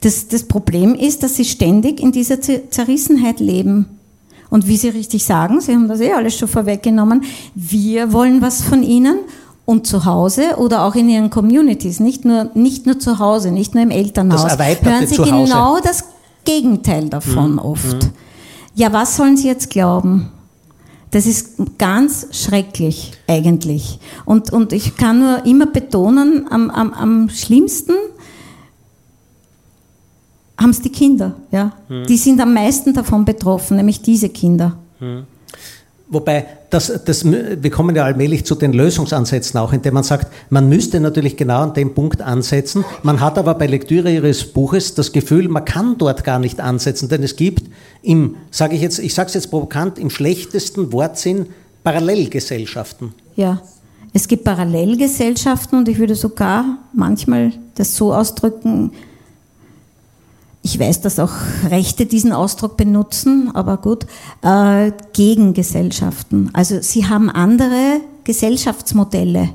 Das, 0.00 0.28
das 0.28 0.44
Problem 0.44 0.94
ist, 0.94 1.22
dass 1.22 1.36
sie 1.36 1.44
ständig 1.44 2.00
in 2.00 2.12
dieser 2.12 2.40
Zerrissenheit 2.40 3.40
leben. 3.40 3.95
Und 4.56 4.66
wie 4.66 4.78
Sie 4.78 4.88
richtig 4.88 5.22
sagen, 5.22 5.60
Sie 5.60 5.74
haben 5.74 5.86
das 5.86 6.00
eh 6.00 6.14
alles 6.14 6.38
schon 6.38 6.48
vorweggenommen, 6.48 7.24
wir 7.54 8.14
wollen 8.14 8.40
was 8.40 8.62
von 8.62 8.82
Ihnen 8.82 9.18
und 9.66 9.86
zu 9.86 10.06
Hause 10.06 10.56
oder 10.56 10.86
auch 10.86 10.94
in 10.94 11.10
Ihren 11.10 11.28
Communities, 11.28 12.00
nicht 12.00 12.24
nur, 12.24 12.50
nicht 12.54 12.86
nur 12.86 12.98
zu 12.98 13.18
Hause, 13.18 13.50
nicht 13.50 13.74
nur 13.74 13.82
im 13.82 13.90
Elternhaus, 13.90 14.56
hören 14.58 15.06
Sie 15.06 15.16
genau 15.18 15.78
das 15.84 16.04
Gegenteil 16.46 17.10
davon 17.10 17.52
mhm. 17.52 17.58
oft. 17.58 18.04
Mhm. 18.04 18.10
Ja, 18.76 18.94
was 18.94 19.16
sollen 19.16 19.36
Sie 19.36 19.46
jetzt 19.46 19.68
glauben? 19.68 20.30
Das 21.10 21.26
ist 21.26 21.56
ganz 21.76 22.28
schrecklich 22.30 23.12
eigentlich. 23.26 23.98
Und, 24.24 24.54
und 24.54 24.72
ich 24.72 24.96
kann 24.96 25.20
nur 25.20 25.44
immer 25.44 25.66
betonen, 25.66 26.46
am, 26.48 26.70
am, 26.70 26.94
am 26.94 27.28
schlimmsten 27.28 27.92
haben 30.58 30.70
es 30.70 30.80
die 30.80 30.90
Kinder. 30.90 31.34
Ja? 31.50 31.72
Hm. 31.88 32.06
Die 32.06 32.16
sind 32.16 32.40
am 32.40 32.54
meisten 32.54 32.94
davon 32.94 33.24
betroffen, 33.24 33.76
nämlich 33.76 34.02
diese 34.02 34.28
Kinder. 34.28 34.78
Hm. 34.98 35.24
Wobei, 36.08 36.46
das, 36.70 37.00
das, 37.04 37.24
wir 37.24 37.70
kommen 37.70 37.96
ja 37.96 38.04
allmählich 38.04 38.44
zu 38.44 38.54
den 38.54 38.72
Lösungsansätzen 38.72 39.58
auch, 39.58 39.72
indem 39.72 39.94
man 39.94 40.04
sagt, 40.04 40.32
man 40.50 40.68
müsste 40.68 41.00
natürlich 41.00 41.36
genau 41.36 41.62
an 41.62 41.74
dem 41.74 41.94
Punkt 41.94 42.22
ansetzen. 42.22 42.84
Man 43.02 43.20
hat 43.20 43.38
aber 43.38 43.54
bei 43.54 43.66
Lektüre 43.66 44.12
Ihres 44.12 44.44
Buches 44.52 44.94
das 44.94 45.10
Gefühl, 45.10 45.48
man 45.48 45.64
kann 45.64 45.98
dort 45.98 46.22
gar 46.22 46.38
nicht 46.38 46.60
ansetzen, 46.60 47.08
denn 47.08 47.24
es 47.24 47.34
gibt 47.34 47.64
im, 48.02 48.36
sage 48.52 48.76
ich 48.76 48.82
jetzt, 48.82 49.00
ich 49.00 49.14
sage 49.14 49.28
es 49.28 49.34
jetzt 49.34 49.50
provokant, 49.50 49.98
im 49.98 50.10
schlechtesten 50.10 50.92
Wortsinn 50.92 51.46
Parallelgesellschaften. 51.82 53.12
Ja, 53.34 53.60
es 54.12 54.28
gibt 54.28 54.44
Parallelgesellschaften 54.44 55.78
und 55.78 55.88
ich 55.88 55.98
würde 55.98 56.14
sogar 56.14 56.78
manchmal 56.92 57.52
das 57.74 57.96
so 57.96 58.14
ausdrücken, 58.14 58.92
ich 60.66 60.80
weiß, 60.80 61.00
dass 61.00 61.20
auch 61.20 61.30
Rechte 61.70 62.06
diesen 62.06 62.32
Ausdruck 62.32 62.76
benutzen, 62.76 63.52
aber 63.54 63.76
gut, 63.76 64.04
äh, 64.42 64.90
Gegengesellschaften. 65.12 66.50
Also 66.54 66.80
sie 66.82 67.06
haben 67.06 67.30
andere 67.30 68.00
Gesellschaftsmodelle 68.24 69.50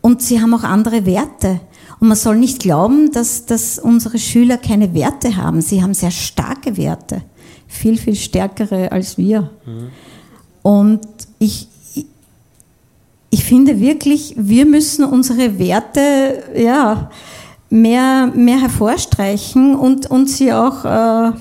und 0.00 0.22
sie 0.22 0.40
haben 0.40 0.54
auch 0.54 0.62
andere 0.62 1.06
Werte. 1.06 1.58
Und 1.98 2.06
man 2.06 2.16
soll 2.16 2.36
nicht 2.36 2.60
glauben, 2.60 3.10
dass, 3.10 3.46
dass 3.46 3.80
unsere 3.80 4.20
Schüler 4.20 4.58
keine 4.58 4.94
Werte 4.94 5.36
haben. 5.36 5.60
Sie 5.60 5.82
haben 5.82 5.92
sehr 5.92 6.12
starke 6.12 6.76
Werte, 6.76 7.22
viel, 7.66 7.98
viel 7.98 8.14
stärkere 8.14 8.92
als 8.92 9.18
wir. 9.18 9.50
Mhm. 9.66 9.88
Und 10.62 11.00
ich, 11.40 11.66
ich 13.30 13.42
finde 13.42 13.80
wirklich, 13.80 14.36
wir 14.38 14.66
müssen 14.66 15.04
unsere 15.04 15.58
Werte 15.58 16.44
ja, 16.56 17.10
mehr, 17.70 18.26
mehr 18.34 18.60
hervorstreichen 18.60 19.76
und, 19.76 20.10
und 20.10 20.28
sie 20.28 20.52
auch 20.52 20.84
äh, 20.84 21.32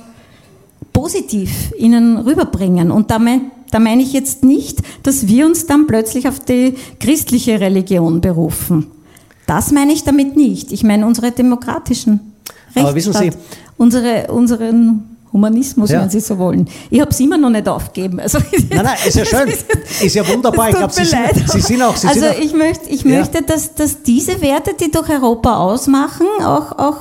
positiv 0.93 1.73
ihnen 1.77 2.17
rüberbringen. 2.17 2.91
Und 2.91 3.11
da, 3.11 3.19
mein, 3.19 3.51
da 3.71 3.79
meine 3.79 4.01
ich 4.01 4.13
jetzt 4.13 4.43
nicht, 4.43 4.79
dass 5.03 5.27
wir 5.27 5.45
uns 5.45 5.65
dann 5.65 5.87
plötzlich 5.87 6.27
auf 6.27 6.39
die 6.39 6.75
christliche 6.99 7.59
Religion 7.59 8.21
berufen. 8.21 8.87
Das 9.47 9.71
meine 9.71 9.91
ich 9.91 10.03
damit 10.03 10.35
nicht. 10.35 10.71
Ich 10.71 10.83
meine 10.83 11.07
unsere 11.07 11.31
demokratischen 11.31 12.19
Rechtsstaat, 12.67 12.85
Aber 12.85 12.95
wissen 12.95 13.13
Sie, 13.13 13.31
unsere, 13.77 14.31
unseren 14.31 15.17
Humanismus, 15.31 15.91
ja. 15.91 16.01
wenn 16.01 16.09
Sie 16.09 16.19
so 16.19 16.37
wollen. 16.37 16.67
Ich 16.89 16.99
habe 16.99 17.11
es 17.11 17.19
immer 17.19 17.37
noch 17.37 17.49
nicht 17.49 17.67
aufgegeben. 17.67 18.19
Also, 18.19 18.39
nein, 18.69 18.81
nein, 18.83 18.97
ist 19.07 19.15
ja 19.15 19.25
schön. 19.25 19.49
Ist 20.01 20.15
ja 20.15 20.27
wunderbar. 20.27 20.69
Ich 20.69 20.75
glaube, 20.75 20.93
Sie, 20.93 21.05
sind, 21.05 21.49
Sie 21.51 21.61
sind 21.61 21.81
auch. 21.81 21.95
Sie 21.95 22.07
also 22.07 22.19
sind 22.19 22.39
ich 22.39 22.53
möchte, 22.53 22.89
ich 22.89 23.03
ja. 23.03 23.19
möchte 23.19 23.43
dass, 23.43 23.75
dass 23.75 24.01
diese 24.01 24.41
Werte, 24.41 24.73
die 24.79 24.89
durch 24.89 25.09
Europa 25.09 25.57
ausmachen, 25.57 26.25
auch, 26.41 26.71
auch 26.79 26.97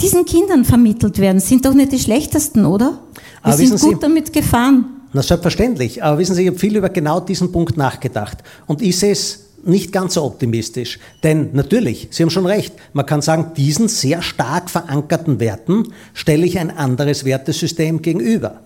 diesen 0.00 0.24
Kindern 0.24 0.64
vermittelt 0.64 1.18
werden. 1.18 1.40
Sind 1.40 1.64
doch 1.66 1.74
nicht 1.74 1.92
die 1.92 1.98
schlechtesten, 1.98 2.64
oder? 2.64 2.98
Wir 3.42 3.52
Aber 3.52 3.56
sind 3.56 3.78
gut 3.80 3.94
Sie, 3.94 4.00
damit 4.00 4.32
gefahren. 4.32 4.86
Na, 5.12 5.22
selbstverständlich. 5.22 6.02
Aber 6.02 6.18
wissen 6.18 6.34
Sie, 6.34 6.42
ich 6.42 6.48
habe 6.48 6.58
viel 6.58 6.76
über 6.76 6.88
genau 6.88 7.20
diesen 7.20 7.52
Punkt 7.52 7.76
nachgedacht. 7.76 8.38
Und 8.66 8.82
ich 8.82 8.98
sehe 8.98 9.12
es 9.12 9.45
nicht 9.66 9.92
ganz 9.92 10.14
so 10.14 10.24
optimistisch. 10.24 10.98
Denn 11.22 11.50
natürlich, 11.52 12.08
Sie 12.10 12.22
haben 12.22 12.30
schon 12.30 12.46
recht, 12.46 12.74
man 12.92 13.06
kann 13.06 13.22
sagen, 13.22 13.52
diesen 13.56 13.88
sehr 13.88 14.22
stark 14.22 14.70
verankerten 14.70 15.40
Werten 15.40 15.92
stelle 16.14 16.46
ich 16.46 16.58
ein 16.58 16.70
anderes 16.70 17.24
Wertesystem 17.24 18.02
gegenüber. 18.02 18.60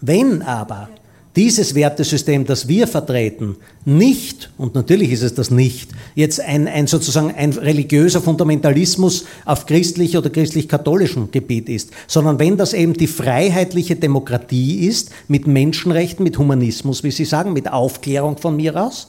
Wenn 0.00 0.42
aber 0.42 0.88
dieses 1.34 1.74
Wertesystem, 1.74 2.44
das 2.44 2.68
wir 2.68 2.86
vertreten, 2.86 3.56
nicht, 3.86 4.50
und 4.58 4.74
natürlich 4.74 5.12
ist 5.12 5.22
es 5.22 5.34
das 5.34 5.50
nicht, 5.50 5.90
jetzt 6.14 6.40
ein, 6.40 6.68
ein 6.68 6.86
sozusagen 6.86 7.32
ein 7.34 7.52
religiöser 7.52 8.20
Fundamentalismus 8.20 9.24
auf 9.46 9.64
christlich 9.64 10.16
oder 10.16 10.28
christlich-katholischem 10.28 11.30
Gebiet 11.30 11.70
ist, 11.70 11.90
sondern 12.06 12.38
wenn 12.38 12.58
das 12.58 12.74
eben 12.74 12.92
die 12.92 13.06
freiheitliche 13.06 13.96
Demokratie 13.96 14.86
ist, 14.86 15.10
mit 15.26 15.46
Menschenrechten, 15.46 16.22
mit 16.22 16.36
Humanismus, 16.36 17.02
wie 17.02 17.10
Sie 17.10 17.24
sagen, 17.24 17.54
mit 17.54 17.72
Aufklärung 17.72 18.36
von 18.36 18.56
mir 18.56 18.76
aus, 18.76 19.08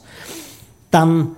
dann 0.94 1.32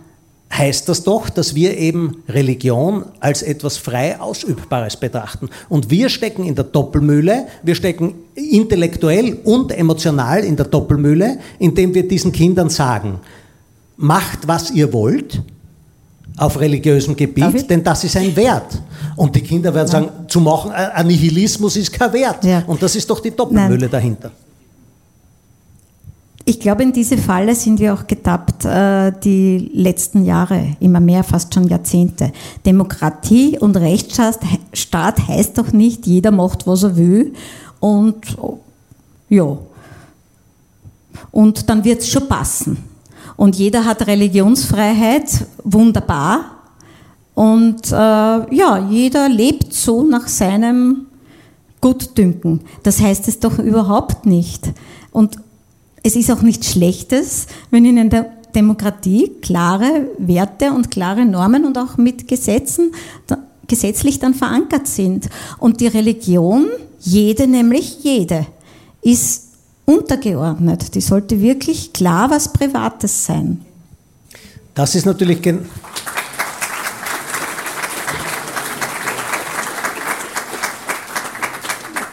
heißt 0.52 0.88
das 0.88 1.02
doch, 1.02 1.28
dass 1.28 1.54
wir 1.54 1.76
eben 1.76 2.22
Religion 2.28 3.04
als 3.20 3.42
etwas 3.42 3.78
frei 3.78 4.20
Ausübbares 4.20 4.96
betrachten. 4.96 5.48
Und 5.68 5.90
wir 5.90 6.08
stecken 6.08 6.44
in 6.44 6.54
der 6.54 6.64
Doppelmühle, 6.64 7.46
wir 7.62 7.74
stecken 7.74 8.14
intellektuell 8.34 9.38
und 9.44 9.72
emotional 9.72 10.44
in 10.44 10.56
der 10.56 10.66
Doppelmühle, 10.66 11.38
indem 11.58 11.94
wir 11.94 12.06
diesen 12.06 12.32
Kindern 12.32 12.70
sagen, 12.70 13.18
macht, 13.96 14.46
was 14.46 14.70
ihr 14.70 14.92
wollt, 14.92 15.42
auf 16.36 16.60
religiösem 16.60 17.16
Gebiet, 17.16 17.68
denn 17.70 17.82
das 17.82 18.04
ist 18.04 18.16
ein 18.16 18.36
Wert. 18.36 18.80
Und 19.16 19.34
die 19.34 19.40
Kinder 19.40 19.74
werden 19.74 19.88
sagen, 19.88 20.10
zu 20.28 20.40
machen, 20.40 20.70
ein 20.70 21.06
Nihilismus 21.06 21.76
ist 21.76 21.92
kein 21.92 22.12
Wert. 22.12 22.44
Ja. 22.44 22.62
Und 22.66 22.82
das 22.82 22.94
ist 22.94 23.08
doch 23.08 23.20
die 23.20 23.30
Doppelmühle 23.30 23.80
Nein. 23.80 23.90
dahinter. 23.90 24.30
Ich 26.48 26.60
glaube, 26.60 26.84
in 26.84 26.92
diese 26.92 27.18
Falle 27.18 27.56
sind 27.56 27.80
wir 27.80 27.92
auch 27.92 28.06
getappt 28.06 28.64
äh, 28.64 29.10
die 29.24 29.68
letzten 29.74 30.24
Jahre, 30.24 30.76
immer 30.78 31.00
mehr, 31.00 31.24
fast 31.24 31.52
schon 31.52 31.66
Jahrzehnte. 31.66 32.30
Demokratie 32.64 33.58
und 33.58 33.76
Rechtsstaat 33.76 35.26
heißt 35.26 35.58
doch 35.58 35.72
nicht, 35.72 36.06
jeder 36.06 36.30
macht, 36.30 36.64
was 36.68 36.84
er 36.84 36.96
will. 36.96 37.34
Und 37.80 38.36
ja, 39.28 39.58
und 41.32 41.68
dann 41.68 41.82
wird 41.82 42.02
es 42.02 42.08
schon 42.08 42.28
passen. 42.28 42.78
Und 43.36 43.56
jeder 43.56 43.84
hat 43.84 44.06
Religionsfreiheit, 44.06 45.48
wunderbar. 45.64 46.44
Und 47.34 47.90
äh, 47.90 47.94
ja, 47.94 48.88
jeder 48.88 49.28
lebt 49.28 49.74
so 49.74 50.04
nach 50.04 50.28
seinem 50.28 51.06
Gutdünken. 51.80 52.60
Das 52.84 53.00
heißt 53.00 53.26
es 53.26 53.40
doch 53.40 53.58
überhaupt 53.58 54.26
nicht. 54.26 54.72
Und 55.10 55.38
es 56.06 56.14
ist 56.14 56.30
auch 56.30 56.42
nichts 56.42 56.70
Schlechtes, 56.70 57.48
wenn 57.72 57.84
in 57.84 58.08
der 58.08 58.30
Demokratie 58.54 59.32
klare 59.42 60.06
Werte 60.18 60.70
und 60.70 60.88
klare 60.88 61.26
Normen 61.26 61.64
und 61.64 61.76
auch 61.76 61.96
mit 61.96 62.28
Gesetzen 62.28 62.92
gesetzlich 63.66 64.20
dann 64.20 64.32
verankert 64.32 64.86
sind. 64.86 65.28
Und 65.58 65.80
die 65.80 65.88
Religion, 65.88 66.68
jede 67.00 67.48
nämlich 67.48 68.04
jede, 68.04 68.46
ist 69.02 69.48
untergeordnet. 69.84 70.94
Die 70.94 71.00
sollte 71.00 71.40
wirklich 71.40 71.92
klar 71.92 72.30
was 72.30 72.52
Privates 72.52 73.26
sein. 73.26 73.62
Das 74.74 74.94
ist 74.94 75.06
natürlich 75.06 75.42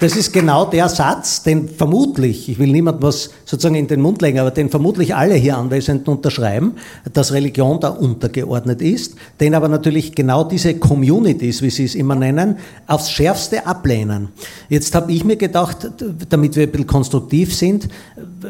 Das 0.04 0.18
ist 0.18 0.34
genau 0.34 0.66
der 0.66 0.90
Satz, 0.90 1.44
den 1.44 1.70
vermutlich, 1.70 2.50
ich 2.50 2.60
will 2.60 2.74
niemand 2.74 3.02
was 3.02 3.30
sozusagen 3.54 3.76
in 3.76 3.86
den 3.86 4.02
Mund 4.02 4.20
legen, 4.24 4.40
aber 4.40 4.50
den 4.50 4.72
vermutlich 4.72 5.14
alle 5.14 5.36
hier 5.36 5.58
Anwesenden 5.58 6.12
unterschreiben, 6.12 6.74
dass 7.14 7.34
Religion 7.34 7.80
da 7.80 7.90
untergeordnet 7.90 8.82
ist, 8.82 9.14
den 9.40 9.54
aber 9.54 9.68
natürlich 9.68 10.16
genau 10.16 10.44
diese 10.44 10.74
Communities, 10.74 11.62
wie 11.62 11.70
sie 11.70 11.84
es 11.84 11.94
immer 11.94 12.16
nennen, 12.16 12.58
aufs 12.88 13.12
Schärfste 13.12 13.68
ablehnen. 13.68 14.30
Jetzt 14.70 14.96
habe 14.96 15.12
ich 15.12 15.24
mir 15.24 15.36
gedacht, 15.36 15.88
damit 16.30 16.56
wir 16.56 16.64
ein 16.64 16.72
bisschen 16.72 16.88
konstruktiv 16.88 17.56
sind, 17.56 17.90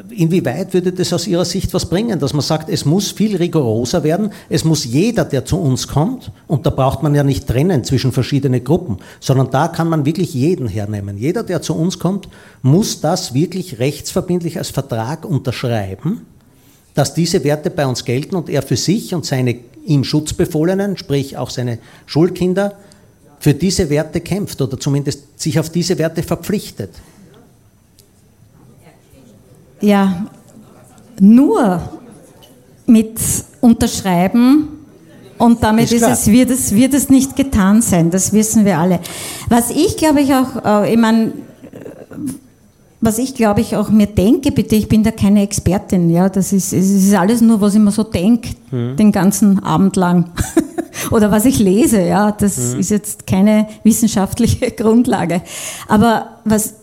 inwieweit 0.10 0.74
würde 0.74 0.94
das 0.94 1.12
aus 1.12 1.28
Ihrer 1.28 1.44
Sicht 1.44 1.74
was 1.74 1.90
bringen, 1.90 2.18
dass 2.18 2.32
man 2.32 2.42
sagt, 2.42 2.70
es 2.70 2.86
muss 2.86 3.12
viel 3.12 3.36
rigoroser 3.36 4.06
werden, 4.06 4.30
es 4.48 4.64
muss 4.64 4.86
jeder, 4.86 5.26
der 5.26 5.44
zu 5.44 5.58
uns 5.58 5.86
kommt, 5.86 6.32
und 6.48 6.66
da 6.66 6.70
braucht 6.70 7.04
man 7.04 7.14
ja 7.14 7.26
nicht 7.26 7.46
trennen 7.46 7.84
zwischen 7.84 8.14
verschiedenen 8.14 8.64
Gruppen, 8.64 9.00
sondern 9.20 9.52
da 9.52 9.68
kann 9.68 9.90
man 9.90 10.06
wirklich 10.06 10.34
jeden 10.34 10.70
hernehmen. 10.70 11.18
Jeder, 11.18 11.44
der 11.44 11.62
zu 11.62 11.76
uns 11.76 12.00
kommt, 12.00 12.30
muss 12.62 13.02
das 13.02 13.34
wirklich 13.34 13.80
rechtsverbindlich 13.80 14.58
als 14.58 14.70
Vertrag 14.70 14.93
unterschreiben, 15.26 16.26
dass 16.94 17.14
diese 17.14 17.44
Werte 17.44 17.70
bei 17.70 17.86
uns 17.88 18.06
gelten 18.06 18.36
und 18.36 18.50
er 18.50 18.62
für 18.62 18.78
sich 18.78 19.14
und 19.16 19.26
seine 19.26 19.58
ihm 19.86 20.04
Schutzbefohlenen, 20.04 20.98
sprich 20.98 21.38
auch 21.38 21.50
seine 21.50 21.80
Schulkinder, 22.06 22.78
für 23.40 23.54
diese 23.54 23.90
Werte 23.90 24.22
kämpft 24.22 24.62
oder 24.62 24.80
zumindest 24.80 25.40
sich 25.40 25.60
auf 25.60 25.70
diese 25.70 25.98
Werte 25.98 26.24
verpflichtet. 26.24 26.92
Ja, 29.82 30.28
nur 31.20 31.82
mit 32.86 33.20
Unterschreiben 33.60 34.70
und 35.38 35.62
damit 35.62 35.92
ist, 35.92 36.04
ist 36.04 36.08
es, 36.08 36.28
wird, 36.28 36.52
es, 36.52 36.74
wird 36.74 36.94
es 36.94 37.10
nicht 37.10 37.36
getan 37.36 37.82
sein, 37.82 38.10
das 38.10 38.32
wissen 38.32 38.64
wir 38.64 38.78
alle. 38.78 39.00
Was 39.50 39.72
ich 39.72 39.98
glaube 39.98 40.22
ich 40.22 40.34
auch, 40.34 40.84
äh, 40.84 40.94
ich 40.94 40.98
meine, 40.98 41.34
was 43.06 43.18
ich 43.18 43.36
glaube 43.36 43.62
ich 43.62 43.76
auch 43.76 43.90
mir 43.90 44.08
denke, 44.08 44.52
bitte, 44.52 44.76
ich 44.76 44.88
bin 44.88 45.04
da 45.04 45.12
keine 45.12 45.44
Expertin, 45.44 46.10
ja, 46.10 46.30
das 46.30 46.54
ist, 46.54 46.74
es 46.74 46.90
ist 46.90 47.14
alles 47.14 47.42
nur, 47.42 47.60
was 47.60 47.76
ich 47.76 47.82
mir 47.82 47.92
so 47.92 48.04
denke, 48.04 48.50
mhm. 48.72 48.96
den 48.96 49.12
ganzen 49.12 49.60
Abend 49.64 49.96
lang. 49.96 50.32
Oder 51.12 51.32
was 51.32 51.46
ich 51.46 51.60
lese, 51.60 52.02
ja, 52.02 52.32
das 52.32 52.58
mhm. 52.58 52.80
ist 52.80 52.92
jetzt 52.92 53.28
keine 53.28 53.68
wissenschaftliche 53.84 54.72
Grundlage. 54.78 55.42
Aber 55.88 56.40
was 56.46 56.76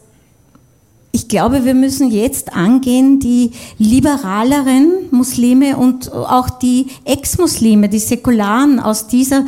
ich 1.12 1.26
glaube, 1.26 1.64
wir 1.64 1.74
müssen 1.74 2.10
jetzt 2.10 2.54
angehen, 2.54 3.18
die 3.18 3.50
liberaleren 3.78 5.08
Muslime 5.10 5.76
und 5.76 6.12
auch 6.12 6.50
die 6.50 6.86
Ex-Muslime, 7.04 7.88
die 7.88 7.98
Säkularen 7.98 8.78
aus 8.78 9.08
dieser, 9.08 9.44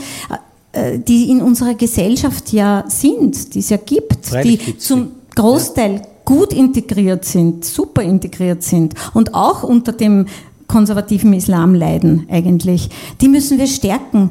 äh, 0.72 0.98
die 0.98 1.30
in 1.30 1.40
unserer 1.40 1.74
Gesellschaft 1.74 2.52
ja 2.52 2.84
sind, 2.88 3.54
die 3.54 3.60
es 3.60 3.68
ja 3.68 3.76
gibt, 3.76 4.26
Freilich 4.26 4.64
die 4.64 4.78
zum 4.78 5.12
Großteil 5.36 5.94
ja. 5.96 6.02
Gut 6.32 6.54
integriert 6.54 7.26
sind, 7.26 7.62
super 7.62 8.02
integriert 8.02 8.62
sind 8.62 8.94
und 9.12 9.34
auch 9.34 9.62
unter 9.62 9.92
dem 9.92 10.24
konservativen 10.66 11.34
Islam 11.34 11.74
leiden 11.74 12.26
eigentlich. 12.30 12.88
Die 13.20 13.28
müssen 13.28 13.58
wir 13.58 13.66
stärken. 13.66 14.30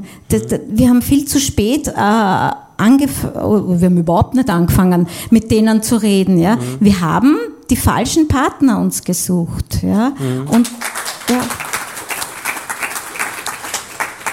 Wir 0.68 0.90
haben 0.90 1.04
viel 1.04 1.26
zu 1.26 1.40
spät 1.40 1.88
äh, 1.90 1.92
angefangen, 1.92 3.80
wir 3.80 3.86
haben 3.86 3.98
überhaupt 3.98 4.34
nicht 4.34 4.50
angefangen, 4.50 5.08
mit 5.30 5.52
denen 5.52 5.84
zu 5.84 5.98
reden. 5.98 6.40
Ja? 6.40 6.56
Mhm. 6.56 6.60
Wir 6.80 7.02
haben 7.02 7.38
die 7.70 7.76
falschen 7.76 8.28
Partner 8.28 8.80
uns 8.80 9.04
gesucht. 9.04 9.84
Ja? 9.84 10.10
Mhm. 10.10 10.48
Und, 10.50 10.72
ja. 11.30 11.42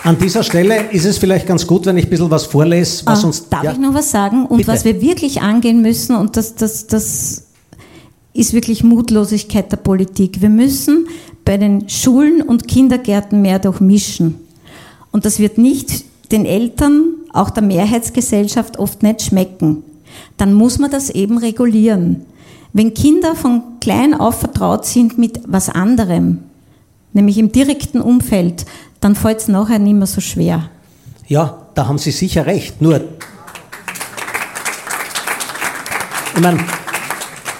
An 0.05 0.17
dieser 0.17 0.43
Stelle 0.43 0.91
ist 0.91 1.05
es 1.05 1.19
vielleicht 1.19 1.47
ganz 1.47 1.67
gut, 1.67 1.85
wenn 1.85 1.99
ich 1.99 2.07
ein 2.07 2.11
bisschen 2.11 2.31
was 2.31 2.47
vorlese, 2.47 3.05
was 3.05 3.23
ah, 3.23 3.27
uns. 3.27 3.47
Darf 3.51 3.65
ja? 3.65 3.73
ich 3.73 3.79
noch 3.79 3.93
was 3.93 4.11
sagen? 4.11 4.47
Und 4.47 4.57
Bitte. 4.57 4.73
was 4.73 4.87
wir 4.87 5.03
wirklich 5.03 5.43
angehen 5.43 5.83
müssen, 5.83 6.17
und 6.17 6.39
das, 6.39 6.55
das, 6.55 6.87
das 6.87 7.48
ist 8.39 8.53
wirklich 8.53 8.85
Mutlosigkeit 8.85 9.73
der 9.73 9.79
Politik. 9.79 10.41
Wir 10.41 10.49
müssen 10.49 11.09
bei 11.45 11.57
den 11.57 11.89
Schulen 11.89 12.41
und 12.41 12.69
Kindergärten 12.69 13.43
mehr 13.43 13.59
durchmischen. 13.59 14.37
Und 15.11 15.25
das 15.25 15.41
wird 15.41 15.59
nicht 15.59 16.05
den 16.31 16.47
Eltern, 16.47 17.15
auch 17.33 17.51
der 17.51 17.65
Mehrheitsgesellschaft 17.65 18.79
oft 18.79 19.03
nicht 19.03 19.23
schmecken. 19.23 19.83
Dann 20.37 20.55
muss 20.55 20.79
man 20.79 20.91
das 20.91 21.11
eben 21.11 21.39
regulieren. 21.39 22.27
Wenn 22.73 22.95
Kinder 22.95 23.35
von 23.35 23.63
klein 23.81 24.15
auf 24.15 24.39
vertraut 24.39 24.87
sind 24.87 25.19
mit 25.19 25.41
was 25.47 25.69
anderem, 25.69 26.39
nämlich 27.13 27.39
im 27.39 27.51
direkten 27.51 28.01
Umfeld, 28.01 28.67
dann 29.01 29.17
fällt 29.17 29.39
es 29.39 29.49
nachher 29.49 29.81
nicht 29.81 29.95
mehr 29.97 30.07
so 30.07 30.21
schwer. 30.21 30.71
Ja, 31.27 31.67
da 31.75 31.89
haben 31.89 31.99
Sie 31.99 32.13
sicher 32.13 32.47
recht. 32.47 32.81
Nur, 32.81 33.01
ich 36.35 36.41
meine, 36.41 36.65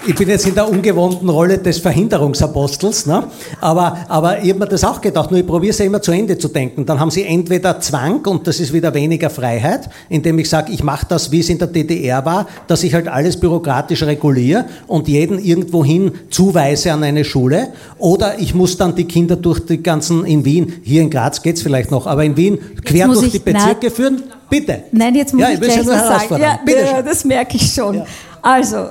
ich 0.09 0.15
bin 0.15 0.27
jetzt 0.27 0.47
in 0.47 0.55
der 0.55 0.67
ungewohnten 0.67 1.29
Rolle 1.29 1.59
des 1.59 1.77
Verhinderungsapostels, 1.77 3.05
ne? 3.05 3.25
aber, 3.61 3.95
aber 4.07 4.41
ich 4.41 4.49
habe 4.49 4.61
mir 4.61 4.67
das 4.67 4.83
auch 4.83 4.99
gedacht, 4.99 5.29
nur 5.29 5.39
ich 5.39 5.45
probiere 5.45 5.69
es 5.69 5.77
ja 5.77 5.85
immer 5.85 6.01
zu 6.01 6.11
Ende 6.11 6.35
zu 6.35 6.47
denken. 6.47 6.83
Dann 6.83 6.99
haben 6.99 7.11
sie 7.11 7.23
entweder 7.23 7.79
Zwang 7.79 8.25
und 8.25 8.47
das 8.47 8.59
ist 8.59 8.73
wieder 8.73 8.91
weniger 8.95 9.29
Freiheit, 9.29 9.87
indem 10.09 10.39
ich 10.39 10.49
sage, 10.49 10.71
ich 10.71 10.83
mache 10.83 11.05
das, 11.07 11.31
wie 11.31 11.41
es 11.41 11.49
in 11.49 11.59
der 11.59 11.67
DDR 11.67 12.25
war, 12.25 12.47
dass 12.65 12.81
ich 12.81 12.95
halt 12.95 13.07
alles 13.07 13.39
bürokratisch 13.39 14.01
reguliere 14.01 14.65
und 14.87 15.07
jeden 15.07 15.37
irgendwohin 15.37 16.11
zuweise 16.31 16.91
an 16.91 17.03
eine 17.03 17.23
Schule. 17.23 17.67
Oder 17.99 18.39
ich 18.39 18.55
muss 18.55 18.77
dann 18.77 18.95
die 18.95 19.05
Kinder 19.05 19.35
durch 19.35 19.59
die 19.59 19.83
ganzen, 19.83 20.25
in 20.25 20.43
Wien, 20.43 20.73
hier 20.81 21.03
in 21.03 21.11
Graz 21.11 21.43
geht 21.43 21.57
es 21.57 21.61
vielleicht 21.61 21.91
noch, 21.91 22.07
aber 22.07 22.23
in 22.23 22.35
Wien 22.35 22.57
quer 22.83 23.07
durch 23.09 23.29
die 23.29 23.37
Bezirke 23.37 23.91
führen. 23.91 24.23
Bitte. 24.49 24.85
Nein, 24.91 25.13
jetzt 25.13 25.35
muss 25.35 25.43
ja, 25.43 25.49
ich, 25.49 25.61
ich 25.61 25.61
gleich 25.61 25.85
was 25.85 26.27
sagen. 26.27 26.41
Ja, 26.41 26.59
ja, 26.65 27.01
das 27.03 27.23
merke 27.23 27.57
ich 27.57 27.71
schon. 27.71 28.01
Also, 28.41 28.89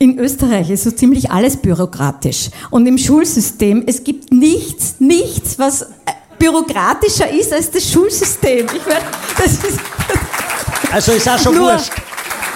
in 0.00 0.18
Österreich 0.18 0.70
ist 0.70 0.84
so 0.84 0.90
ziemlich 0.90 1.30
alles 1.30 1.58
bürokratisch. 1.58 2.48
Und 2.70 2.86
im 2.86 2.96
Schulsystem, 2.96 3.84
es 3.86 4.02
gibt 4.02 4.32
nichts, 4.32 4.94
nichts, 4.98 5.58
was 5.58 5.82
äh, 5.82 5.86
bürokratischer 6.38 7.30
ist 7.30 7.52
als 7.52 7.70
das 7.70 7.88
Schulsystem. 7.92 8.64
Ich 8.64 8.86
meine, 8.86 9.04
das 9.36 9.52
ist. 9.52 9.78
Also 10.90 11.12
ist 11.12 11.28
auch 11.28 11.38
schon 11.38 11.54
Nur, 11.54 11.72
wurscht. 11.72 11.92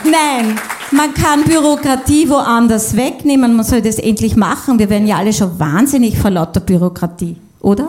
Nein, 0.04 0.58
man 0.90 1.12
kann 1.12 1.44
Bürokratie 1.44 2.28
woanders 2.30 2.96
wegnehmen, 2.96 3.54
man 3.54 3.64
soll 3.64 3.82
das 3.82 3.98
endlich 3.98 4.36
machen. 4.36 4.78
Wir 4.78 4.88
werden 4.88 5.06
ja 5.06 5.18
alle 5.18 5.32
schon 5.34 5.58
wahnsinnig 5.60 6.18
vor 6.18 6.30
lauter 6.30 6.60
Bürokratie, 6.60 7.36
oder? 7.60 7.88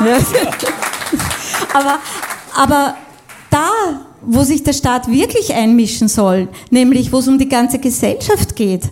Ja. 0.00 0.16
aber, 1.74 1.98
aber 2.54 2.94
da 3.50 3.68
wo 4.26 4.42
sich 4.42 4.62
der 4.62 4.72
Staat 4.72 5.10
wirklich 5.10 5.54
einmischen 5.54 6.08
soll, 6.08 6.48
nämlich 6.70 7.12
wo 7.12 7.18
es 7.18 7.28
um 7.28 7.38
die 7.38 7.48
ganze 7.48 7.78
Gesellschaft 7.78 8.56
geht, 8.56 8.90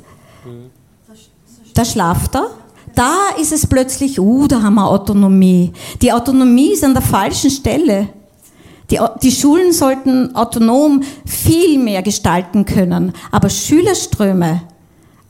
da 1.74 1.85
schlaft 1.85 2.35
er. 2.35 2.51
Da 2.95 3.14
ist 3.41 3.53
es 3.53 3.66
plötzlich, 3.66 4.20
uh, 4.20 4.47
da 4.47 4.62
haben 4.62 4.74
wir 4.74 4.87
Autonomie. 4.87 5.72
Die 6.03 6.12
Autonomie 6.12 6.72
ist 6.72 6.85
an 6.85 6.93
der 6.93 7.03
falschen 7.03 7.51
Stelle. 7.51 8.09
Die, 8.91 8.99
die 9.22 9.33
Schulen 9.33 9.72
sollten 9.72 10.37
autonom 10.37 11.03
viel 11.24 11.78
mehr 11.78 12.03
gestalten 12.03 12.66
können. 12.66 13.14
Aber 13.30 13.49
Schülerströme, 13.49 14.62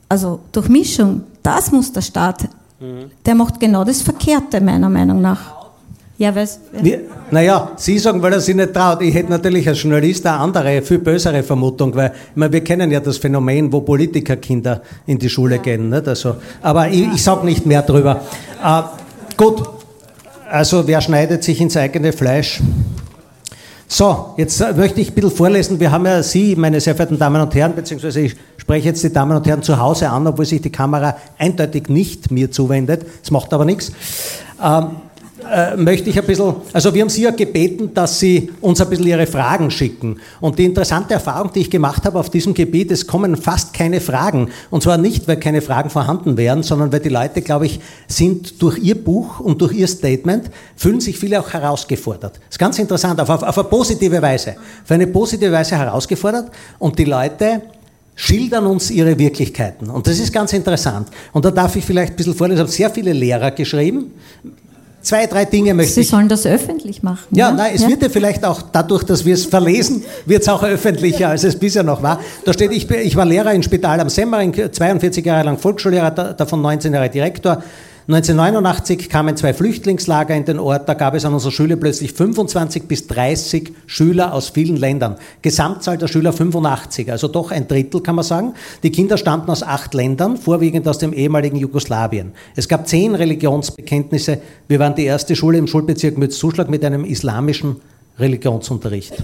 also 0.09 0.41
Durchmischung, 0.51 1.23
das 1.41 1.71
muss 1.71 1.93
der 1.93 2.01
Staat. 2.01 2.49
Mhm. 2.81 3.11
Der 3.25 3.35
macht 3.35 3.61
genau 3.61 3.85
das 3.85 4.01
Verkehrte, 4.01 4.59
meiner 4.59 4.89
Meinung 4.89 5.21
nach. 5.21 5.52
Ja, 6.17 6.35
was? 6.35 6.59
Ja. 6.83 6.97
Naja, 7.31 7.71
Sie 7.75 7.97
sagen, 7.97 8.21
weil 8.21 8.33
er 8.33 8.39
sich 8.39 8.55
nicht 8.55 8.73
traut. 8.73 9.01
Ich 9.01 9.15
hätte 9.15 9.31
natürlich 9.31 9.67
als 9.67 9.81
Journalist 9.81 10.25
eine 10.27 10.37
andere, 10.37 10.81
viel 10.83 10.99
bösere 10.99 11.41
Vermutung, 11.41 11.95
weil 11.95 12.13
meine, 12.35 12.53
wir 12.53 12.63
kennen 12.63 12.91
ja 12.91 12.99
das 12.99 13.17
Phänomen, 13.17 13.71
wo 13.71 13.81
Politikerkinder 13.81 14.81
in 15.07 15.17
die 15.17 15.29
Schule 15.29 15.55
ja. 15.55 15.61
gehen. 15.61 15.89
Nicht? 15.89 16.07
Also, 16.07 16.35
aber 16.61 16.87
ich, 16.89 17.07
ich 17.13 17.23
sage 17.23 17.45
nicht 17.45 17.65
mehr 17.65 17.81
drüber. 17.81 18.21
Äh, 18.63 18.81
gut, 19.35 19.63
also 20.49 20.87
wer 20.87 21.01
schneidet 21.01 21.43
sich 21.43 21.59
ins 21.59 21.75
eigene 21.75 22.13
Fleisch? 22.13 22.61
So, 23.87 24.33
jetzt 24.37 24.59
möchte 24.75 25.01
ich 25.01 25.09
ein 25.09 25.15
bisschen 25.15 25.31
vorlesen. 25.31 25.79
Wir 25.79 25.91
haben 25.91 26.05
ja 26.05 26.21
Sie, 26.21 26.55
meine 26.55 26.79
sehr 26.79 26.95
verehrten 26.95 27.17
Damen 27.17 27.41
und 27.41 27.53
Herren, 27.55 27.75
beziehungsweise 27.75 28.21
ich 28.21 28.35
spreche 28.57 28.89
jetzt 28.89 29.03
die 29.03 29.11
Damen 29.11 29.35
und 29.35 29.45
Herren 29.47 29.63
zu 29.63 29.79
Hause 29.79 30.09
an, 30.09 30.25
obwohl 30.27 30.45
sich 30.45 30.61
die 30.61 30.71
Kamera 30.71 31.17
eindeutig 31.37 31.89
nicht 31.89 32.31
mir 32.31 32.51
zuwendet. 32.51 33.05
Das 33.21 33.31
macht 33.31 33.51
aber 33.51 33.65
nichts. 33.65 33.91
Ähm, 34.63 34.91
äh, 35.51 35.77
möchte 35.77 36.09
ich 36.09 36.19
ein 36.19 36.25
bisschen, 36.25 36.55
also 36.71 36.93
wir 36.93 37.01
haben 37.01 37.09
Sie 37.09 37.23
ja 37.23 37.31
gebeten, 37.31 37.93
dass 37.93 38.19
Sie 38.19 38.51
uns 38.61 38.81
ein 38.81 38.89
bisschen 38.89 39.07
Ihre 39.07 39.27
Fragen 39.27 39.71
schicken. 39.71 40.17
Und 40.41 40.59
die 40.59 40.65
interessante 40.65 41.13
Erfahrung, 41.13 41.51
die 41.53 41.61
ich 41.61 41.69
gemacht 41.69 42.05
habe 42.05 42.19
auf 42.19 42.29
diesem 42.29 42.53
Gebiet, 42.53 42.91
es 42.91 43.07
kommen 43.07 43.35
fast 43.35 43.73
keine 43.73 44.01
Fragen. 44.01 44.49
Und 44.69 44.83
zwar 44.83 44.97
nicht, 44.97 45.27
weil 45.27 45.37
keine 45.37 45.61
Fragen 45.61 45.89
vorhanden 45.89 46.37
wären, 46.37 46.63
sondern 46.63 46.91
weil 46.91 46.99
die 46.99 47.09
Leute, 47.09 47.41
glaube 47.41 47.65
ich, 47.65 47.79
sind 48.07 48.61
durch 48.61 48.77
Ihr 48.79 49.01
Buch 49.01 49.39
und 49.39 49.61
durch 49.61 49.73
Ihr 49.73 49.87
Statement, 49.87 50.49
fühlen 50.75 50.99
sich 50.99 51.17
viele 51.17 51.39
auch 51.39 51.51
herausgefordert. 51.51 52.35
Das 52.35 52.51
ist 52.51 52.59
ganz 52.59 52.79
interessant, 52.79 53.19
auf, 53.19 53.29
auf, 53.29 53.43
auf 53.43 53.57
eine 53.57 53.67
positive 53.67 54.21
Weise. 54.21 54.55
Auf 54.83 54.91
eine 54.91 55.07
positive 55.07 55.51
Weise 55.51 55.77
herausgefordert. 55.77 56.51
Und 56.79 56.97
die 56.99 57.05
Leute, 57.05 57.61
schildern 58.15 58.67
uns 58.67 58.91
ihre 58.91 59.17
Wirklichkeiten. 59.17 59.89
Und 59.89 60.07
das 60.07 60.19
ist 60.19 60.31
ganz 60.31 60.53
interessant. 60.53 61.09
Und 61.31 61.45
da 61.45 61.51
darf 61.51 61.75
ich 61.75 61.83
vielleicht 61.83 62.13
ein 62.13 62.15
bisschen 62.15 62.35
vorlesen. 62.35 62.57
Ich 62.57 62.61
habe 62.61 62.71
sehr 62.71 62.89
viele 62.89 63.13
Lehrer 63.13 63.51
geschrieben, 63.51 64.11
Zwei, 65.03 65.27
drei 65.27 65.43
Dinge 65.43 65.73
möchte 65.73 65.93
Sie 65.93 66.01
ich. 66.01 66.07
Sie 66.07 66.11
sollen 66.11 66.29
das 66.29 66.45
öffentlich 66.45 67.03
machen. 67.03 67.27
Ja, 67.31 67.49
ja? 67.49 67.55
nein, 67.55 67.73
es 67.75 67.81
ja? 67.81 67.89
wird 67.89 68.01
ja 68.03 68.09
vielleicht 68.09 68.45
auch 68.45 68.61
dadurch, 68.61 69.03
dass 69.03 69.25
wir 69.25 69.33
es 69.33 69.45
verlesen, 69.45 70.03
wird 70.25 70.43
es 70.43 70.49
auch 70.49 70.63
öffentlicher, 70.63 71.27
als 71.27 71.43
es 71.43 71.59
bisher 71.59 71.83
noch 71.83 72.01
war. 72.01 72.21
Da 72.45 72.53
steht, 72.53 72.71
ich, 72.71 72.89
ich 72.89 73.15
war 73.17 73.25
Lehrer 73.25 73.53
in 73.53 73.61
Spital 73.61 73.99
am 73.99 74.07
Semmering, 74.07 74.71
42 74.71 75.25
Jahre 75.25 75.43
lang 75.43 75.57
Volksschullehrer, 75.57 76.11
davon 76.11 76.61
19 76.61 76.93
Jahre 76.93 77.09
Direktor. 77.09 77.61
1989 78.05 79.07
kamen 79.07 79.37
zwei 79.37 79.53
Flüchtlingslager 79.53 80.35
in 80.35 80.43
den 80.43 80.59
Ort, 80.59 80.89
da 80.89 80.93
gab 80.93 81.13
es 81.13 81.23
an 81.23 81.33
unserer 81.33 81.53
Schule 81.53 81.77
plötzlich 81.77 82.11
25 82.11 82.83
bis 82.83 83.07
30 83.07 83.71
Schüler 83.85 84.33
aus 84.33 84.49
vielen 84.49 84.75
Ländern. 84.75 85.15
Gesamtzahl 85.41 85.97
der 85.97 86.09
Schüler 86.09 86.33
85, 86.33 87.09
also 87.09 87.29
doch 87.29 87.51
ein 87.51 87.65
Drittel 87.69 88.01
kann 88.01 88.15
man 88.15 88.25
sagen. 88.25 88.55
Die 88.83 88.91
Kinder 88.91 89.17
stammten 89.17 89.49
aus 89.49 89.63
acht 89.63 89.93
Ländern, 89.93 90.35
vorwiegend 90.35 90.85
aus 90.85 90.97
dem 90.97 91.13
ehemaligen 91.13 91.55
Jugoslawien. 91.55 92.33
Es 92.57 92.67
gab 92.67 92.89
zehn 92.89 93.15
Religionsbekenntnisse. 93.15 94.39
Wir 94.67 94.79
waren 94.79 94.95
die 94.95 95.05
erste 95.05 95.37
Schule 95.37 95.57
im 95.57 95.67
Schulbezirk 95.67 96.17
Mütz-Zuschlag 96.17 96.69
mit 96.69 96.83
einem 96.83 97.05
islamischen 97.05 97.77
Religionsunterricht. 98.19 99.23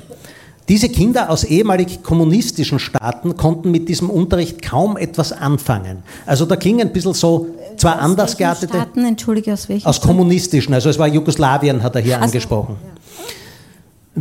Diese 0.70 0.88
Kinder 0.88 1.32
aus 1.32 1.44
ehemalig 1.44 2.04
kommunistischen 2.04 2.78
Staaten 2.78 3.36
konnten 3.36 3.72
mit 3.72 3.90
diesem 3.90 4.10
Unterricht 4.10 4.62
kaum 4.62 4.98
etwas 4.98 5.34
anfangen. 5.34 6.04
Also 6.28 6.46
da 6.46 6.56
ging 6.56 6.80
ein 6.80 6.94
bisschen 6.94 7.16
so, 7.16 7.48
zwar 7.80 7.96
aus 7.96 8.02
anders 8.02 8.38
geartete. 8.38 8.74
Staaten, 8.74 9.06
entschuldige, 9.06 9.54
aus 9.54 9.70
welchen? 9.70 9.88
Aus 9.88 10.02
kommunistischen, 10.02 10.74
also 10.74 10.90
es 10.90 11.00
war 11.00 11.08
Jugoslawien, 11.08 11.82
hat 11.84 11.96
er 11.96 12.02
hier 12.02 12.16
also, 12.16 12.26
angesprochen. 12.26 12.76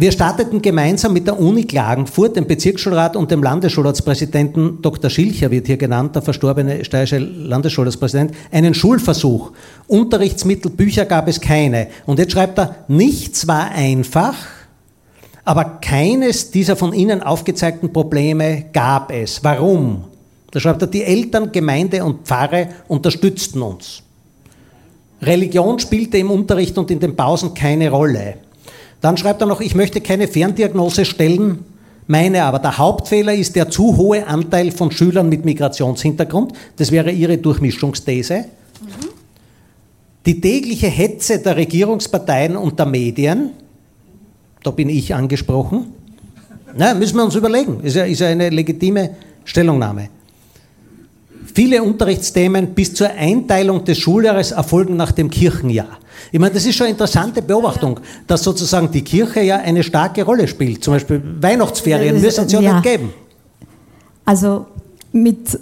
Wir 0.01 0.13
starteten 0.13 0.63
gemeinsam 0.63 1.13
mit 1.13 1.27
der 1.27 1.41
Uni 1.41 1.65
Klagenfurt, 1.65 2.37
dem 2.37 2.47
Bezirksschulrat 2.47 3.17
und 3.17 3.31
dem 3.31 3.43
Landesschulratspräsidenten, 3.43 4.81
Dr. 4.81 5.11
Schilcher 5.11 5.51
wird 5.51 5.67
hier 5.67 5.77
genannt, 5.77 6.15
der 6.15 6.23
verstorbene 6.23 6.85
steirische 6.85 7.19
Landesschulratspräsident, 7.19 8.33
einen 8.53 8.75
Schulversuch. 8.75 9.51
Unterrichtsmittel, 9.89 10.71
Bücher 10.71 11.05
gab 11.05 11.27
es 11.27 11.41
keine. 11.41 11.89
Und 12.07 12.21
jetzt 12.21 12.33
schreibt 12.33 12.59
er, 12.59 12.77
nichts 12.87 13.49
war 13.49 13.71
einfach, 13.73 14.37
aber 15.45 15.65
keines 15.81 16.53
dieser 16.53 16.77
von 16.77 16.93
Ihnen 16.93 17.23
aufgezeigten 17.23 17.93
Probleme 17.93 18.67
gab 18.73 19.11
es. 19.11 19.43
Warum? 19.43 20.05
Da 20.51 20.61
schreibt 20.61 20.83
er, 20.83 20.89
die 20.89 21.03
Eltern, 21.03 21.53
Gemeinde 21.53 22.05
und 22.05 22.27
Pfarre 22.27 22.69
unterstützten 22.89 23.63
uns. 23.63 24.03
Religion 25.21 25.79
spielte 25.79 26.19
im 26.19 26.31
Unterricht 26.31 26.79
und 26.79 26.91
in 26.91 27.01
den 27.01 27.17
Pausen 27.17 27.55
keine 27.55 27.91
Rolle. 27.91 28.35
Dann 29.01 29.17
schreibt 29.17 29.41
er 29.43 29.47
noch, 29.47 29.61
ich 29.61 29.75
möchte 29.75 30.01
keine 30.01 30.29
Ferndiagnose 30.29 31.05
stellen, 31.05 31.65
meine 32.11 32.43
aber, 32.45 32.59
der 32.59 32.79
Hauptfehler 32.79 33.35
ist 33.35 33.55
der 33.55 33.69
zu 33.69 33.97
hohe 33.99 34.27
Anteil 34.27 34.71
von 34.73 34.91
Schülern 34.91 35.29
mit 35.29 35.45
Migrationshintergrund. 35.45 36.55
Das 36.77 36.91
wäre 36.91 37.11
Ihre 37.11 37.37
Durchmischungsthese. 37.37 38.39
Mhm. 38.39 39.09
Die 40.25 40.41
tägliche 40.41 40.87
Hetze 40.87 41.39
der 41.39 41.57
Regierungsparteien 41.57 42.57
und 42.57 42.79
der 42.79 42.87
Medien, 42.87 43.51
da 44.63 44.71
bin 44.71 44.89
ich 44.89 45.15
angesprochen. 45.15 45.93
Na, 46.75 46.95
müssen 46.95 47.17
wir 47.17 47.25
uns 47.25 47.35
überlegen. 47.35 47.81
Ist 47.83 47.97
ja, 47.97 48.05
ist 48.05 48.21
ja 48.21 48.29
eine 48.29 48.49
legitime 48.49 49.11
Stellungnahme. 49.45 50.09
Viele 51.59 51.83
Unterrichtsthemen 51.83 52.73
bis 52.73 52.95
zur 52.95 53.11
Einteilung 53.11 53.85
des 53.85 53.99
Schuljahres 53.99 54.53
erfolgen 54.53 54.95
nach 54.95 55.11
dem 55.11 55.29
Kirchenjahr. 55.29 55.99
Ich 56.31 56.39
meine, 56.39 56.55
das 56.55 56.65
ist 56.65 56.77
schon 56.77 56.85
eine 56.85 56.93
interessante 56.93 57.43
Beobachtung, 57.43 57.99
dass 58.29 58.45
sozusagen 58.45 58.93
die 58.93 59.03
Kirche 59.03 59.41
ja 59.41 59.57
eine 59.57 59.83
starke 59.83 60.23
Rolle 60.23 60.47
spielt. 60.47 60.85
Zum 60.85 60.95
Beispiel 60.95 61.21
Weihnachtsferien 61.41 62.21
müssen 62.21 62.45
es 62.45 62.53
ja, 62.53 62.61
ja 62.61 62.75
nicht 62.75 62.85
geben. 62.85 63.13
Also 64.25 64.67
mit 65.11 65.59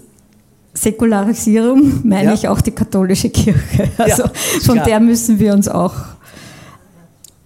Säkularisierung 0.75 2.01
meine 2.05 2.29
ja. 2.29 2.35
ich 2.35 2.47
auch 2.47 2.61
die 2.61 2.73
katholische 2.73 3.31
Kirche. 3.31 3.89
Also 3.97 4.25
ja, 4.25 4.31
von 4.65 4.75
klar. 4.75 4.85
der 4.85 5.01
müssen 5.01 5.39
wir 5.39 5.55
uns 5.55 5.67
auch 5.67 5.95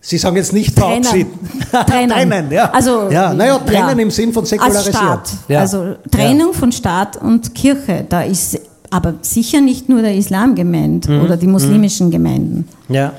Sie 0.02 0.16
sagen 0.16 0.36
jetzt 0.36 0.52
nicht 0.52 0.74
verabschieden. 0.74 1.38
Trennen. 1.70 2.10
trennen, 2.10 2.50
ja. 2.50 2.70
Also, 2.70 3.10
ja, 3.10 3.34
naja, 3.34 3.58
trennen 3.58 3.98
ja. 3.98 4.02
im 4.02 4.10
Sinn 4.10 4.32
von 4.32 4.46
säkularisiert. 4.46 4.94
Als 4.94 4.96
Staat. 4.96 5.30
Ja. 5.48 5.60
Also 5.60 5.96
Trennung 6.10 6.54
von 6.54 6.72
Staat 6.72 7.18
und 7.18 7.54
Kirche. 7.54 8.06
Da 8.08 8.22
ist 8.22 8.58
aber 8.90 9.14
sicher 9.20 9.60
nicht 9.60 9.88
nur 9.88 10.02
der 10.02 10.14
Islam 10.16 10.54
gemeint 10.54 11.08
mhm. 11.08 11.20
oder 11.20 11.36
die 11.36 11.46
muslimischen 11.46 12.06
mhm. 12.06 12.12
Gemeinden. 12.12 12.68
Ja. 12.88 13.12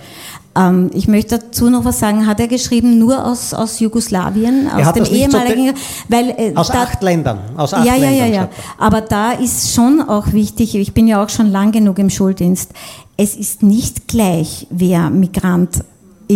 Ähm, 0.55 0.89
ich 0.93 1.07
möchte 1.07 1.37
dazu 1.37 1.69
noch 1.69 1.85
was 1.85 1.99
sagen. 1.99 2.25
Hat 2.25 2.39
er 2.39 2.47
geschrieben 2.47 2.97
nur 2.97 3.25
aus, 3.25 3.53
aus 3.53 3.79
Jugoslawien, 3.79 4.69
aus 4.69 4.93
dem 4.93 5.05
ehemaligen, 5.05 5.67
so 5.67 5.73
weil 6.09 6.29
äh, 6.31 6.51
aus 6.55 6.67
da, 6.67 6.83
acht 6.83 7.01
Ländern, 7.03 7.39
aus 7.55 7.73
acht 7.73 7.85
ja, 7.85 7.95
ja, 7.95 8.09
ja, 8.09 8.25
ja. 8.25 8.49
Aber 8.77 9.01
da 9.01 9.31
ist 9.33 9.73
schon 9.73 10.01
auch 10.01 10.33
wichtig. 10.33 10.75
Ich 10.75 10.93
bin 10.93 11.07
ja 11.07 11.23
auch 11.23 11.29
schon 11.29 11.51
lang 11.51 11.71
genug 11.71 11.99
im 11.99 12.09
Schuldienst. 12.09 12.71
Es 13.17 13.35
ist 13.35 13.63
nicht 13.63 14.07
gleich, 14.07 14.67
wer 14.71 15.09
Migrant 15.09 15.83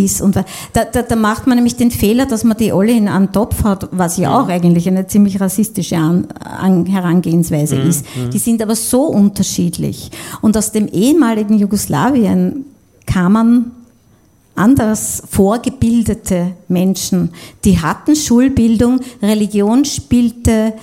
ist. 0.04 0.22
Und 0.22 0.36
da, 0.36 0.46
da, 0.74 1.02
da, 1.02 1.16
macht 1.16 1.48
man 1.48 1.58
nämlich 1.58 1.76
den 1.76 1.92
Fehler, 1.92 2.26
dass 2.26 2.44
man 2.44 2.58
die 2.58 2.72
alle 2.72 2.92
in 2.92 3.08
einen 3.08 3.32
Topf 3.32 3.64
hat, 3.64 3.88
was 3.92 4.18
ja 4.18 4.38
auch 4.38 4.48
eigentlich 4.48 4.88
eine 4.88 5.08
ziemlich 5.08 5.40
rassistische 5.40 5.98
An, 5.98 6.28
An 6.40 6.86
Herangehensweise 6.86 7.78
mhm. 7.78 7.90
ist. 7.90 8.06
Die 8.34 8.40
sind 8.40 8.62
aber 8.62 8.76
so 8.76 9.04
unterschiedlich. 9.04 10.12
Und 10.42 10.58
aus 10.58 10.72
dem 10.72 10.88
ehemaligen 10.88 11.58
Jugoslawien 11.58 12.66
kamen 13.06 13.72
anders 14.56 15.22
vorgebildete 15.30 16.54
Menschen, 16.68 17.32
die 17.64 17.80
hatten 17.80 18.16
Schulbildung, 18.16 19.02
Religion 19.22 19.86
spielte 19.86 20.74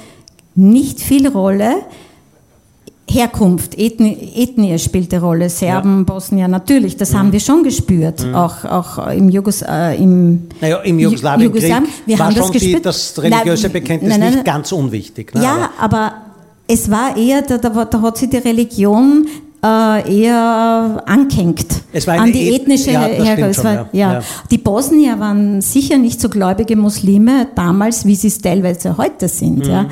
nicht 0.54 1.00
viel 1.00 1.28
Rolle. 1.28 1.76
Herkunft, 3.10 3.78
Ethnie, 3.78 4.32
Ethnie 4.36 4.78
spielt 4.78 5.12
eine 5.12 5.22
Rolle, 5.22 5.50
Serben, 5.50 5.98
ja. 5.98 6.04
Bosnier, 6.04 6.48
natürlich, 6.48 6.96
das 6.96 7.12
mhm. 7.12 7.18
haben 7.18 7.32
wir 7.32 7.40
schon 7.40 7.62
gespürt, 7.62 8.24
mhm. 8.24 8.34
auch, 8.34 8.64
auch 8.64 9.08
im, 9.08 9.28
Jugos, 9.28 9.62
äh, 9.62 9.96
im, 9.96 10.48
naja, 10.60 10.78
im 10.78 10.98
Jugoslawienkrieg 10.98 11.62
Jugoslawien. 11.62 11.88
Wir 12.06 12.18
war 12.18 12.26
haben 12.26 12.32
schon 12.32 12.42
das, 12.42 12.52
gespürt. 12.52 12.78
Die, 12.78 12.82
das 12.82 13.22
religiöse 13.22 13.70
Bekenntnis 13.70 14.10
nein, 14.10 14.20
nein, 14.20 14.34
nicht 14.34 14.44
ganz 14.44 14.72
unwichtig. 14.72 15.34
Ne? 15.34 15.42
Ja, 15.42 15.70
aber, 15.78 15.96
aber 15.96 16.14
es 16.68 16.90
war 16.90 17.16
eher, 17.16 17.42
da, 17.42 17.58
da, 17.58 17.84
da 17.84 18.02
hat 18.02 18.16
sich 18.16 18.30
die 18.30 18.38
Religion 18.38 19.26
äh, 19.64 20.22
eher 20.22 21.02
angehängt 21.06 21.82
an 22.06 22.32
die 22.32 22.54
ethnische 22.54 22.90
ja, 22.90 23.02
Herkunft. 23.02 23.62
Ja. 23.62 23.88
Ja. 23.92 24.22
Die 24.50 24.58
Bosnier 24.58 25.18
waren 25.20 25.60
sicher 25.60 25.98
nicht 25.98 26.20
so 26.20 26.28
gläubige 26.28 26.74
Muslime 26.76 27.48
damals, 27.54 28.04
wie 28.04 28.16
sie 28.16 28.28
es 28.28 28.38
teilweise 28.38 28.96
heute 28.96 29.28
sind. 29.28 29.58
Mhm. 29.58 29.70
Ja. 29.70 29.86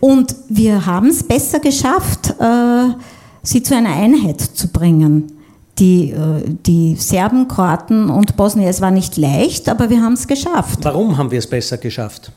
Und 0.00 0.34
wir 0.48 0.84
haben 0.84 1.08
es 1.08 1.22
besser 1.22 1.60
geschafft, 1.60 2.34
äh, 2.38 2.94
sie 3.42 3.62
zu 3.62 3.74
einer 3.74 3.94
Einheit 3.94 4.40
zu 4.40 4.68
bringen. 4.68 5.32
Die, 5.78 6.10
äh, 6.10 6.42
die 6.66 6.94
Serben, 6.96 7.48
Kroaten 7.48 8.10
und 8.10 8.36
Bosnier, 8.36 8.68
es 8.68 8.80
war 8.80 8.90
nicht 8.90 9.16
leicht, 9.16 9.68
aber 9.68 9.90
wir 9.90 10.02
haben 10.02 10.12
es 10.12 10.28
geschafft. 10.28 10.80
Warum 10.82 11.16
haben 11.16 11.30
wir 11.30 11.38
es 11.38 11.48
besser 11.48 11.78
geschafft 11.78 12.30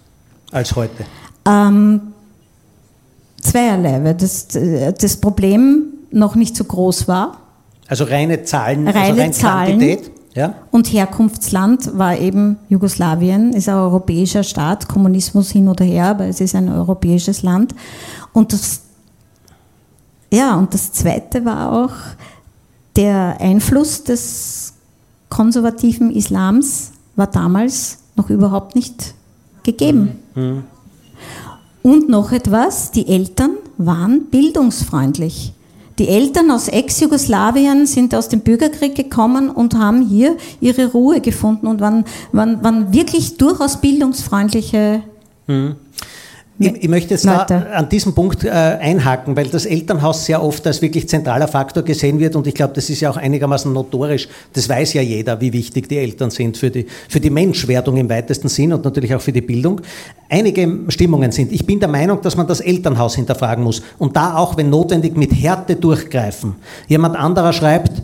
als 0.52 0.76
heute? 0.76 1.06
Ähm, 1.46 2.02
zweierlei. 3.42 4.14
Das, 4.14 4.48
das 4.48 5.18
Problem 5.18 5.87
noch 6.12 6.36
nicht 6.36 6.56
so 6.56 6.64
groß 6.64 7.08
war. 7.08 7.38
Also 7.88 8.04
reine 8.04 8.44
Zahlen, 8.44 8.88
also 8.88 9.00
reine 9.00 9.10
also 9.12 9.22
rein 9.22 9.34
Zahlen. 9.34 9.80
Quantität. 9.80 10.12
Ja? 10.36 10.54
Und 10.70 10.94
Herkunftsland 10.94 11.98
war 11.98 12.18
eben 12.18 12.58
Jugoslawien, 12.70 13.54
ist 13.54 13.70
ein 13.70 13.76
europäischer 13.76 14.44
Staat, 14.44 14.88
Kommunismus 14.88 15.50
hin 15.50 15.68
oder 15.68 15.84
her, 15.84 16.10
aber 16.10 16.26
es 16.26 16.40
ist 16.42 16.54
ein 16.54 16.72
europäisches 16.72 17.42
Land. 17.42 17.74
Und 18.34 18.54
das, 18.54 18.82
ja, 20.32 20.56
und 20.56 20.74
das 20.74 20.92
Zweite 20.92 21.44
war 21.44 21.72
auch 21.72 21.94
der 22.96 23.38
Einfluss 23.40 24.04
des 24.04 24.74
konservativen 25.30 26.12
Islams 26.12 26.92
war 27.16 27.28
damals 27.28 28.00
noch 28.16 28.30
überhaupt 28.30 28.76
nicht 28.76 29.14
gegeben. 29.64 30.20
Mhm. 30.36 30.64
Und 31.84 32.10
noch 32.10 32.32
etwas, 32.32 32.92
die 32.92 33.08
Eltern 33.08 33.52
waren 33.78 34.26
bildungsfreundlich. 34.30 35.54
Die 36.00 36.08
Eltern 36.08 36.52
aus 36.52 36.68
Ex-Jugoslawien 36.68 37.88
sind 37.88 38.14
aus 38.14 38.30
dem 38.30 38.42
Bürgerkrieg 38.42 38.96
gekommen 38.96 39.50
und 39.50 39.76
haben 39.76 40.08
hier 40.08 40.38
ihre 40.62 40.92
Ruhe 40.92 41.22
gefunden 41.22 41.66
und 41.66 41.82
waren, 41.82 42.06
waren, 42.32 42.64
waren 42.64 42.94
wirklich 42.94 43.38
durchaus 43.38 43.82
bildungsfreundliche 43.82 45.02
mhm. 45.48 45.76
Ich, 46.60 46.84
ich, 46.84 46.90
möchte 46.90 47.14
jetzt 47.14 47.26
da 47.26 47.44
an 47.44 47.88
diesem 47.88 48.16
Punkt 48.16 48.44
äh, 48.44 48.50
einhaken, 48.50 49.36
weil 49.36 49.48
das 49.48 49.66
Elternhaus 49.66 50.26
sehr 50.26 50.42
oft 50.42 50.66
als 50.66 50.82
wirklich 50.82 51.08
zentraler 51.08 51.48
Faktor 51.48 51.84
gesehen 51.84 52.20
wird 52.20 52.36
und 52.36 52.48
ich 52.48 52.56
glaube, 52.56 52.74
das 52.74 52.90
ist 52.90 53.02
ja 53.02 53.12
auch 53.12 53.18
einigermaßen 53.18 53.72
notorisch. 53.72 54.28
Das 54.54 54.68
weiß 54.68 54.94
ja 54.94 55.04
jeder, 55.04 55.40
wie 55.40 55.54
wichtig 55.54 55.88
die 55.88 55.98
Eltern 55.98 56.32
sind 56.32 56.58
für 56.58 56.72
die, 56.72 56.88
für 57.10 57.20
die 57.20 57.30
Menschwerdung 57.30 57.98
im 57.98 58.10
weitesten 58.10 58.48
Sinn 58.48 58.74
und 58.74 58.84
natürlich 58.84 59.14
auch 59.14 59.22
für 59.22 59.32
die 59.32 59.42
Bildung. 59.42 59.82
Einige 60.30 60.80
Stimmungen 60.90 61.32
sind. 61.32 61.52
Ich 61.52 61.66
bin 61.66 61.80
der 61.80 61.90
Meinung, 61.90 62.22
dass 62.24 62.36
man 62.36 62.48
das 62.48 62.60
Elternhaus 62.60 63.16
hinterfragen 63.16 63.64
muss 63.64 63.84
und 64.00 64.16
da 64.16 64.36
auch, 64.36 64.58
wenn 64.58 64.72
notwendig, 64.72 65.16
mit 65.16 65.32
Härte 65.32 65.76
durchgreifen. 65.76 66.56
Jemand 66.88 67.16
anderer 67.16 67.54
schreibt, 67.54 68.02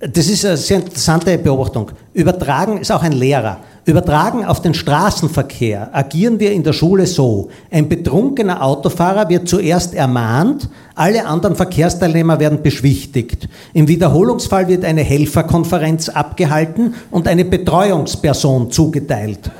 das 0.00 0.28
ist 0.28 0.44
eine 0.44 0.56
sehr 0.56 0.78
interessante 0.78 1.36
Beobachtung. 1.38 1.90
Übertragen 2.14 2.78
ist 2.78 2.92
auch 2.92 3.02
ein 3.02 3.12
Lehrer. 3.12 3.58
Übertragen 3.84 4.44
auf 4.44 4.62
den 4.62 4.74
Straßenverkehr 4.74 5.88
agieren 5.92 6.38
wir 6.38 6.52
in 6.52 6.62
der 6.62 6.72
Schule 6.72 7.06
so. 7.06 7.48
Ein 7.70 7.88
betrunkener 7.88 8.62
Autofahrer 8.62 9.28
wird 9.28 9.48
zuerst 9.48 9.94
ermahnt, 9.94 10.68
alle 10.94 11.26
anderen 11.26 11.56
Verkehrsteilnehmer 11.56 12.38
werden 12.38 12.62
beschwichtigt. 12.62 13.48
Im 13.72 13.88
Wiederholungsfall 13.88 14.68
wird 14.68 14.84
eine 14.84 15.02
Helferkonferenz 15.02 16.10
abgehalten 16.10 16.94
und 17.10 17.26
eine 17.26 17.44
Betreuungsperson 17.44 18.70
zugeteilt. 18.70 19.50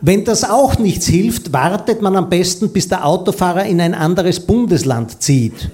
Wenn 0.00 0.24
das 0.24 0.48
auch 0.48 0.78
nichts 0.78 1.06
hilft, 1.06 1.52
wartet 1.52 2.02
man 2.02 2.16
am 2.16 2.28
besten, 2.28 2.70
bis 2.70 2.88
der 2.88 3.06
Autofahrer 3.06 3.64
in 3.64 3.80
ein 3.80 3.94
anderes 3.94 4.40
Bundesland 4.40 5.22
zieht. 5.22 5.70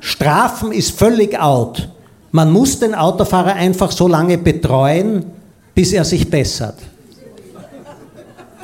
Strafen 0.00 0.72
ist 0.72 0.98
völlig 0.98 1.38
out. 1.38 1.88
Man 2.34 2.50
muss 2.50 2.78
den 2.78 2.94
Autofahrer 2.94 3.54
einfach 3.54 3.92
so 3.92 4.08
lange 4.08 4.38
betreuen, 4.38 5.26
bis 5.74 5.92
er 5.92 6.04
sich 6.04 6.28
bessert. 6.28 6.76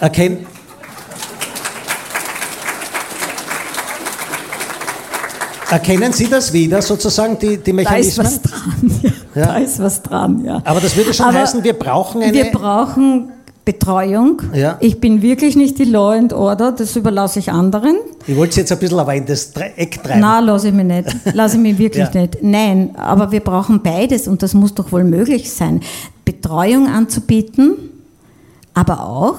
Erkennt, 0.00 0.46
Erkennen 5.70 6.14
Sie 6.14 6.30
das 6.30 6.50
wieder, 6.50 6.80
sozusagen, 6.80 7.38
die, 7.38 7.58
die 7.58 7.74
Mechanismen? 7.74 8.26
Da 8.26 8.30
ist 8.30 8.40
was 8.40 8.42
dran, 8.42 9.00
ja. 9.34 9.40
ja. 9.40 9.46
Da 9.46 9.58
ist 9.58 9.78
was 9.78 10.02
dran, 10.02 10.44
ja. 10.44 10.62
Aber 10.64 10.80
das 10.80 10.96
würde 10.96 11.12
schon 11.12 11.26
Aber 11.26 11.38
heißen, 11.38 11.62
wir 11.62 11.74
brauchen 11.74 12.22
eine... 12.22 12.32
Wir 12.32 12.50
brauchen 12.50 13.32
Betreuung. 13.68 14.40
Ja. 14.54 14.78
Ich 14.80 14.98
bin 14.98 15.20
wirklich 15.20 15.54
nicht 15.54 15.78
die 15.78 15.84
Law 15.84 16.12
and 16.12 16.32
Order, 16.32 16.72
das 16.72 16.96
überlasse 16.96 17.38
ich 17.38 17.52
anderen. 17.52 17.96
Ich 18.26 18.34
wollte 18.34 18.52
es 18.52 18.56
jetzt 18.56 18.72
ein 18.72 18.78
bisschen 18.78 18.98
aber 18.98 19.14
in 19.14 19.26
das 19.26 19.52
Eck 19.76 20.02
treiben. 20.02 20.20
Nein, 20.20 20.44
lasse 20.46 20.68
ich 20.68 20.74
mich 20.74 20.86
nicht. 20.86 21.34
Lasse 21.34 21.56
ich 21.56 21.62
mich 21.62 21.76
wirklich 21.76 22.08
ja. 22.14 22.20
nicht. 22.22 22.38
Nein, 22.42 22.96
aber 22.96 23.30
wir 23.30 23.40
brauchen 23.40 23.82
beides 23.82 24.26
und 24.26 24.42
das 24.42 24.54
muss 24.54 24.72
doch 24.72 24.90
wohl 24.90 25.04
möglich 25.04 25.52
sein. 25.52 25.82
Betreuung 26.24 26.86
anzubieten, 26.86 27.74
aber 28.72 29.04
auch 29.04 29.36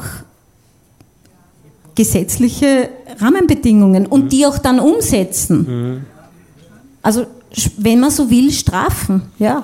gesetzliche 1.96 2.90
Rahmenbedingungen 3.18 4.06
und 4.06 4.26
mhm. 4.26 4.30
die 4.30 4.46
auch 4.46 4.60
dann 4.60 4.80
umsetzen. 4.80 5.58
Mhm. 5.58 6.02
Also, 7.02 7.26
wenn 7.78 8.00
man 8.00 8.12
so 8.12 8.30
will, 8.30 8.52
strafen, 8.52 9.24
ja. 9.40 9.64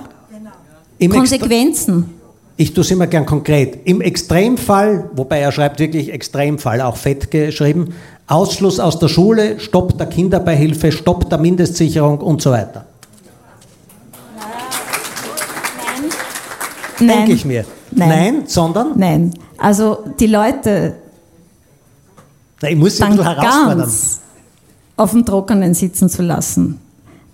Genau. 0.98 1.14
Konsequenzen. 1.14 2.15
Ich 2.58 2.72
tue 2.72 2.82
es 2.82 2.90
immer 2.90 3.06
gern 3.06 3.26
konkret. 3.26 3.80
Im 3.84 4.00
Extremfall, 4.00 5.10
wobei 5.14 5.40
er 5.40 5.52
schreibt 5.52 5.78
wirklich 5.78 6.10
Extremfall, 6.12 6.80
auch 6.80 6.96
fett 6.96 7.30
geschrieben, 7.30 7.94
Ausschluss 8.26 8.80
aus 8.80 8.98
der 8.98 9.08
Schule, 9.08 9.60
Stopp 9.60 9.98
der 9.98 10.06
Kinderbeihilfe, 10.06 10.90
Stopp 10.90 11.28
der 11.28 11.38
Mindestsicherung 11.38 12.18
und 12.18 12.40
so 12.40 12.50
weiter. 12.50 12.86
Nein. 16.98 17.08
Denke 17.08 17.32
ich 17.32 17.44
mir. 17.44 17.66
Nein. 17.90 18.08
Nein, 18.08 18.42
sondern? 18.46 18.92
Nein. 18.96 19.34
Also 19.58 19.98
die 20.18 20.26
Leute. 20.26 20.94
Na, 22.62 22.70
ich 22.70 22.76
muss 22.76 22.96
sie 22.96 23.04
herausfordern. 23.04 23.78
Ganz 23.78 24.20
auf 24.96 25.10
dem 25.10 25.26
Trockenen 25.26 25.74
sitzen 25.74 26.08
zu 26.08 26.22
lassen. 26.22 26.80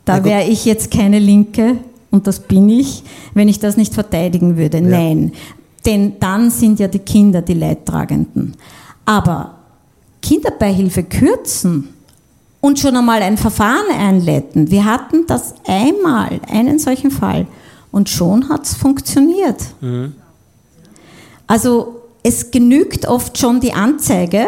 Da 0.04 0.24
wäre 0.24 0.44
ich 0.44 0.64
jetzt 0.64 0.90
keine 0.90 1.20
Linke, 1.20 1.76
und 2.12 2.26
das 2.28 2.40
bin 2.40 2.68
ich, 2.68 3.02
wenn 3.34 3.48
ich 3.48 3.58
das 3.58 3.76
nicht 3.76 3.94
verteidigen 3.94 4.56
würde. 4.56 4.78
Ja. 4.78 4.84
Nein. 4.84 5.32
Denn 5.84 6.20
dann 6.20 6.50
sind 6.50 6.78
ja 6.78 6.86
die 6.86 7.00
Kinder 7.00 7.42
die 7.42 7.54
Leidtragenden. 7.54 8.54
Aber 9.04 9.56
Kinderbeihilfe 10.20 11.02
kürzen 11.02 11.88
und 12.60 12.78
schon 12.78 12.96
einmal 12.96 13.22
ein 13.22 13.36
Verfahren 13.36 13.90
einleiten. 13.98 14.70
Wir 14.70 14.84
hatten 14.84 15.26
das 15.26 15.54
einmal, 15.66 16.40
einen 16.48 16.78
solchen 16.78 17.10
Fall. 17.10 17.48
Und 17.90 18.08
schon 18.08 18.48
hat 18.48 18.64
es 18.64 18.74
funktioniert. 18.74 19.60
Mhm. 19.80 20.14
Also 21.48 22.02
es 22.22 22.52
genügt 22.52 23.06
oft 23.08 23.36
schon 23.36 23.58
die 23.58 23.72
Anzeige 23.72 24.46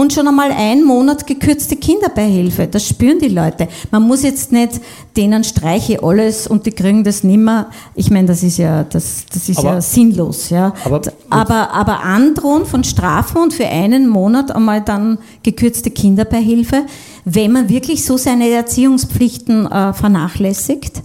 und 0.00 0.14
schon 0.14 0.26
einmal 0.26 0.50
einen 0.50 0.82
Monat 0.82 1.26
gekürzte 1.26 1.76
Kinderbeihilfe. 1.76 2.66
Das 2.66 2.88
spüren 2.88 3.18
die 3.18 3.28
Leute. 3.28 3.68
Man 3.90 4.04
muss 4.04 4.22
jetzt 4.22 4.50
nicht 4.50 4.80
denen 5.14 5.44
streiche 5.44 6.02
alles 6.02 6.46
und 6.46 6.64
die 6.64 6.70
kriegen 6.70 7.04
das 7.04 7.22
nimmer. 7.22 7.66
Ich 7.94 8.10
meine, 8.10 8.26
das 8.26 8.42
ist 8.42 8.56
ja, 8.56 8.82
das, 8.84 9.26
das 9.30 9.50
ist 9.50 9.58
aber, 9.58 9.74
ja 9.74 9.80
sinnlos. 9.82 10.48
Ja. 10.48 10.72
Aber, 10.86 11.02
aber, 11.28 11.70
aber 11.72 12.02
Androhen 12.02 12.64
von 12.64 12.82
Strafen 12.82 13.42
und 13.42 13.52
für 13.52 13.66
einen 13.66 14.08
Monat 14.08 14.50
einmal 14.50 14.80
dann 14.80 15.18
gekürzte 15.42 15.90
Kinderbeihilfe, 15.90 16.86
wenn 17.26 17.52
man 17.52 17.68
wirklich 17.68 18.02
so 18.02 18.16
seine 18.16 18.48
Erziehungspflichten 18.48 19.66
äh, 19.66 19.92
vernachlässigt, 19.92 21.02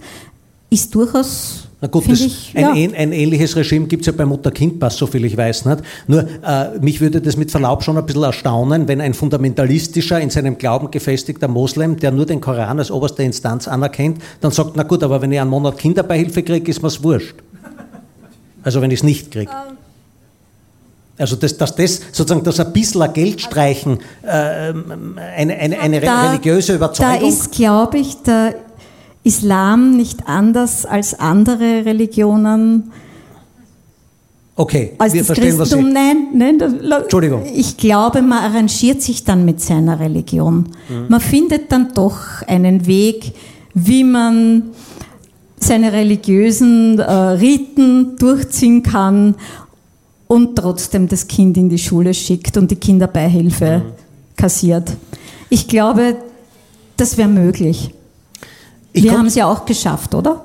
ist 0.70 0.94
durchaus 0.94 1.65
na 1.78 1.88
gut, 1.88 2.10
das, 2.10 2.20
ich, 2.20 2.52
ein, 2.54 2.62
ja. 2.62 2.98
ein, 2.98 3.12
ähnliches 3.12 3.54
Regime 3.54 3.86
gibt 3.86 4.00
es 4.00 4.06
ja 4.06 4.12
beim 4.12 4.28
Mutter-Kind-Pass, 4.30 4.96
soviel 4.96 5.26
ich 5.26 5.36
weiß. 5.36 5.66
Nicht? 5.66 5.82
Nur 6.06 6.26
äh, 6.42 6.78
mich 6.80 7.02
würde 7.02 7.20
das 7.20 7.36
mit 7.36 7.50
Verlaub 7.50 7.82
schon 7.82 7.98
ein 7.98 8.06
bisschen 8.06 8.22
erstaunen, 8.22 8.88
wenn 8.88 9.02
ein 9.02 9.12
fundamentalistischer, 9.12 10.18
in 10.18 10.30
seinem 10.30 10.56
Glauben 10.56 10.90
gefestigter 10.90 11.48
Moslem, 11.48 11.98
der 11.98 12.12
nur 12.12 12.24
den 12.24 12.40
Koran 12.40 12.78
als 12.78 12.90
oberste 12.90 13.24
Instanz 13.24 13.68
anerkennt, 13.68 14.22
dann 14.40 14.52
sagt, 14.52 14.70
na 14.74 14.84
gut, 14.84 15.02
aber 15.02 15.20
wenn 15.20 15.30
ich 15.32 15.38
einen 15.38 15.50
Monat 15.50 15.76
Kinderbeihilfe 15.76 16.42
kriege, 16.42 16.70
ist 16.70 16.80
mir's 16.80 17.02
wurscht. 17.02 17.36
Also 18.62 18.80
wenn 18.80 18.90
ich 18.90 19.00
es 19.00 19.04
nicht 19.04 19.30
kriege. 19.30 19.50
Ähm. 19.50 19.76
Also 21.18 21.36
dass, 21.36 21.56
dass 21.56 21.74
das 21.74 22.00
sozusagen 22.12 22.42
das 22.42 22.60
ein 22.60 22.72
bisschen 22.72 23.12
Geld 23.12 23.40
streichen, 23.40 23.98
äh, 24.22 24.28
eine, 24.28 25.56
eine, 25.56 25.78
eine 25.78 26.00
da, 26.00 26.30
religiöse 26.30 26.74
Überzeugung. 26.74 27.20
Da 27.20 27.26
ist, 27.26 27.52
glaube 27.52 27.98
ich, 27.98 28.16
der 28.22 28.54
Islam 29.26 29.96
nicht 29.96 30.28
anders 30.28 30.86
als 30.86 31.18
andere 31.18 31.84
Religionen. 31.84 32.92
Okay, 34.54 34.92
als 34.96 35.12
wir 35.12 35.24
verstehen, 35.24 35.58
Christentum, 35.58 35.86
was 35.86 35.88
Sie... 35.88 35.92
Nein, 35.92 36.28
nein, 36.32 36.58
das, 36.58 37.02
Entschuldigung. 37.02 37.42
Ich 37.52 37.76
glaube, 37.76 38.22
man 38.22 38.38
arrangiert 38.38 39.02
sich 39.02 39.24
dann 39.24 39.44
mit 39.44 39.60
seiner 39.60 40.00
Religion. 40.00 40.68
Mhm. 40.88 41.06
Man 41.08 41.20
findet 41.20 41.70
dann 41.72 41.92
doch 41.92 42.18
einen 42.46 42.86
Weg, 42.86 43.32
wie 43.74 44.04
man 44.04 44.70
seine 45.58 45.92
religiösen 45.92 46.98
äh, 47.00 47.12
Riten 47.12 48.16
durchziehen 48.16 48.82
kann 48.82 49.34
und 50.28 50.56
trotzdem 50.56 51.08
das 51.08 51.26
Kind 51.26 51.56
in 51.56 51.68
die 51.68 51.78
Schule 51.78 52.14
schickt 52.14 52.56
und 52.56 52.70
die 52.70 52.76
Kinderbeihilfe 52.76 53.78
mhm. 53.78 54.36
kassiert. 54.36 54.92
Ich 55.50 55.68
glaube, 55.68 56.16
das 56.96 57.18
wäre 57.18 57.28
möglich. 57.28 57.90
Ich 58.96 59.04
Wir 59.04 59.12
haben 59.12 59.26
es 59.26 59.34
ja 59.34 59.46
auch 59.46 59.66
geschafft, 59.66 60.14
oder? 60.14 60.42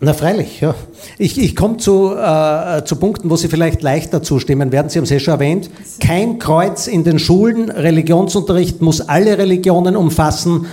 Na 0.00 0.12
freilich, 0.12 0.60
ja. 0.60 0.74
Ich, 1.16 1.38
ich 1.40 1.54
komme 1.54 1.76
zu, 1.76 2.12
äh, 2.12 2.84
zu 2.84 2.96
Punkten, 2.96 3.30
wo 3.30 3.36
Sie 3.36 3.46
vielleicht 3.46 3.82
leichter 3.82 4.20
zustimmen 4.20 4.72
werden. 4.72 4.88
Sie 4.88 4.98
haben 4.98 5.04
es 5.04 5.10
ja 5.10 5.20
schon 5.20 5.34
erwähnt. 5.34 5.70
Kein 6.00 6.40
Kreuz 6.40 6.88
in 6.88 7.04
den 7.04 7.20
Schulen. 7.20 7.70
Religionsunterricht 7.70 8.82
muss 8.82 9.00
alle 9.00 9.38
Religionen 9.38 9.94
umfassen. 9.94 10.66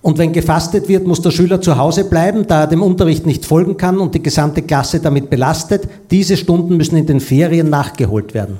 Und 0.00 0.18
wenn 0.18 0.32
gefastet 0.32 0.88
wird, 0.88 1.08
muss 1.08 1.22
der 1.22 1.32
Schüler 1.32 1.60
zu 1.60 1.76
Hause 1.76 2.04
bleiben, 2.04 2.46
da 2.46 2.60
er 2.60 2.66
dem 2.68 2.82
Unterricht 2.82 3.26
nicht 3.26 3.44
folgen 3.44 3.76
kann 3.76 3.98
und 3.98 4.14
die 4.14 4.22
gesamte 4.22 4.62
Klasse 4.62 5.00
damit 5.00 5.30
belastet. 5.30 5.88
Diese 6.12 6.36
Stunden 6.36 6.76
müssen 6.76 6.96
in 6.96 7.06
den 7.06 7.18
Ferien 7.18 7.68
nachgeholt 7.68 8.32
werden. 8.32 8.58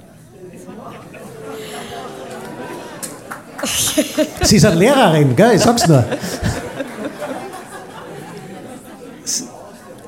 Sie 4.42 4.57
ist 4.57 4.66
eine 4.66 4.80
Lehrerin, 4.80 5.36
gell? 5.36 5.53
ich 5.55 5.61
sag's 5.62 5.86
nur. 5.86 6.05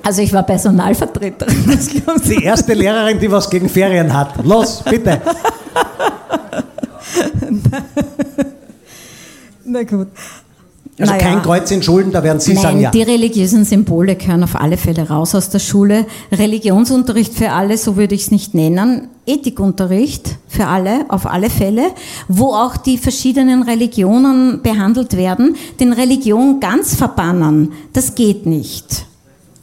Also 0.06 0.22
ich 0.22 0.32
war 0.32 0.44
Personalvertreterin. 0.44 1.64
Die 2.28 2.44
erste 2.44 2.74
Lehrerin, 2.74 3.18
die 3.18 3.28
was 3.28 3.50
gegen 3.50 3.68
Ferien 3.68 4.14
hat. 4.14 4.34
Los, 4.44 4.80
bitte. 4.88 5.20
Na 9.64 9.82
gut. 9.82 10.06
Also 10.96 11.12
naja. 11.12 11.26
kein 11.26 11.42
Kreuz 11.42 11.72
in 11.72 11.82
Schulen, 11.82 12.12
da 12.12 12.22
werden 12.22 12.38
Sie 12.38 12.54
Nein, 12.54 12.62
sagen, 12.62 12.80
ja. 12.82 12.92
Die 12.92 13.02
religiösen 13.02 13.64
Symbole 13.64 14.14
gehören 14.14 14.44
auf 14.44 14.54
alle 14.54 14.76
Fälle 14.76 15.08
raus 15.08 15.34
aus 15.34 15.50
der 15.50 15.58
Schule. 15.58 16.06
Religionsunterricht 16.30 17.34
für 17.34 17.50
alle, 17.50 17.76
so 17.76 17.96
würde 17.96 18.14
ich 18.14 18.22
es 18.22 18.30
nicht 18.30 18.54
nennen. 18.54 19.08
Ethikunterricht 19.26 20.36
für 20.46 20.68
alle, 20.68 21.04
auf 21.08 21.26
alle 21.26 21.50
Fälle, 21.50 21.90
wo 22.28 22.54
auch 22.54 22.76
die 22.76 22.96
verschiedenen 22.96 23.64
Religionen 23.64 24.62
behandelt 24.62 25.16
werden. 25.16 25.56
Denn 25.80 25.92
Religion 25.92 26.60
ganz 26.60 26.94
verbannen, 26.94 27.72
das 27.92 28.14
geht 28.14 28.46
nicht. 28.46 29.04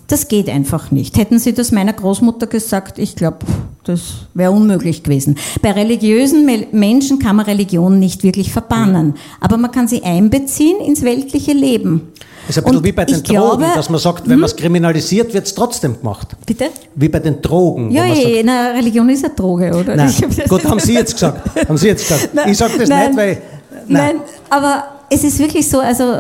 Das 0.07 0.27
geht 0.27 0.49
einfach 0.49 0.91
nicht. 0.91 1.17
Hätten 1.17 1.39
Sie 1.39 1.53
das 1.53 1.71
meiner 1.71 1.93
Großmutter 1.93 2.47
gesagt, 2.47 2.99
ich 2.99 3.15
glaube, 3.15 3.39
das 3.83 4.27
wäre 4.33 4.51
unmöglich 4.51 5.03
gewesen. 5.03 5.37
Bei 5.61 5.71
religiösen 5.71 6.45
Menschen 6.71 7.19
kann 7.19 7.35
man 7.35 7.45
Religion 7.45 7.99
nicht 7.99 8.23
wirklich 8.23 8.51
verbannen, 8.51 9.15
aber 9.39 9.57
man 9.57 9.71
kann 9.71 9.87
sie 9.87 10.03
einbeziehen 10.03 10.79
ins 10.79 11.03
weltliche 11.03 11.53
Leben. 11.53 12.13
Das 12.47 12.57
ist 12.57 12.57
ein 12.57 12.63
bisschen 12.63 12.77
Und 12.77 12.85
wie 12.85 12.91
bei 12.91 13.05
den 13.05 13.23
Drogen, 13.23 13.33
glaube, 13.33 13.65
dass 13.73 13.89
man 13.89 13.99
sagt, 13.99 14.25
wenn 14.25 14.33
hm? 14.33 14.39
man 14.41 14.49
es 14.49 14.55
kriminalisiert, 14.55 15.33
wird 15.33 15.45
es 15.45 15.55
trotzdem 15.55 15.97
gemacht. 15.97 16.35
Bitte? 16.45 16.65
Wie 16.95 17.07
bei 17.07 17.19
den 17.19 17.41
Drogen. 17.41 17.89
Ja, 17.91 18.05
ja, 18.05 18.15
sagt, 18.15 18.27
na, 18.43 18.71
Religion 18.71 19.09
ist 19.09 19.23
eine 19.23 19.33
Droge, 19.33 19.73
oder? 19.73 19.95
Nein. 19.95 20.13
Gut, 20.49 20.65
haben 20.65 20.79
Sie 20.79 20.93
jetzt 20.93 21.13
gesagt. 21.13 21.67
Haben 21.67 21.77
Sie 21.77 21.87
jetzt 21.87 22.07
gesagt. 22.07 22.29
Nein, 22.33 22.49
ich 22.51 22.57
sage 22.57 22.77
das 22.77 22.89
nein, 22.89 23.07
nicht, 23.07 23.17
weil... 23.17 23.41
Nein. 23.87 24.15
nein, 24.17 24.21
aber 24.49 24.92
es 25.13 25.23
ist 25.23 25.39
wirklich 25.39 25.69
so, 25.69 25.79
also 25.79 26.15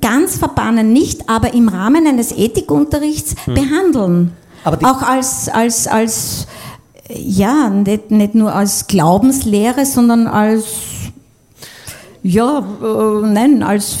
ganz 0.00 0.38
verbannen 0.38 0.92
nicht, 0.92 1.28
aber 1.28 1.52
im 1.52 1.68
Rahmen 1.68 2.06
eines 2.06 2.32
Ethikunterrichts 2.32 3.34
hm. 3.44 3.54
behandeln. 3.54 4.32
auch 4.64 5.02
als, 5.02 5.48
als, 5.48 5.86
als, 5.86 6.46
ja, 7.08 7.68
nicht, 7.68 8.10
nicht 8.10 8.34
nur 8.34 8.54
als 8.54 8.86
Glaubenslehre, 8.86 9.84
sondern 9.84 10.26
als, 10.26 10.64
ja, 12.22 12.58
äh, 12.58 13.26
nein, 13.26 13.62
als 13.62 13.96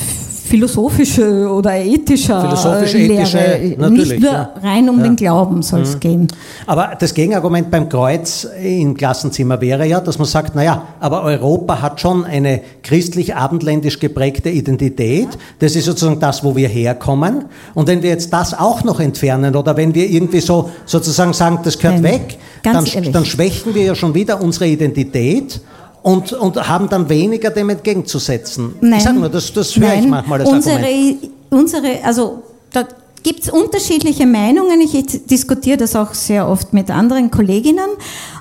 philosophische 0.48 1.48
oder 1.48 1.76
ethische 1.76 2.40
Philosophische, 2.40 2.98
Lehre. 2.98 3.22
ethische. 3.22 3.90
Nicht 3.90 4.20
nur 4.20 4.32
ja. 4.32 4.54
rein 4.62 4.88
um 4.88 4.98
ja. 4.98 5.04
den 5.04 5.16
Glauben 5.16 5.62
soll 5.62 5.82
es 5.82 5.94
mhm. 5.94 6.00
gehen. 6.00 6.28
Aber 6.66 6.96
das 6.98 7.14
Gegenargument 7.14 7.70
beim 7.70 7.88
Kreuz 7.88 8.46
im 8.62 8.96
Klassenzimmer 8.96 9.60
wäre 9.60 9.86
ja, 9.86 10.00
dass 10.00 10.18
man 10.18 10.26
sagt, 10.26 10.54
naja, 10.54 10.82
aber 11.00 11.22
Europa 11.22 11.82
hat 11.82 12.00
schon 12.00 12.24
eine 12.24 12.60
christlich-abendländisch 12.82 13.98
geprägte 13.98 14.48
Identität. 14.48 15.28
Das 15.58 15.76
ist 15.76 15.84
sozusagen 15.84 16.18
das, 16.18 16.42
wo 16.42 16.56
wir 16.56 16.68
herkommen. 16.68 17.44
Und 17.74 17.86
wenn 17.86 18.02
wir 18.02 18.10
jetzt 18.10 18.32
das 18.32 18.54
auch 18.54 18.82
noch 18.84 19.00
entfernen 19.00 19.54
oder 19.54 19.76
wenn 19.76 19.94
wir 19.94 20.08
irgendwie 20.08 20.40
so 20.40 20.70
sozusagen 20.86 21.32
sagen, 21.34 21.60
das 21.62 21.78
gehört 21.78 22.00
Nein, 22.00 22.12
weg, 22.14 22.38
dann, 22.62 22.86
dann 23.12 23.24
schwächen 23.24 23.74
wir 23.74 23.84
ja 23.84 23.94
schon 23.94 24.14
wieder 24.14 24.40
unsere 24.40 24.66
Identität 24.66 25.60
und, 26.02 26.32
und 26.32 26.68
haben 26.68 26.88
dann 26.88 27.08
weniger 27.08 27.50
dem 27.50 27.70
entgegenzusetzen. 27.70 28.74
Nein, 28.80 28.98
ich 28.98 29.04
sage 29.04 29.18
nur, 29.18 29.28
das, 29.28 29.52
das 29.52 29.76
höre 29.76 29.94
ich 29.94 30.06
manchmal 30.06 30.40
als 30.40 30.50
unsere, 30.50 30.76
Argument. 30.76 31.30
Unsere, 31.50 32.04
also 32.04 32.42
da 32.72 32.84
gibt 33.22 33.42
es 33.42 33.50
unterschiedliche 33.50 34.26
Meinungen. 34.26 34.80
Ich 34.80 34.92
diskutiere 35.26 35.76
das 35.76 35.96
auch 35.96 36.14
sehr 36.14 36.48
oft 36.48 36.72
mit 36.72 36.90
anderen 36.90 37.30
Kolleginnen, 37.30 37.88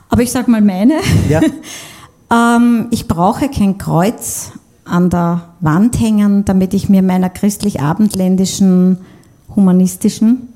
aber 0.09 0.21
ich 0.21 0.31
sage 0.31 0.51
mal 0.51 0.61
meine. 0.61 0.99
Ja. 1.29 1.41
ähm, 2.57 2.87
ich 2.91 3.07
brauche 3.07 3.49
kein 3.49 3.77
Kreuz 3.77 4.51
an 4.85 5.09
der 5.09 5.49
Wand 5.59 5.99
hängen, 5.99 6.45
damit 6.45 6.73
ich 6.73 6.89
mir 6.89 7.01
meiner 7.01 7.29
christlich-abendländischen, 7.29 8.99
humanistischen 9.55 10.53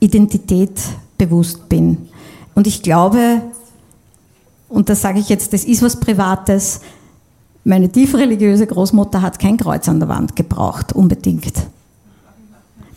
Identität 0.00 0.80
bewusst 1.18 1.68
bin. 1.68 2.08
Und 2.54 2.66
ich 2.66 2.82
glaube, 2.82 3.42
und 4.68 4.88
das 4.88 5.00
sage 5.02 5.18
ich 5.18 5.28
jetzt, 5.28 5.52
das 5.52 5.64
ist 5.64 5.82
was 5.82 6.00
Privates. 6.00 6.80
Meine 7.64 7.88
tief 7.88 8.14
religiöse 8.14 8.66
Großmutter 8.66 9.22
hat 9.22 9.38
kein 9.38 9.56
Kreuz 9.56 9.88
an 9.88 10.00
der 10.00 10.08
Wand 10.08 10.36
gebraucht, 10.36 10.92
unbedingt. 10.92 11.52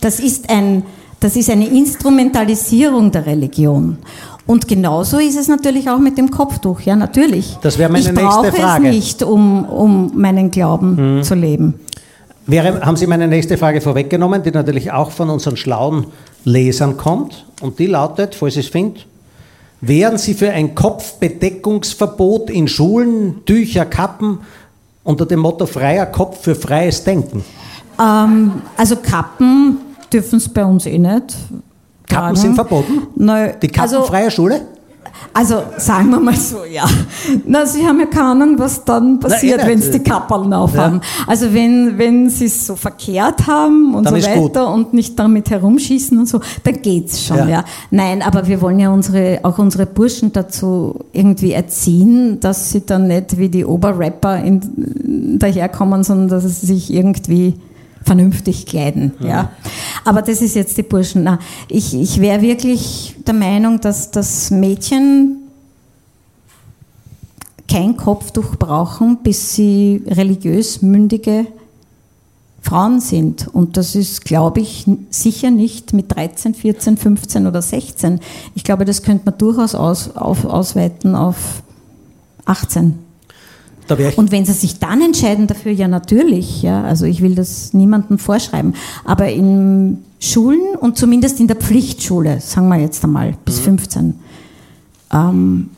Das 0.02 0.20
ist, 0.20 0.50
ein, 0.50 0.84
das 1.20 1.36
ist 1.36 1.50
eine 1.50 1.68
Instrumentalisierung 1.68 3.12
der 3.12 3.26
Religion. 3.26 3.98
Und 4.46 4.68
genauso 4.68 5.20
ist 5.20 5.38
es 5.38 5.48
natürlich 5.48 5.90
auch 5.90 6.00
mit 6.00 6.18
dem 6.18 6.32
Kopftuch, 6.32 6.82
ja, 6.82 6.96
natürlich. 6.96 7.58
Das 7.62 7.78
wäre 7.78 7.92
meine 7.92 8.04
ich 8.04 8.12
nächste 8.12 8.28
Frage. 8.28 8.48
Ich 8.48 8.56
brauche 8.56 8.88
es 8.88 8.96
nicht, 8.96 9.24
um, 9.24 9.66
um 9.66 10.12
meinen 10.16 10.50
Glauben 10.50 11.18
mhm. 11.18 11.24
zu 11.24 11.36
leben. 11.36 11.76
Wäre, 12.48 12.82
haben 12.82 12.96
Sie 12.96 13.06
meine 13.06 13.28
nächste 13.28 13.60
Frage 13.60 13.80
vorweggenommen, 13.80 14.42
die 14.42 14.50
natürlich 14.50 14.92
auch 14.92 15.12
von 15.12 15.30
unseren 15.30 15.56
schlauen 15.56 16.08
Lesern 16.46 16.98
kommt. 16.98 17.46
Und 17.62 17.78
die 17.78 17.86
lautet, 17.86 18.34
falls 18.34 18.56
ich 18.56 18.66
es 18.66 18.72
finde, 18.72 19.02
Wären 19.82 20.18
Sie 20.18 20.34
für 20.34 20.52
ein 20.52 20.76
Kopfbedeckungsverbot 20.76 22.50
in 22.50 22.68
Schulen, 22.68 23.46
Tücher, 23.46 23.86
Kappen 23.86 24.40
unter 25.04 25.26
dem 25.26 25.40
Motto 25.40 25.66
freier 25.66 26.06
Kopf 26.06 26.42
für 26.42 26.56
freies 26.56 27.04
Denken? 27.04 27.44
Ähm, 28.00 28.62
also 28.76 28.98
Kappen 28.98 29.78
dürfen 30.12 30.38
es 30.38 30.50
bei 30.50 30.66
uns 30.66 30.86
eh 30.86 30.98
nicht. 30.98 31.12
Kappen 31.12 31.30
tragen. 32.08 32.36
sind 32.36 32.56
verboten? 32.56 33.08
Nein, 33.16 33.54
Die 33.62 33.68
kappenfreie 33.68 34.26
also, 34.26 34.36
Schule? 34.36 34.62
Also 35.34 35.62
sagen 35.78 36.10
wir 36.10 36.20
mal 36.20 36.36
so, 36.36 36.64
ja. 36.66 36.86
Na, 37.46 37.66
Sie 37.66 37.86
haben 37.86 38.00
ja 38.00 38.08
keine 38.08 38.30
Ahnung, 38.30 38.60
was 38.60 38.84
dann 38.84 39.20
passiert, 39.20 39.66
wenn 39.66 39.82
Sie 39.82 39.92
die 39.92 40.00
Kappeln 40.00 40.54
aufhaben. 40.54 41.02
Ja. 41.02 41.26
Also 41.28 41.54
wenn, 41.54 41.98
wenn 41.98 42.30
Sie 42.30 42.46
es 42.46 42.66
so 42.66 42.76
verkehrt 42.76 43.48
haben 43.48 43.94
und 43.94 44.06
dann 44.06 44.20
so 44.20 44.28
weiter 44.28 44.66
gut. 44.66 44.74
und 44.74 44.94
nicht 44.94 45.18
damit 45.20 45.50
herumschießen 45.50 46.18
und 46.18 46.28
so, 46.28 46.42
dann 46.64 46.82
geht's 46.82 47.24
schon, 47.24 47.38
ja. 47.38 47.48
ja. 47.48 47.66
Nein, 47.92 48.22
aber 48.22 48.48
wir 48.48 48.62
wollen 48.62 48.80
ja 48.80 48.90
unsere, 48.90 49.40
auch 49.44 49.58
unsere 49.60 49.86
Burschen 49.86 50.34
dazu 50.34 50.96
irgendwie 51.14 51.54
erziehen, 51.54 52.40
dass 52.40 52.72
sie 52.72 52.86
dann 52.86 53.08
nicht 53.08 53.38
wie 53.38 53.50
die 53.50 53.66
Oberrapper 53.66 54.44
in, 54.44 55.38
daherkommen, 55.40 56.04
sondern 56.04 56.28
dass 56.28 56.44
sie 56.44 56.66
sich 56.66 56.94
irgendwie 56.94 57.56
vernünftig 58.04 58.66
kleiden. 58.66 59.14
Ja. 59.20 59.28
ja. 59.28 59.52
Aber 60.06 60.22
das 60.22 60.42
ist 60.42 60.56
jetzt 60.56 60.78
die 60.78 60.84
Burschen. 60.84 61.24
Na, 61.24 61.40
ich 61.68 61.94
ich 61.94 62.20
wäre 62.20 62.42
wirklich 62.42 63.16
der 63.28 63.34
Meinung, 63.34 63.80
dass 63.82 64.12
das 64.12 64.52
Mädchen 64.52 65.38
kein 67.70 67.96
Kopftuch 67.98 68.56
brauchen, 68.56 69.20
bis 69.22 69.54
sie 69.54 70.02
religiös 70.08 70.82
mündige 70.82 71.46
Frauen 72.62 73.00
sind. 73.00 73.48
Und 73.48 73.78
das 73.78 73.96
ist, 73.96 74.26
glaube 74.26 74.60
ich, 74.60 74.86
sicher 75.10 75.52
nicht 75.52 75.94
mit 75.94 76.14
13, 76.14 76.56
14, 76.56 76.98
15 76.98 77.48
oder 77.48 77.62
16. 77.62 78.20
Ich 78.56 78.64
glaube, 78.64 78.86
das 78.86 79.04
könnte 79.04 79.26
man 79.26 79.38
durchaus 79.38 79.76
aus, 79.76 80.16
auf, 80.16 80.46
ausweiten 80.46 81.16
auf 81.16 81.64
18. 82.46 83.09
Und 84.18 84.32
wenn 84.32 84.46
sie 84.46 84.54
sich 84.54 84.80
dann 84.80 85.02
entscheiden 85.02 85.48
dafür, 85.48 85.72
ja 85.72 85.88
natürlich, 85.88 86.62
ja, 86.62 86.84
also 86.84 87.06
ich 87.06 87.22
will 87.22 87.36
das 87.36 87.74
niemandem 87.74 88.20
vorschreiben, 88.20 88.76
aber 89.06 89.30
in 89.30 90.04
Schulen 90.20 90.76
und 90.80 90.98
zumindest 90.98 91.40
in 91.40 91.48
der 91.48 91.56
Pflichtschule, 91.56 92.42
sagen 92.42 92.68
wir 92.68 92.78
jetzt 92.78 93.04
einmal, 93.04 93.36
bis 93.46 93.60
mhm. 93.62 93.64
15, 93.64 94.20
ähm, 95.14 95.70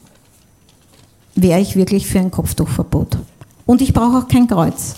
wäre 1.35 1.59
ich 1.59 1.75
wirklich 1.75 2.07
für 2.07 2.19
ein 2.19 2.31
Kopftuchverbot. 2.31 3.17
Und 3.65 3.81
ich 3.81 3.93
brauche 3.93 4.17
auch 4.17 4.27
kein 4.27 4.47
Kreuz. 4.47 4.95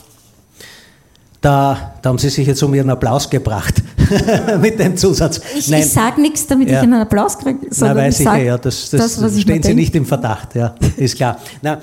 Da, 1.42 1.96
da, 2.02 2.10
haben 2.10 2.18
Sie 2.18 2.30
sich 2.30 2.48
jetzt 2.48 2.64
um 2.64 2.74
Ihren 2.74 2.90
Applaus 2.90 3.30
gebracht 3.30 3.84
mit 4.62 4.80
dem 4.80 4.96
Zusatz. 4.96 5.42
Ich, 5.58 5.70
ich 5.70 5.90
sage 5.92 6.22
nichts, 6.22 6.48
damit 6.48 6.70
ja. 6.70 6.78
ich 6.78 6.84
einen 6.84 7.02
Applaus 7.02 7.38
kriege. 7.38 7.60
Nein, 7.80 7.96
weiß 7.98 8.22
ich 8.22 8.26
ja, 8.26 8.58
das, 8.58 8.90
das, 8.92 9.18
das 9.18 9.42
stehen 9.42 9.62
Sie 9.62 9.74
nicht 9.74 9.94
im 9.94 10.06
Verdacht, 10.06 10.56
ja, 10.56 10.74
ist 10.96 11.18
klar. 11.18 11.38
Na, 11.62 11.82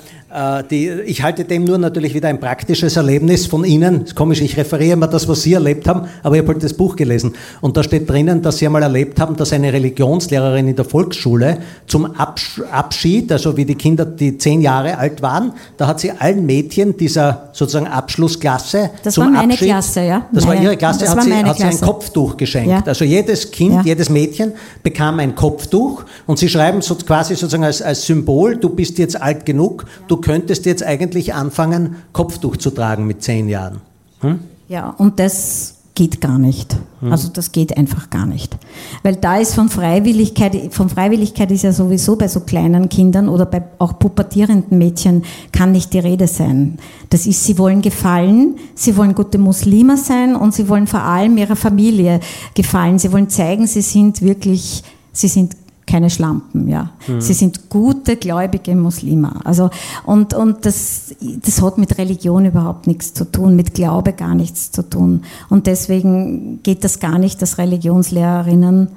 die, 0.69 0.89
ich 1.05 1.23
halte 1.23 1.43
dem 1.45 1.65
nur 1.65 1.77
natürlich 1.77 2.13
wieder 2.13 2.29
ein 2.29 2.39
praktisches 2.39 2.95
Erlebnis 2.95 3.45
von 3.45 3.63
Ihnen. 3.63 4.03
Ist 4.03 4.15
komisch, 4.15 4.41
ich 4.41 4.57
referiere 4.57 4.93
immer 4.93 5.07
das, 5.07 5.27
was 5.27 5.41
Sie 5.41 5.53
erlebt 5.53 5.87
haben, 5.87 6.07
aber 6.23 6.35
ich 6.35 6.41
habe 6.41 6.53
halt 6.53 6.63
das 6.63 6.73
Buch 6.73 6.95
gelesen. 6.95 7.33
Und 7.59 7.77
da 7.77 7.83
steht 7.83 8.09
drinnen, 8.09 8.41
dass 8.41 8.57
Sie 8.57 8.65
einmal 8.65 8.83
erlebt 8.83 9.19
haben, 9.19 9.35
dass 9.35 9.53
eine 9.53 9.73
Religionslehrerin 9.73 10.67
in 10.67 10.75
der 10.75 10.85
Volksschule 10.85 11.57
zum 11.87 12.13
Abschied, 12.15 13.31
also 13.31 13.57
wie 13.57 13.65
die 13.65 13.75
Kinder, 13.75 14.05
die 14.05 14.37
zehn 14.37 14.61
Jahre 14.61 14.97
alt 14.97 15.21
waren, 15.21 15.53
da 15.77 15.87
hat 15.87 15.99
sie 15.99 16.11
allen 16.11 16.45
Mädchen 16.45 16.95
dieser 16.97 17.49
sozusagen 17.53 17.87
Abschlussklasse 17.87 18.91
das 19.03 19.15
zum 19.15 19.25
war 19.25 19.31
meine 19.31 19.53
Abschied, 19.53 19.67
Klasse, 19.67 20.01
ja. 20.01 20.27
Das 20.31 20.45
meine, 20.45 20.57
war 20.57 20.63
Ihre 20.63 20.77
Klasse, 20.77 21.09
hat 21.09 21.23
sie, 21.23 21.33
hat 21.33 21.57
sie 21.57 21.63
ein 21.63 21.81
Kopftuch 21.81 22.37
geschenkt. 22.37 22.69
Ja. 22.69 22.83
Also 22.85 23.05
jedes 23.05 23.51
Kind, 23.51 23.73
ja. 23.73 23.81
jedes 23.83 24.09
Mädchen 24.09 24.53
bekam 24.83 25.19
ein 25.19 25.35
Kopftuch 25.35 26.03
und 26.27 26.39
Sie 26.39 26.49
schreiben 26.49 26.81
so 26.81 26.95
quasi 26.95 27.35
sozusagen 27.35 27.63
als, 27.63 27.81
als 27.81 28.05
Symbol, 28.05 28.57
du 28.57 28.69
bist 28.69 28.97
jetzt 28.97 29.21
alt 29.21 29.45
genug, 29.45 29.85
du 30.07 30.17
könntest 30.21 30.65
jetzt 30.65 30.83
eigentlich 30.83 31.33
anfangen, 31.33 31.95
Kopftuch 32.13 32.57
zu 32.57 32.71
tragen 32.71 33.07
mit 33.07 33.21
zehn 33.23 33.49
Jahren. 33.49 33.81
Hm? 34.21 34.39
Ja, 34.67 34.89
und 34.91 35.19
das 35.19 35.75
geht 35.95 36.21
gar 36.21 36.37
nicht. 36.37 36.75
Hm. 37.01 37.11
Also 37.11 37.27
das 37.27 37.51
geht 37.51 37.75
einfach 37.77 38.09
gar 38.09 38.25
nicht. 38.25 38.57
Weil 39.03 39.17
da 39.17 39.37
ist 39.37 39.53
von 39.53 39.69
Freiwilligkeit, 39.69 40.73
von 40.73 40.89
Freiwilligkeit 40.89 41.51
ist 41.51 41.63
ja 41.63 41.73
sowieso 41.73 42.15
bei 42.15 42.27
so 42.27 42.39
kleinen 42.39 42.87
Kindern 42.87 43.27
oder 43.27 43.45
bei 43.45 43.61
auch 43.77 43.99
pubertierenden 43.99 44.77
Mädchen 44.77 45.23
kann 45.51 45.73
nicht 45.73 45.93
die 45.93 45.99
Rede 45.99 46.27
sein. 46.27 46.77
Das 47.09 47.27
ist, 47.27 47.43
sie 47.43 47.57
wollen 47.57 47.81
gefallen, 47.81 48.55
sie 48.73 48.95
wollen 48.95 49.13
gute 49.13 49.37
Muslime 49.37 49.97
sein 49.97 50.35
und 50.35 50.53
sie 50.53 50.69
wollen 50.69 50.87
vor 50.87 51.01
allem 51.01 51.37
ihrer 51.37 51.55
Familie 51.55 52.19
gefallen. 52.53 52.97
Sie 52.97 53.11
wollen 53.11 53.29
zeigen, 53.29 53.67
sie 53.67 53.81
sind 53.81 54.21
wirklich, 54.21 54.83
sie 55.11 55.27
sind 55.27 55.55
keine 55.87 56.09
Schlampen, 56.09 56.67
ja. 56.67 56.91
Mhm. 57.07 57.21
Sie 57.21 57.33
sind 57.33 57.69
gute, 57.69 58.15
gläubige 58.15 58.75
Muslime. 58.75 59.33
Also, 59.43 59.69
und, 60.05 60.33
und 60.33 60.65
das, 60.65 61.15
das 61.19 61.61
hat 61.61 61.77
mit 61.77 61.97
Religion 61.97 62.45
überhaupt 62.45 62.87
nichts 62.87 63.13
zu 63.13 63.25
tun, 63.25 63.55
mit 63.55 63.73
Glaube 63.73 64.13
gar 64.13 64.35
nichts 64.35 64.71
zu 64.71 64.83
tun. 64.83 65.23
Und 65.49 65.67
deswegen 65.67 66.61
geht 66.63 66.83
das 66.83 66.99
gar 66.99 67.17
nicht, 67.17 67.41
dass 67.41 67.57
Religionslehrerinnen 67.57 68.89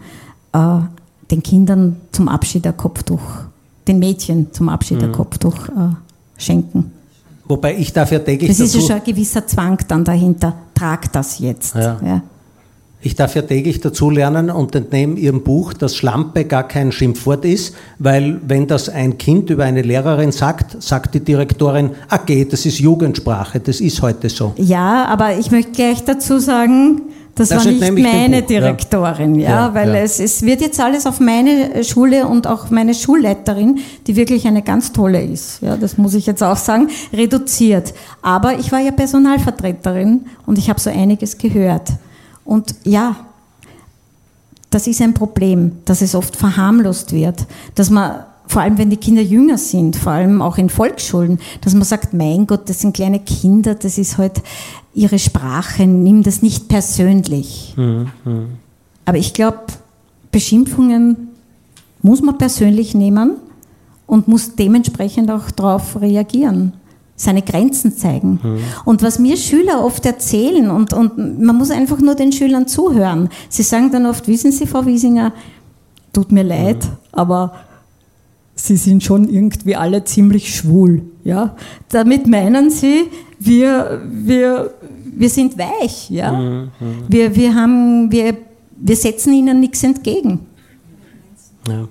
äh, 0.52 0.78
den 1.30 1.42
Kindern 1.42 1.96
zum 2.12 2.28
Abschied 2.28 2.64
der 2.64 2.74
Kopftuch, 2.74 3.22
den 3.88 3.98
Mädchen 3.98 4.52
zum 4.52 4.68
Abschied 4.68 4.98
mhm. 4.98 5.02
der 5.02 5.12
Kopftuch 5.12 5.68
äh, 5.68 5.94
schenken. 6.36 6.92
Wobei 7.46 7.76
ich 7.76 7.92
dafür 7.92 8.24
täglich. 8.24 8.48
Das 8.48 8.60
ist 8.60 8.74
ja 8.74 8.80
schon 8.80 8.92
ein 8.92 9.04
gewisser 9.04 9.46
Zwang 9.46 9.78
dann 9.88 10.04
dahinter. 10.04 10.54
Trag 10.74 11.12
das 11.12 11.38
jetzt. 11.38 11.74
Ja. 11.74 11.98
ja. 12.04 12.22
Ich 13.04 13.14
darf 13.14 13.34
ja 13.36 13.42
täglich 13.42 13.80
dazulernen 13.80 14.48
und 14.48 14.74
entnehme 14.74 15.18
Ihrem 15.18 15.42
Buch, 15.42 15.74
dass 15.74 15.94
Schlampe 15.94 16.46
gar 16.46 16.66
kein 16.66 16.90
Schimpfwort 16.90 17.44
ist, 17.44 17.74
weil 17.98 18.40
wenn 18.46 18.66
das 18.66 18.88
ein 18.88 19.18
Kind 19.18 19.50
über 19.50 19.64
eine 19.64 19.82
Lehrerin 19.82 20.32
sagt, 20.32 20.82
sagt 20.82 21.14
die 21.14 21.20
Direktorin, 21.20 21.90
okay, 22.10 22.46
das 22.50 22.64
ist 22.64 22.78
Jugendsprache, 22.78 23.60
das 23.60 23.82
ist 23.82 24.00
heute 24.00 24.30
so. 24.30 24.54
Ja, 24.56 25.04
aber 25.04 25.36
ich 25.36 25.50
möchte 25.50 25.72
gleich 25.72 26.02
dazu 26.02 26.38
sagen, 26.38 27.02
das, 27.34 27.50
das 27.50 27.66
war 27.66 27.72
nicht 27.72 27.92
meine 27.98 28.40
Direktorin, 28.40 29.34
ja, 29.34 29.50
ja 29.50 29.74
weil 29.74 29.88
ja. 29.88 29.96
Es, 29.96 30.18
es 30.18 30.40
wird 30.40 30.62
jetzt 30.62 30.80
alles 30.80 31.06
auf 31.06 31.20
meine 31.20 31.84
Schule 31.84 32.26
und 32.26 32.46
auch 32.46 32.70
meine 32.70 32.94
Schulleiterin, 32.94 33.80
die 34.06 34.16
wirklich 34.16 34.46
eine 34.46 34.62
ganz 34.62 34.92
tolle 34.92 35.22
ist, 35.22 35.60
ja, 35.60 35.76
das 35.76 35.98
muss 35.98 36.14
ich 36.14 36.24
jetzt 36.24 36.42
auch 36.42 36.56
sagen, 36.56 36.88
reduziert. 37.12 37.92
Aber 38.22 38.58
ich 38.58 38.72
war 38.72 38.80
ja 38.80 38.92
Personalvertreterin 38.92 40.24
und 40.46 40.56
ich 40.56 40.70
habe 40.70 40.80
so 40.80 40.88
einiges 40.88 41.36
gehört. 41.36 41.90
Und 42.44 42.74
ja, 42.84 43.16
das 44.70 44.86
ist 44.86 45.00
ein 45.00 45.14
Problem, 45.14 45.72
dass 45.84 46.02
es 46.02 46.14
oft 46.14 46.36
verharmlost 46.36 47.12
wird, 47.12 47.46
dass 47.74 47.90
man 47.90 48.24
vor 48.46 48.60
allem 48.62 48.76
wenn 48.76 48.90
die 48.90 48.98
Kinder 48.98 49.22
jünger 49.22 49.56
sind, 49.56 49.96
vor 49.96 50.12
allem 50.12 50.42
auch 50.42 50.58
in 50.58 50.68
Volksschulen, 50.68 51.38
dass 51.62 51.72
man 51.74 51.84
sagt, 51.84 52.12
mein 52.12 52.46
Gott, 52.46 52.68
das 52.68 52.80
sind 52.80 52.94
kleine 52.94 53.20
Kinder, 53.20 53.74
das 53.74 53.96
ist 53.96 54.18
halt 54.18 54.42
ihre 54.92 55.18
Sprache, 55.18 55.86
nimm 55.86 56.22
das 56.22 56.42
nicht 56.42 56.68
persönlich. 56.68 57.74
Mhm. 57.76 58.08
Aber 59.06 59.16
ich 59.16 59.32
glaube, 59.32 59.60
Beschimpfungen 60.30 61.28
muss 62.02 62.20
man 62.20 62.36
persönlich 62.36 62.94
nehmen 62.94 63.36
und 64.06 64.28
muss 64.28 64.56
dementsprechend 64.56 65.30
auch 65.30 65.50
darauf 65.50 66.00
reagieren 66.00 66.74
seine 67.16 67.42
Grenzen 67.42 67.96
zeigen. 67.96 68.40
Mhm. 68.42 68.58
Und 68.84 69.02
was 69.02 69.18
mir 69.18 69.36
Schüler 69.36 69.84
oft 69.84 70.04
erzählen, 70.04 70.70
und, 70.70 70.92
und 70.92 71.40
man 71.40 71.56
muss 71.56 71.70
einfach 71.70 72.00
nur 72.00 72.14
den 72.14 72.32
Schülern 72.32 72.66
zuhören, 72.66 73.28
sie 73.48 73.62
sagen 73.62 73.90
dann 73.92 74.06
oft, 74.06 74.26
wissen 74.26 74.50
Sie, 74.50 74.66
Frau 74.66 74.84
Wiesinger, 74.84 75.32
tut 76.12 76.32
mir 76.32 76.42
leid, 76.42 76.84
mhm. 76.84 76.90
aber 77.12 77.52
Sie 78.56 78.76
sind 78.76 79.02
schon 79.02 79.28
irgendwie 79.28 79.74
alle 79.74 80.04
ziemlich 80.04 80.54
schwul. 80.54 81.02
Ja? 81.24 81.56
Damit 81.88 82.26
meinen 82.26 82.70
sie, 82.70 83.10
wir, 83.38 84.02
wir, 84.10 84.74
wir 85.04 85.28
sind 85.28 85.58
weich. 85.58 86.08
Ja? 86.10 86.32
Mhm. 86.32 86.70
Wir, 87.08 87.34
wir, 87.34 87.54
haben, 87.54 88.10
wir, 88.12 88.36
wir 88.76 88.96
setzen 88.96 89.32
ihnen 89.32 89.60
nichts 89.60 89.82
entgegen. 89.82 90.40
Ja. 91.68 91.88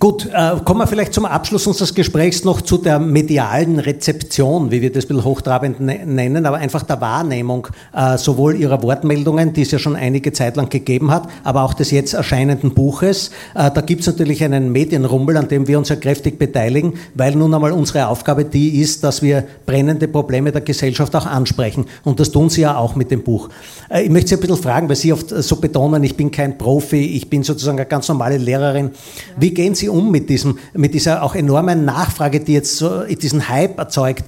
Gut, 0.00 0.24
äh, 0.32 0.52
kommen 0.64 0.80
wir 0.80 0.86
vielleicht 0.86 1.12
zum 1.12 1.26
Abschluss 1.26 1.66
unseres 1.66 1.94
Gesprächs 1.94 2.42
noch 2.42 2.62
zu 2.62 2.78
der 2.78 2.98
medialen 2.98 3.78
Rezeption, 3.78 4.70
wie 4.70 4.80
wir 4.80 4.90
das 4.90 5.04
ein 5.04 5.08
bisschen 5.08 5.24
hochtrabend 5.24 5.78
ne-, 5.78 6.06
nennen, 6.06 6.46
aber 6.46 6.56
einfach 6.56 6.84
der 6.84 7.02
Wahrnehmung 7.02 7.68
äh, 7.94 8.16
sowohl 8.16 8.54
Ihrer 8.54 8.82
Wortmeldungen, 8.82 9.52
die 9.52 9.60
es 9.60 9.72
ja 9.72 9.78
schon 9.78 9.96
einige 9.96 10.32
Zeit 10.32 10.56
lang 10.56 10.70
gegeben 10.70 11.10
hat, 11.10 11.28
aber 11.44 11.64
auch 11.64 11.74
des 11.74 11.90
jetzt 11.90 12.14
erscheinenden 12.14 12.72
Buches. 12.72 13.30
Äh, 13.54 13.70
da 13.70 13.82
gibt 13.82 14.00
es 14.00 14.06
natürlich 14.06 14.42
einen 14.42 14.72
Medienrummel, 14.72 15.36
an 15.36 15.48
dem 15.48 15.68
wir 15.68 15.76
uns 15.76 15.90
ja 15.90 15.96
kräftig 15.96 16.38
beteiligen, 16.38 16.94
weil 17.14 17.34
nun 17.36 17.52
einmal 17.52 17.72
unsere 17.72 18.08
Aufgabe 18.08 18.46
die 18.46 18.80
ist, 18.80 19.04
dass 19.04 19.20
wir 19.20 19.44
brennende 19.66 20.08
Probleme 20.08 20.50
der 20.50 20.62
Gesellschaft 20.62 21.14
auch 21.14 21.26
ansprechen. 21.26 21.84
Und 22.04 22.20
das 22.20 22.30
tun 22.30 22.48
Sie 22.48 22.62
ja 22.62 22.78
auch 22.78 22.96
mit 22.96 23.10
dem 23.10 23.22
Buch. 23.22 23.50
Äh, 23.90 24.04
ich 24.04 24.10
möchte 24.10 24.30
Sie 24.30 24.36
ein 24.36 24.40
bisschen 24.40 24.56
fragen, 24.56 24.88
weil 24.88 24.96
Sie 24.96 25.12
oft 25.12 25.28
so 25.28 25.56
betonen, 25.56 26.02
ich 26.04 26.16
bin 26.16 26.30
kein 26.30 26.56
Profi, 26.56 27.16
ich 27.16 27.28
bin 27.28 27.42
sozusagen 27.42 27.76
eine 27.76 27.86
ganz 27.86 28.08
normale 28.08 28.38
Lehrerin. 28.38 28.92
Wie 29.36 29.52
gehen 29.52 29.74
Sie 29.74 29.89
um 29.90 30.10
mit, 30.10 30.28
diesem, 30.28 30.58
mit 30.74 30.94
dieser 30.94 31.22
auch 31.22 31.34
enormen 31.34 31.84
Nachfrage, 31.84 32.40
die 32.40 32.54
jetzt 32.54 32.76
so 32.76 33.02
diesen 33.04 33.48
Hype 33.48 33.78
erzeugt? 33.78 34.24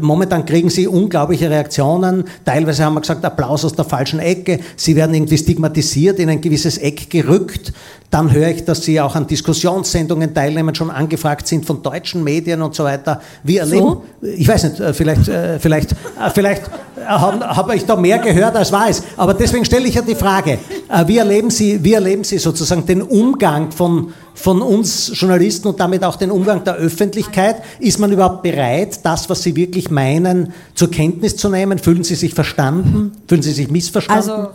Momentan 0.00 0.44
kriegen 0.44 0.70
Sie 0.70 0.86
unglaubliche 0.86 1.48
Reaktionen. 1.50 2.24
Teilweise 2.44 2.84
haben 2.84 2.94
wir 2.94 3.00
gesagt, 3.00 3.24
Applaus 3.24 3.64
aus 3.64 3.74
der 3.74 3.84
falschen 3.84 4.20
Ecke. 4.20 4.60
Sie 4.76 4.96
werden 4.96 5.14
irgendwie 5.14 5.38
stigmatisiert, 5.38 6.18
in 6.18 6.28
ein 6.28 6.40
gewisses 6.40 6.78
Eck 6.78 7.10
gerückt. 7.10 7.72
Dann 8.10 8.32
höre 8.32 8.48
ich, 8.48 8.64
dass 8.64 8.82
Sie 8.82 9.00
auch 9.00 9.14
an 9.14 9.28
Diskussionssendungen 9.28 10.34
teilnehmen, 10.34 10.74
schon 10.74 10.90
angefragt 10.90 11.46
sind 11.46 11.64
von 11.64 11.80
deutschen 11.80 12.24
Medien 12.24 12.60
und 12.60 12.74
so 12.74 12.82
weiter. 12.82 13.20
Wie 13.44 13.58
erleben, 13.58 13.98
so? 14.20 14.26
ich 14.26 14.48
weiß 14.48 14.64
nicht, 14.64 14.80
äh, 14.80 14.92
vielleicht, 14.92 15.28
äh, 15.28 15.60
vielleicht, 15.60 15.92
äh, 15.92 16.30
vielleicht 16.34 16.62
habe 17.06 17.56
hab 17.56 17.72
ich 17.72 17.86
da 17.86 17.96
mehr 17.96 18.18
gehört 18.18 18.56
als 18.56 18.72
weiß, 18.72 19.02
aber 19.16 19.34
deswegen 19.34 19.64
stelle 19.64 19.86
ich 19.86 19.94
ja 19.94 20.02
die 20.02 20.14
Frage, 20.14 20.58
wie 21.06 21.16
erleben 21.16 21.50
Sie, 21.50 21.82
wie 21.82 21.94
erleben 21.94 22.24
Sie 22.24 22.38
sozusagen 22.38 22.84
den 22.84 23.00
Umgang 23.00 23.72
von, 23.72 24.12
von 24.40 24.62
uns 24.62 25.12
Journalisten 25.14 25.68
und 25.68 25.78
damit 25.78 26.02
auch 26.04 26.16
den 26.16 26.30
Umgang 26.30 26.64
der 26.64 26.74
Öffentlichkeit? 26.74 27.62
Ist 27.78 27.98
man 27.98 28.10
überhaupt 28.10 28.42
bereit, 28.42 29.04
das, 29.04 29.28
was 29.28 29.42
Sie 29.42 29.54
wirklich 29.54 29.90
meinen, 29.90 30.52
zur 30.74 30.90
Kenntnis 30.90 31.36
zu 31.36 31.48
nehmen? 31.48 31.78
Fühlen 31.78 32.04
Sie 32.04 32.14
sich 32.14 32.34
verstanden? 32.34 33.12
Fühlen 33.28 33.42
Sie 33.42 33.52
sich 33.52 33.70
missverstanden? 33.70 34.30
Also, 34.30 34.48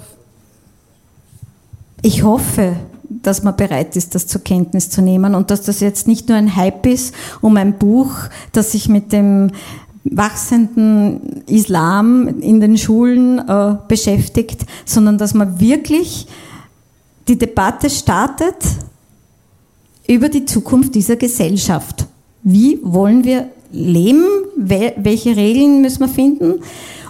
ich 2.01 2.23
hoffe, 2.23 2.75
dass 3.09 3.43
man 3.43 3.55
bereit 3.55 3.95
ist, 3.95 4.15
das 4.15 4.27
zur 4.27 4.41
Kenntnis 4.43 4.89
zu 4.89 5.01
nehmen 5.01 5.35
und 5.35 5.51
dass 5.51 5.61
das 5.63 5.79
jetzt 5.79 6.07
nicht 6.07 6.29
nur 6.29 6.37
ein 6.37 6.55
Hype 6.55 6.85
ist 6.85 7.13
um 7.41 7.57
ein 7.57 7.77
Buch, 7.77 8.11
das 8.51 8.71
sich 8.71 8.89
mit 8.89 9.11
dem 9.11 9.51
wachsenden 10.03 11.43
Islam 11.47 12.27
in 12.39 12.59
den 12.59 12.77
Schulen 12.77 13.39
äh, 13.39 13.75
beschäftigt, 13.87 14.65
sondern 14.85 15.17
dass 15.17 15.33
man 15.33 15.59
wirklich 15.59 16.27
die 17.27 17.37
Debatte 17.37 17.89
startet 17.89 18.55
über 20.07 20.29
die 20.29 20.45
Zukunft 20.45 20.95
dieser 20.95 21.15
Gesellschaft. 21.15 22.05
Wie 22.43 22.79
wollen 22.83 23.23
wir 23.23 23.49
leben? 23.71 24.23
Welche 24.55 25.35
Regeln 25.35 25.81
müssen 25.81 26.01
wir 26.01 26.07
finden? 26.07 26.61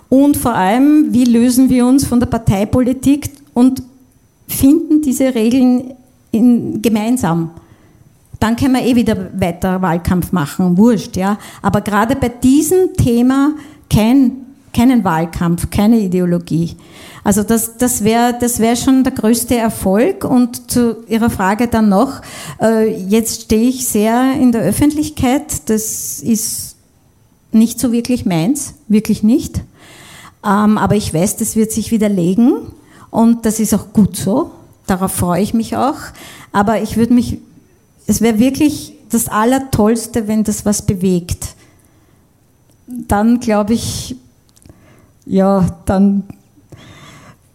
Und 0.10 0.38
vor 0.38 0.54
allem, 0.54 1.14
wie 1.14 1.26
lösen 1.26 1.70
wir 1.70 1.86
uns 1.86 2.06
von 2.06 2.20
der 2.20 2.28
Parteipolitik 2.28 3.30
und 3.54 3.82
finden 4.48 5.02
diese 5.02 5.34
Regeln 5.36 5.94
in, 6.32 6.82
gemeinsam? 6.82 7.52
Dann 8.40 8.56
können 8.56 8.76
wir 8.76 8.86
eh 8.86 8.96
wieder 8.96 9.32
weiter 9.40 9.82
Wahlkampf 9.82 10.32
machen, 10.32 10.78
wurscht, 10.78 11.18
ja. 11.18 11.38
Aber 11.62 11.82
gerade 11.82 12.16
bei 12.16 12.30
diesem 12.30 12.94
Thema 12.94 13.56
kein, 13.90 14.45
keinen 14.76 15.04
Wahlkampf, 15.04 15.70
keine 15.70 16.00
Ideologie. 16.00 16.76
Also 17.24 17.44
das, 17.44 17.78
das 17.78 18.04
wäre 18.04 18.36
das 18.40 18.60
wär 18.60 18.76
schon 18.76 19.04
der 19.04 19.14
größte 19.14 19.56
Erfolg. 19.56 20.26
Und 20.26 20.70
zu 20.70 21.04
Ihrer 21.08 21.30
Frage 21.30 21.68
dann 21.68 21.90
noch, 21.90 22.22
äh, 22.62 22.94
jetzt 23.08 23.44
stehe 23.44 23.70
ich 23.70 23.88
sehr 23.88 24.34
in 24.40 24.52
der 24.52 24.62
Öffentlichkeit, 24.62 25.70
das 25.70 26.20
ist 26.20 26.76
nicht 27.52 27.80
so 27.80 27.92
wirklich 27.92 28.26
meins, 28.26 28.74
wirklich 28.88 29.24
nicht. 29.24 29.62
Ähm, 30.46 30.78
aber 30.78 30.96
ich 30.96 31.14
weiß, 31.14 31.38
das 31.38 31.56
wird 31.56 31.72
sich 31.72 31.92
widerlegen 31.92 32.74
und 33.10 33.46
das 33.46 33.60
ist 33.60 33.74
auch 33.74 33.94
gut 33.94 34.18
so. 34.18 34.52
Darauf 34.86 35.14
freue 35.14 35.42
ich 35.42 35.54
mich 35.54 35.78
auch. 35.78 35.98
Aber 36.52 36.82
ich 36.82 36.98
würde 36.98 37.14
mich, 37.14 37.40
es 38.06 38.22
wäre 38.22 38.40
wirklich 38.40 38.94
das 39.10 39.30
Allertollste, 39.30 40.28
wenn 40.28 40.44
das 40.44 40.66
was 40.66 40.82
bewegt. 40.82 41.56
Dann 42.88 43.40
glaube 43.40 43.74
ich, 43.74 44.16
ja, 45.26 45.66
dann 45.86 46.24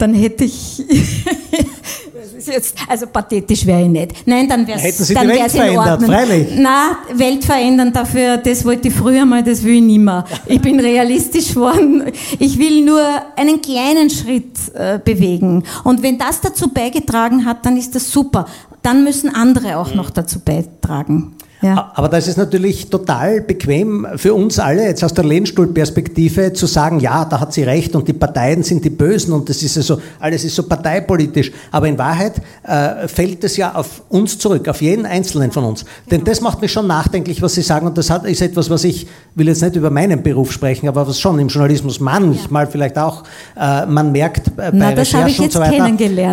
dann 0.01 0.15
hätte 0.15 0.45
ich. 0.45 0.83
jetzt, 2.47 2.75
also 2.89 3.07
pathetisch 3.07 3.67
wäre 3.67 3.83
ich 3.83 3.89
nicht. 3.89 4.27
Nein, 4.27 4.49
dann 4.49 4.67
wäre 4.67 4.81
es 4.83 5.15
Welt 5.15 5.51
verändert, 5.51 6.03
freilich. 6.03 6.49
Na, 6.57 6.97
Welt 7.13 7.45
verändern, 7.45 7.93
dafür, 7.93 8.39
das 8.39 8.65
wollte 8.65 8.89
ich 8.89 8.95
früher 8.95 9.27
mal, 9.27 9.43
das 9.43 9.63
will 9.63 9.75
ich 9.75 9.83
nicht 9.83 9.99
mehr. 9.99 10.25
Ich 10.47 10.61
bin 10.61 10.81
realistisch 10.81 11.55
geworden. 11.55 12.05
Ich 12.39 12.59
will 12.59 12.85
nur 12.85 13.03
einen 13.37 13.61
kleinen 13.61 14.09
Schritt 14.09 14.57
äh, 14.75 14.99
bewegen. 14.99 15.65
Und 15.85 16.03
wenn 16.03 16.17
das 16.19 16.41
dazu 16.41 16.69
beigetragen 16.69 17.45
hat, 17.45 17.65
dann 17.67 17.77
ist 17.77 17.95
das 17.95 18.11
super. 18.11 18.47
Dann 18.83 19.05
müssen 19.05 19.35
andere 19.35 19.77
auch 19.77 19.95
noch 19.95 20.09
dazu 20.09 20.41
beitragen. 20.41 21.37
Ja. 21.63 21.93
Aber 21.95 22.09
das 22.09 22.27
ist 22.27 22.39
natürlich 22.39 22.89
total 22.89 23.43
bequem 23.43 24.07
für 24.17 24.33
uns 24.33 24.59
alle, 24.59 24.85
jetzt 24.85 25.05
aus 25.05 25.13
der 25.13 25.25
Lehnstuhlperspektive, 25.25 26.53
zu 26.55 26.67
sagen, 26.67 27.01
ja, 27.01 27.25
da 27.25 27.41
hat 27.41 27.53
sie 27.53 27.63
recht 27.65 27.95
und 27.95 28.09
die 28.09 28.15
Parteien 28.15 28.63
sind 28.63 28.85
die 28.85 28.91
Bösen 28.91 29.33
und 29.33 29.49
das 29.49 29.63
ist 29.63 29.77
ja 29.77 29.83
so, 29.83 30.01
alles 30.19 30.45
ist 30.45 30.55
so 30.55 30.63
parteipolitisch. 30.63 31.53
Aber 31.71 31.87
in 31.87 31.99
Wahrheit 31.99 32.41
äh, 32.63 33.07
fällt 33.09 33.45
es 33.45 33.57
ja 33.57 33.75
auf 33.75 34.03
uns 34.09 34.39
zurück, 34.39 34.69
auf 34.69 34.81
jeden 34.81 35.05
Einzelnen 35.05 35.53
von 35.53 35.65
uns. 35.65 35.85
Denn 36.11 36.25
das 36.25 36.41
macht 36.41 36.63
mich 36.63 36.73
schon 36.73 36.87
nachdenklich, 36.87 37.43
was 37.43 37.55
Sie 37.55 37.63
sagen 37.63 37.87
und 37.87 37.99
das 37.99 38.09
hat, 38.09 38.25
ist 38.25 38.41
etwas, 38.41 38.71
was 38.71 38.85
ich, 38.85 39.07
will 39.35 39.49
jetzt 39.49 39.63
nicht 39.63 39.77
über 39.77 39.91
meinen 39.91 40.23
Beruf 40.23 40.53
sprechen, 40.53 40.89
aber 40.89 41.07
was 41.07 41.21
schon 41.21 41.39
im 41.39 41.49
Journalismus 41.49 42.01
manchmal 42.01 42.65
ja. 42.65 42.71
vielleicht 42.71 42.97
auch, 42.97 43.25
äh, 43.59 43.85
man 43.85 44.13
merkt 44.13 44.49
äh, 44.49 44.51
bei 44.57 44.71
Na, 44.73 44.89
Recherchen 44.91 45.45
und 45.45 45.53
so 45.53 45.61
weiter, 45.61 45.91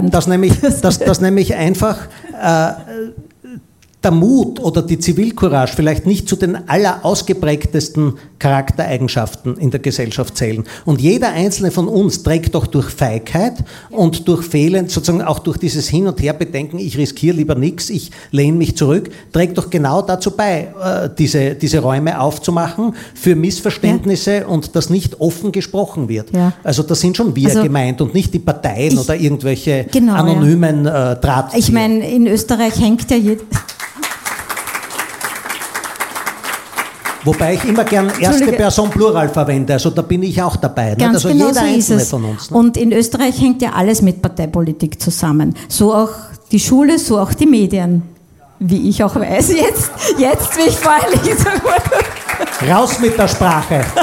dass 0.10 0.28
nämlich, 0.28 0.54
dass, 0.82 1.00
dass 1.00 1.20
nämlich 1.20 1.54
einfach 1.54 1.98
äh, 2.42 2.72
der 4.08 4.14
Mut 4.14 4.62
oder 4.62 4.84
die 4.84 5.00
Zivilcourage 5.00 5.74
vielleicht 5.76 6.06
nicht 6.06 6.30
zu 6.30 6.38
den 6.38 6.70
allerausgeprägtesten 6.70 8.14
Charaktereigenschaften 8.40 9.58
in 9.58 9.72
der 9.72 9.80
Gesellschaft 9.80 10.38
zählen. 10.38 10.64
Und 10.86 11.02
jeder 11.02 11.30
einzelne 11.30 11.72
von 11.72 11.88
uns 11.88 12.24
trägt 12.24 12.56
doch 12.56 12.68
durch 12.68 12.90
Feigheit 12.90 13.64
und 13.90 14.28
durch 14.28 14.46
Fehlen, 14.46 14.90
sozusagen 14.90 15.22
auch 15.22 15.40
durch 15.40 15.58
dieses 15.58 15.88
Hin- 15.88 16.08
und 16.08 16.22
Herbedenken, 16.22 16.80
ich 16.80 16.98
riskiere 16.98 17.36
lieber 17.36 17.56
nichts, 17.56 17.90
ich 17.90 18.12
lehne 18.32 18.58
mich 18.58 18.78
zurück, 18.78 19.10
trägt 19.32 19.58
doch 19.58 19.70
genau 19.70 20.02
dazu 20.02 20.32
bei, 20.32 20.74
äh, 20.82 21.10
diese, 21.18 21.56
diese 21.56 21.80
Räume 21.80 22.20
aufzumachen 22.20 22.96
für 23.14 23.36
Missverständnisse 23.36 24.40
ja. 24.40 24.48
und 24.48 24.76
dass 24.76 24.90
nicht 24.90 25.20
offen 25.20 25.52
gesprochen 25.52 26.10
wird. 26.10 26.34
Ja. 26.34 26.54
Also 26.64 26.84
das 26.84 27.00
sind 27.00 27.18
schon 27.18 27.36
wir 27.36 27.50
also, 27.50 27.64
gemeint 27.64 28.02
und 28.02 28.14
nicht 28.14 28.34
die 28.34 28.40
Parteien 28.40 28.94
ich, 28.94 29.00
oder 29.00 29.16
irgendwelche 29.16 29.86
genau, 29.92 30.14
anonymen 30.14 30.86
ja. 30.86 31.14
äh. 31.14 31.58
Ich 31.58 31.72
meine, 31.72 32.10
in 32.10 32.28
Österreich 32.28 32.80
hängt 32.80 33.10
ja 33.10 33.18
jeder 33.18 33.44
Wobei 37.24 37.56
ich 37.56 37.66
immer 37.66 37.84
gern 37.84 38.12
erste 38.20 38.52
Person 38.52 38.90
Plural 38.90 39.30
verwende, 39.30 39.74
also 39.74 39.90
da 39.90 40.02
bin 40.02 40.24
ich 40.24 40.42
auch 40.42 40.56
dabei. 40.56 40.96
Ganz 40.96 41.16
Also 41.16 41.30
genau 41.30 41.48
jeder 41.48 41.60
so 41.60 41.66
Einzelne 41.66 42.06
von 42.06 42.26
uns. 42.26 42.52
Ne? 42.52 42.58
Und 42.58 42.78
in 42.78 42.92
Österreich 42.92 43.40
hängt 43.42 43.62
ja 43.62 43.74
alles 43.74 44.02
mit 44.02 44.22
Parteipolitik 44.22 45.02
zusammen. 45.02 45.56
So 45.68 45.94
auch 45.94 46.12
die 46.52 46.60
Schule, 46.60 47.00
so 47.00 47.20
auch 47.20 47.34
die 47.34 47.46
Medien. 47.46 48.04
Wie 48.60 48.90
ich 48.90 49.04
auch 49.04 49.16
weiß, 49.16 49.50
jetzt, 49.50 49.92
jetzt 50.18 50.58
wie 50.58 50.70
ich 50.70 50.76
vorher 50.76 51.10
lese. 51.12 51.46
Raus 52.72 53.00
mit 53.00 53.18
der 53.18 53.28
Sprache. 53.28 53.86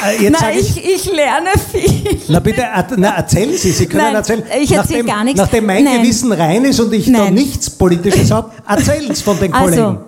Äh, 0.00 0.30
na, 0.30 0.52
ich, 0.52 0.76
ich, 0.76 0.94
ich, 0.94 1.12
lerne 1.12 1.50
viel. 1.72 2.20
Na 2.28 2.38
bitte, 2.38 2.62
na, 2.96 3.16
erzählen 3.16 3.56
Sie, 3.56 3.72
Sie 3.72 3.86
können 3.86 4.04
Nein, 4.04 4.14
erzählen. 4.14 4.44
Ich 4.60 4.70
erzähle 4.70 5.04
gar 5.04 5.24
nichts. 5.24 5.40
Nachdem 5.40 5.66
mein 5.66 5.82
Nein. 5.82 6.02
Gewissen 6.02 6.30
rein 6.30 6.64
ist 6.66 6.78
und 6.78 6.92
ich 6.92 7.08
Nein. 7.08 7.20
da 7.20 7.30
nichts 7.32 7.68
Politisches 7.68 8.30
habe, 8.30 8.52
erzählen 8.68 9.12
Sie 9.12 9.22
von 9.22 9.38
den 9.40 9.52
also, 9.52 9.74
Kollegen. 9.74 9.98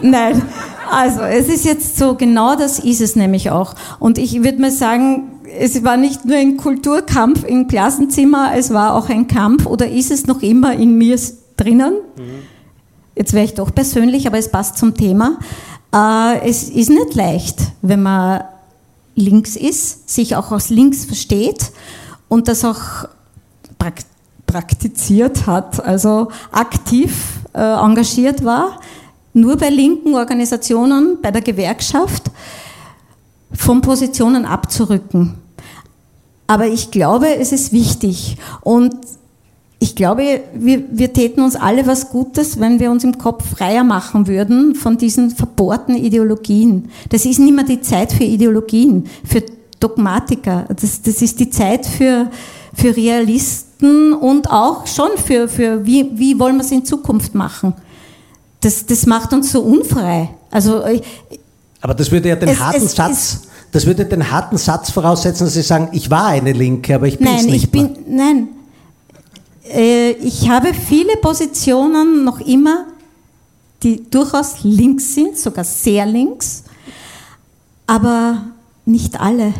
Nein, 0.00 0.42
also, 0.90 1.20
es 1.20 1.48
ist 1.48 1.64
jetzt 1.64 1.98
so, 1.98 2.14
genau 2.14 2.56
das 2.56 2.78
ist 2.78 3.00
es 3.00 3.16
nämlich 3.16 3.50
auch. 3.50 3.74
Und 3.98 4.18
ich 4.18 4.42
würde 4.42 4.60
mal 4.60 4.70
sagen, 4.70 5.32
es 5.58 5.82
war 5.84 5.96
nicht 5.96 6.24
nur 6.24 6.36
ein 6.36 6.56
Kulturkampf 6.56 7.44
im 7.44 7.68
Klassenzimmer, 7.68 8.52
es 8.56 8.72
war 8.72 8.94
auch 8.94 9.08
ein 9.08 9.26
Kampf 9.26 9.66
oder 9.66 9.88
ist 9.88 10.10
es 10.10 10.26
noch 10.26 10.42
immer 10.42 10.74
in 10.74 10.98
mir 10.98 11.18
drinnen? 11.56 11.94
Mhm. 12.16 12.42
Jetzt 13.14 13.32
wäre 13.32 13.44
ich 13.44 13.54
doch 13.54 13.74
persönlich, 13.74 14.26
aber 14.26 14.38
es 14.38 14.50
passt 14.50 14.76
zum 14.76 14.94
Thema. 14.94 15.38
Äh, 15.94 16.48
es 16.48 16.64
ist 16.64 16.90
nicht 16.90 17.14
leicht, 17.14 17.58
wenn 17.82 18.02
man 18.02 18.44
links 19.14 19.56
ist, 19.56 20.10
sich 20.10 20.36
auch 20.36 20.52
aus 20.52 20.68
links 20.68 21.06
versteht 21.06 21.72
und 22.28 22.48
das 22.48 22.64
auch 22.64 23.08
praktiziert 24.46 25.46
hat, 25.46 25.84
also 25.84 26.28
aktiv 26.52 27.40
äh, 27.54 27.60
engagiert 27.60 28.44
war 28.44 28.78
nur 29.36 29.56
bei 29.56 29.68
linken 29.68 30.14
Organisationen, 30.14 31.18
bei 31.20 31.30
der 31.30 31.42
Gewerkschaft, 31.42 32.30
von 33.52 33.82
Positionen 33.82 34.46
abzurücken. 34.46 35.34
Aber 36.46 36.66
ich 36.66 36.90
glaube, 36.90 37.36
es 37.36 37.52
ist 37.52 37.72
wichtig. 37.72 38.38
Und 38.62 38.94
ich 39.78 39.94
glaube, 39.94 40.40
wir, 40.54 40.84
wir 40.90 41.12
täten 41.12 41.42
uns 41.42 41.54
alle 41.54 41.86
was 41.86 42.08
Gutes, 42.08 42.58
wenn 42.60 42.80
wir 42.80 42.90
uns 42.90 43.04
im 43.04 43.18
Kopf 43.18 43.56
freier 43.56 43.84
machen 43.84 44.26
würden 44.26 44.74
von 44.74 44.96
diesen 44.96 45.30
verbohrten 45.30 45.96
Ideologien. 45.96 46.88
Das 47.10 47.26
ist 47.26 47.38
nicht 47.38 47.54
mehr 47.54 47.64
die 47.64 47.82
Zeit 47.82 48.12
für 48.12 48.24
Ideologien, 48.24 49.04
für 49.22 49.42
Dogmatiker. 49.78 50.64
Das, 50.68 51.02
das 51.02 51.20
ist 51.20 51.38
die 51.38 51.50
Zeit 51.50 51.84
für, 51.84 52.30
für 52.72 52.96
Realisten 52.96 54.14
und 54.14 54.50
auch 54.50 54.86
schon 54.86 55.10
für, 55.22 55.46
für 55.46 55.84
wie, 55.84 56.10
wie 56.14 56.38
wollen 56.38 56.56
wir 56.56 56.64
es 56.64 56.72
in 56.72 56.86
Zukunft 56.86 57.34
machen 57.34 57.74
das, 58.66 58.84
das 58.84 59.06
macht 59.06 59.32
uns 59.32 59.52
so 59.52 59.60
unfrei. 59.60 60.28
Also, 60.50 60.82
Aber 61.80 61.94
das 61.94 62.10
würde 62.10 62.30
ja 62.30 62.36
den 62.36 62.48
es, 62.48 62.58
harten 62.58 62.84
es, 62.84 62.96
Satz, 62.96 63.42
das 63.70 63.86
würde 63.86 64.04
den 64.04 64.28
harten 64.28 64.56
Satz 64.56 64.90
voraussetzen, 64.90 65.44
dass 65.44 65.54
Sie 65.54 65.62
sagen, 65.62 65.90
ich 65.92 66.10
war 66.10 66.26
eine 66.26 66.52
Linke, 66.52 66.96
aber 66.96 67.06
ich 67.06 67.16
bin 67.16 67.28
es 67.28 67.44
nicht 67.44 67.64
ich 67.64 67.70
bin, 67.70 67.92
mehr. 67.92 68.02
Nein, 68.08 68.48
äh, 69.72 70.10
ich 70.12 70.48
habe 70.48 70.74
viele 70.74 71.16
Positionen 71.18 72.24
noch 72.24 72.40
immer, 72.40 72.86
die 73.84 74.10
durchaus 74.10 74.64
links 74.64 75.14
sind, 75.14 75.38
sogar 75.38 75.64
sehr 75.64 76.04
links, 76.04 76.64
aber 77.86 78.46
nicht 78.84 79.20
alle. 79.20 79.54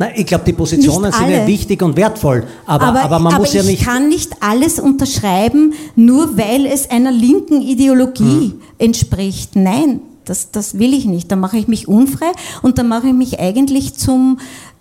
Nein, 0.00 0.12
ich 0.16 0.24
glaube, 0.24 0.44
die 0.46 0.54
Positionen 0.54 1.12
sind 1.12 1.28
ja 1.28 1.46
wichtig 1.46 1.82
und 1.82 1.94
wertvoll, 1.94 2.44
aber, 2.64 2.86
aber, 2.86 3.02
aber 3.02 3.18
man 3.18 3.34
aber 3.34 3.42
muss 3.42 3.52
ja 3.52 3.62
nicht. 3.62 3.80
Ich 3.80 3.86
kann 3.86 4.08
nicht 4.08 4.32
alles 4.40 4.80
unterschreiben, 4.80 5.74
nur 5.94 6.38
weil 6.38 6.64
es 6.64 6.88
einer 6.88 7.12
linken 7.12 7.60
Ideologie 7.60 8.52
hm. 8.52 8.60
entspricht. 8.78 9.56
Nein, 9.56 10.00
das, 10.24 10.52
das 10.52 10.78
will 10.78 10.94
ich 10.94 11.04
nicht. 11.04 11.30
Da 11.30 11.36
mache 11.36 11.58
ich 11.58 11.68
mich 11.68 11.86
unfrei 11.86 12.32
und 12.62 12.78
da 12.78 12.82
mache 12.82 13.08
ich 13.08 13.12
mich 13.12 13.40
eigentlich 13.40 13.94
zum, 13.94 14.38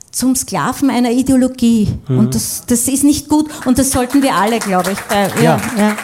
zum 0.09 0.38
Sklaven 0.38 0.89
einer 0.89 1.11
Ideologie. 1.11 1.89
Mhm. 2.07 2.17
Und 2.17 2.36
das, 2.36 2.63
das 2.65 2.88
ist 2.88 3.03
nicht 3.03 3.28
gut 3.28 3.47
und 3.65 3.78
das 3.78 3.91
sollten 3.91 4.24
wir 4.24 4.36
alle, 4.36 4.59
glaube 4.59 4.93
ich. 4.93 4.99
Bei, 5.01 5.28
ja. 5.43 5.43
Ja, 5.43 5.61
ja. 5.78 5.97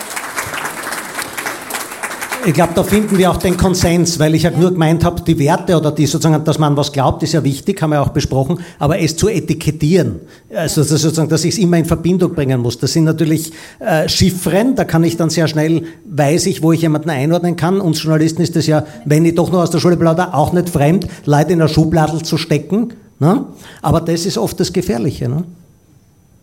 Ich 2.47 2.53
glaube, 2.53 2.73
da 2.75 2.83
finden 2.83 3.17
wir 3.17 3.31
auch 3.31 3.37
den 3.37 3.57
Konsens, 3.57 4.19
weil 4.19 4.35
ich 4.35 4.43
ja 4.43 4.51
nur 4.51 4.69
gemeint 4.69 5.03
habe, 5.03 5.19
die 5.21 5.39
Werte 5.39 5.75
oder 5.75 5.91
die 5.91 6.05
sozusagen, 6.05 6.43
dass 6.43 6.59
man 6.59 6.77
was 6.77 6.91
glaubt, 6.91 7.23
ist 7.23 7.33
ja 7.33 7.43
wichtig, 7.43 7.81
haben 7.81 7.89
wir 7.89 8.01
auch 8.03 8.09
besprochen, 8.09 8.59
aber 8.77 8.99
es 8.99 9.15
zu 9.15 9.29
etikettieren, 9.29 10.19
also 10.53 10.81
dass, 10.81 10.89
sozusagen, 11.01 11.27
dass 11.27 11.43
ich 11.43 11.55
es 11.55 11.59
immer 11.59 11.77
in 11.77 11.85
Verbindung 11.85 12.35
bringen 12.35 12.61
muss. 12.61 12.77
Das 12.77 12.93
sind 12.93 13.05
natürlich 13.05 13.51
äh, 13.79 14.07
Chiffren, 14.07 14.75
da 14.75 14.83
kann 14.83 15.03
ich 15.03 15.17
dann 15.17 15.31
sehr 15.31 15.47
schnell, 15.47 15.85
weiß 16.07 16.45
ich, 16.45 16.61
wo 16.61 16.71
ich 16.71 16.83
jemanden 16.83 17.09
einordnen 17.09 17.55
kann. 17.55 17.81
Uns 17.81 18.03
Journalisten 18.03 18.43
ist 18.43 18.55
es 18.55 18.67
ja, 18.67 18.85
wenn 19.05 19.25
ich 19.25 19.33
doch 19.33 19.51
noch 19.51 19.63
aus 19.63 19.71
der 19.71 19.79
Schule 19.79 19.97
plaudere, 19.97 20.35
auch 20.35 20.53
nicht 20.53 20.69
fremd, 20.69 21.07
Leute 21.25 21.53
in 21.53 21.59
der 21.59 21.67
Schubladel 21.67 22.21
zu 22.21 22.37
stecken. 22.37 22.93
Ne? 23.17 23.43
Aber 23.81 24.01
das 24.01 24.27
ist 24.27 24.37
oft 24.37 24.59
das 24.59 24.71
Gefährliche. 24.71 25.27
Ne? 25.27 25.45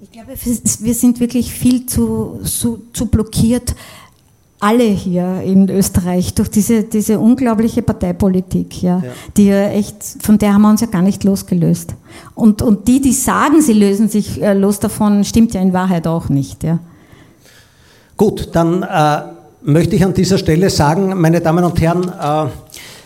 Ich 0.01 0.11
glaube, 0.11 0.33
wir 0.35 0.95
sind 0.95 1.21
wirklich 1.21 1.53
viel 1.53 1.87
zu, 1.87 2.41
zu, 2.43 2.83
zu 2.93 3.07
blockiert 3.07 3.77
alle 4.63 4.85
hier 4.85 5.43
in 5.43 5.69
Österreich 5.69 6.35
durch 6.35 6.49
diese, 6.49 6.85
diese 6.85 7.19
unglaubliche 7.19 7.83
Parteipolitik, 7.83 8.81
ja, 8.81 8.99
ja. 8.99 9.11
die 9.37 9.47
ja 9.47 9.69
echt, 9.71 9.97
von 10.21 10.39
der 10.39 10.55
haben 10.55 10.63
wir 10.63 10.71
uns 10.71 10.81
ja 10.81 10.87
gar 10.87 11.03
nicht 11.03 11.25
losgelöst. 11.25 11.95
Und, 12.37 12.63
und 12.63 12.87
die, 12.87 13.01
die 13.01 13.13
sagen, 13.13 13.61
sie 13.61 13.73
lösen 13.73 14.09
sich 14.09 14.41
äh, 14.41 14.55
los 14.55 14.79
davon, 14.79 15.25
stimmt 15.25 15.53
ja 15.55 15.61
in 15.61 15.73
Wahrheit 15.73 16.07
auch 16.07 16.29
nicht, 16.29 16.63
ja. 16.63 16.79
Gut, 18.17 18.51
dann 18.53 18.85
äh, 18.85 19.23
möchte 19.63 19.97
ich 19.97 20.05
an 20.05 20.15
dieser 20.15 20.39
Stelle 20.39 20.71
sagen, 20.71 21.21
meine 21.21 21.41
Damen 21.41 21.65
und 21.65 21.81
Herren, 21.81 22.05
äh, 22.05 22.51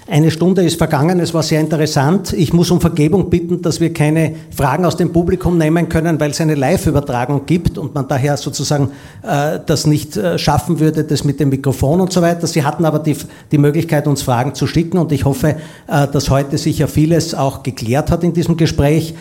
eine 0.08 0.30
Stunde 0.30 0.62
ist 0.62 0.78
vergangen, 0.78 1.18
es 1.18 1.34
war 1.34 1.42
sehr 1.42 1.60
interessant. 1.60 2.32
Ich 2.32 2.52
muss 2.52 2.70
um 2.70 2.80
Vergebung 2.80 3.28
bitten, 3.28 3.60
dass 3.60 3.80
wir 3.80 3.92
keine 3.92 4.34
Fragen 4.54 4.84
aus 4.84 4.96
dem 4.96 5.12
Publikum 5.12 5.58
nehmen 5.58 5.88
können, 5.88 6.20
weil 6.20 6.30
es 6.30 6.40
eine 6.40 6.54
Live-Übertragung 6.54 7.44
gibt 7.44 7.76
und 7.76 7.92
man 7.92 8.06
daher 8.06 8.36
sozusagen 8.36 8.90
äh, 9.22 9.58
das 9.66 9.84
nicht 9.84 10.16
äh, 10.16 10.38
schaffen 10.38 10.78
würde, 10.78 11.02
das 11.02 11.24
mit 11.24 11.40
dem 11.40 11.48
Mikrofon 11.48 12.00
und 12.00 12.12
so 12.12 12.22
weiter. 12.22 12.46
Sie 12.46 12.62
hatten 12.62 12.84
aber 12.84 13.00
die, 13.00 13.16
die 13.50 13.58
Möglichkeit, 13.58 14.06
uns 14.06 14.22
Fragen 14.22 14.54
zu 14.54 14.68
schicken 14.68 14.98
und 14.98 15.10
ich 15.10 15.24
hoffe, 15.24 15.56
äh, 15.88 16.06
dass 16.06 16.30
heute 16.30 16.56
sicher 16.56 16.86
vieles 16.86 17.34
auch 17.34 17.64
geklärt 17.64 18.12
hat 18.12 18.22
in 18.22 18.32
diesem 18.32 18.56
Gespräch. 18.56 19.14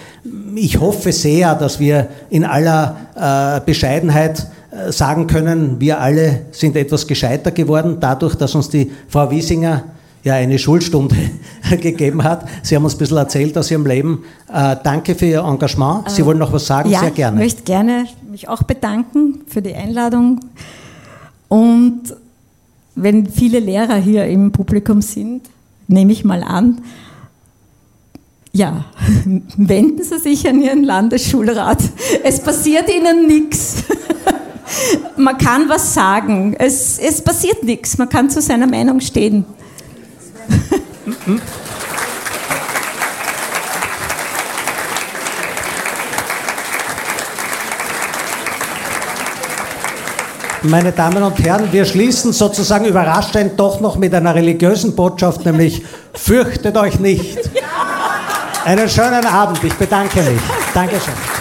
Ich 0.54 0.80
hoffe 0.80 1.12
sehr, 1.12 1.56
dass 1.56 1.80
wir 1.80 2.10
in 2.30 2.46
aller 2.46 2.96
äh, 3.16 3.60
Bescheidenheit 3.66 4.46
äh, 4.70 4.92
sagen 4.92 5.26
können, 5.26 5.80
wir 5.80 6.00
alle 6.00 6.42
sind 6.52 6.76
etwas 6.76 7.08
gescheiter 7.08 7.50
geworden, 7.50 7.98
dadurch, 8.00 8.36
dass 8.36 8.54
uns 8.54 8.70
die 8.70 8.92
Frau 9.08 9.32
Wiesinger 9.32 9.95
ja 10.26 10.34
eine 10.34 10.60
Schulstunde 10.60 11.16
gegeben 11.70 12.24
hat. 12.24 12.46
Sie 12.64 12.76
haben 12.76 12.84
uns 12.84 12.96
ein 12.96 12.98
bisschen 12.98 13.18
erzählt 13.18 13.58
aus 13.58 13.72
Ihrem 13.72 13.86
Leben. 13.86 14.26
Äh, 14.52 14.76
danke 14.84 15.16
für 15.16 15.28
Ihr 15.28 15.40
Engagement. 15.42 16.10
Sie 16.10 16.24
äh, 16.24 16.26
wollen 16.26 16.40
noch 16.40 16.52
was 16.52 16.66
sagen? 16.66 16.90
Ja, 16.90 17.00
Sehr 17.00 17.12
gerne. 17.12 17.38
Ich 17.38 17.44
möchte 17.44 17.64
gerne 17.64 18.08
mich 18.30 18.50
auch 18.50 18.64
bedanken 18.64 19.42
für 19.48 19.62
die 19.62 19.76
Einladung. 19.76 20.40
Und 21.48 22.02
wenn 22.96 23.28
viele 23.30 23.60
Lehrer 23.60 23.96
hier 23.96 24.26
im 24.26 24.52
Publikum 24.52 25.02
sind, 25.02 25.44
nehme 25.88 26.12
ich 26.12 26.26
mal 26.26 26.44
an, 26.44 26.82
ja, 28.52 28.86
wenden 29.58 30.02
Sie 30.02 30.18
sich 30.18 30.48
an 30.50 30.60
Ihren 30.60 30.84
Landesschulrat. 30.84 31.84
Es 32.24 32.40
passiert 32.40 32.90
Ihnen 32.90 33.28
nichts. 33.28 33.84
Man 35.18 35.38
kann 35.38 35.70
was 35.70 35.94
sagen. 35.94 36.56
Es, 36.58 36.98
es 36.98 37.22
passiert 37.22 37.64
nichts. 37.64 38.00
Man 38.00 38.10
kann 38.10 38.32
zu 38.32 38.42
seiner 38.42 38.66
Meinung 38.66 39.02
stehen. 39.02 39.46
Meine 50.64 50.92
Damen 50.92 51.22
und 51.22 51.38
Herren, 51.44 51.72
wir 51.72 51.86
schließen 51.86 52.34
sozusagen 52.34 52.86
überraschend 52.86 53.60
doch 53.60 53.82
noch 53.82 53.98
mit 53.98 54.16
einer 54.16 54.34
religiösen 54.34 54.96
Botschaft, 54.96 55.46
nämlich 55.46 55.84
fürchtet 56.14 56.76
euch 56.76 57.00
nicht. 57.00 57.38
Einen 58.64 58.90
schönen 58.90 59.26
Abend, 59.28 59.64
ich 59.64 59.74
bedanke 59.76 60.24
mich. 60.24 60.42
Dankeschön. 60.74 61.14
Danke. 61.14 61.35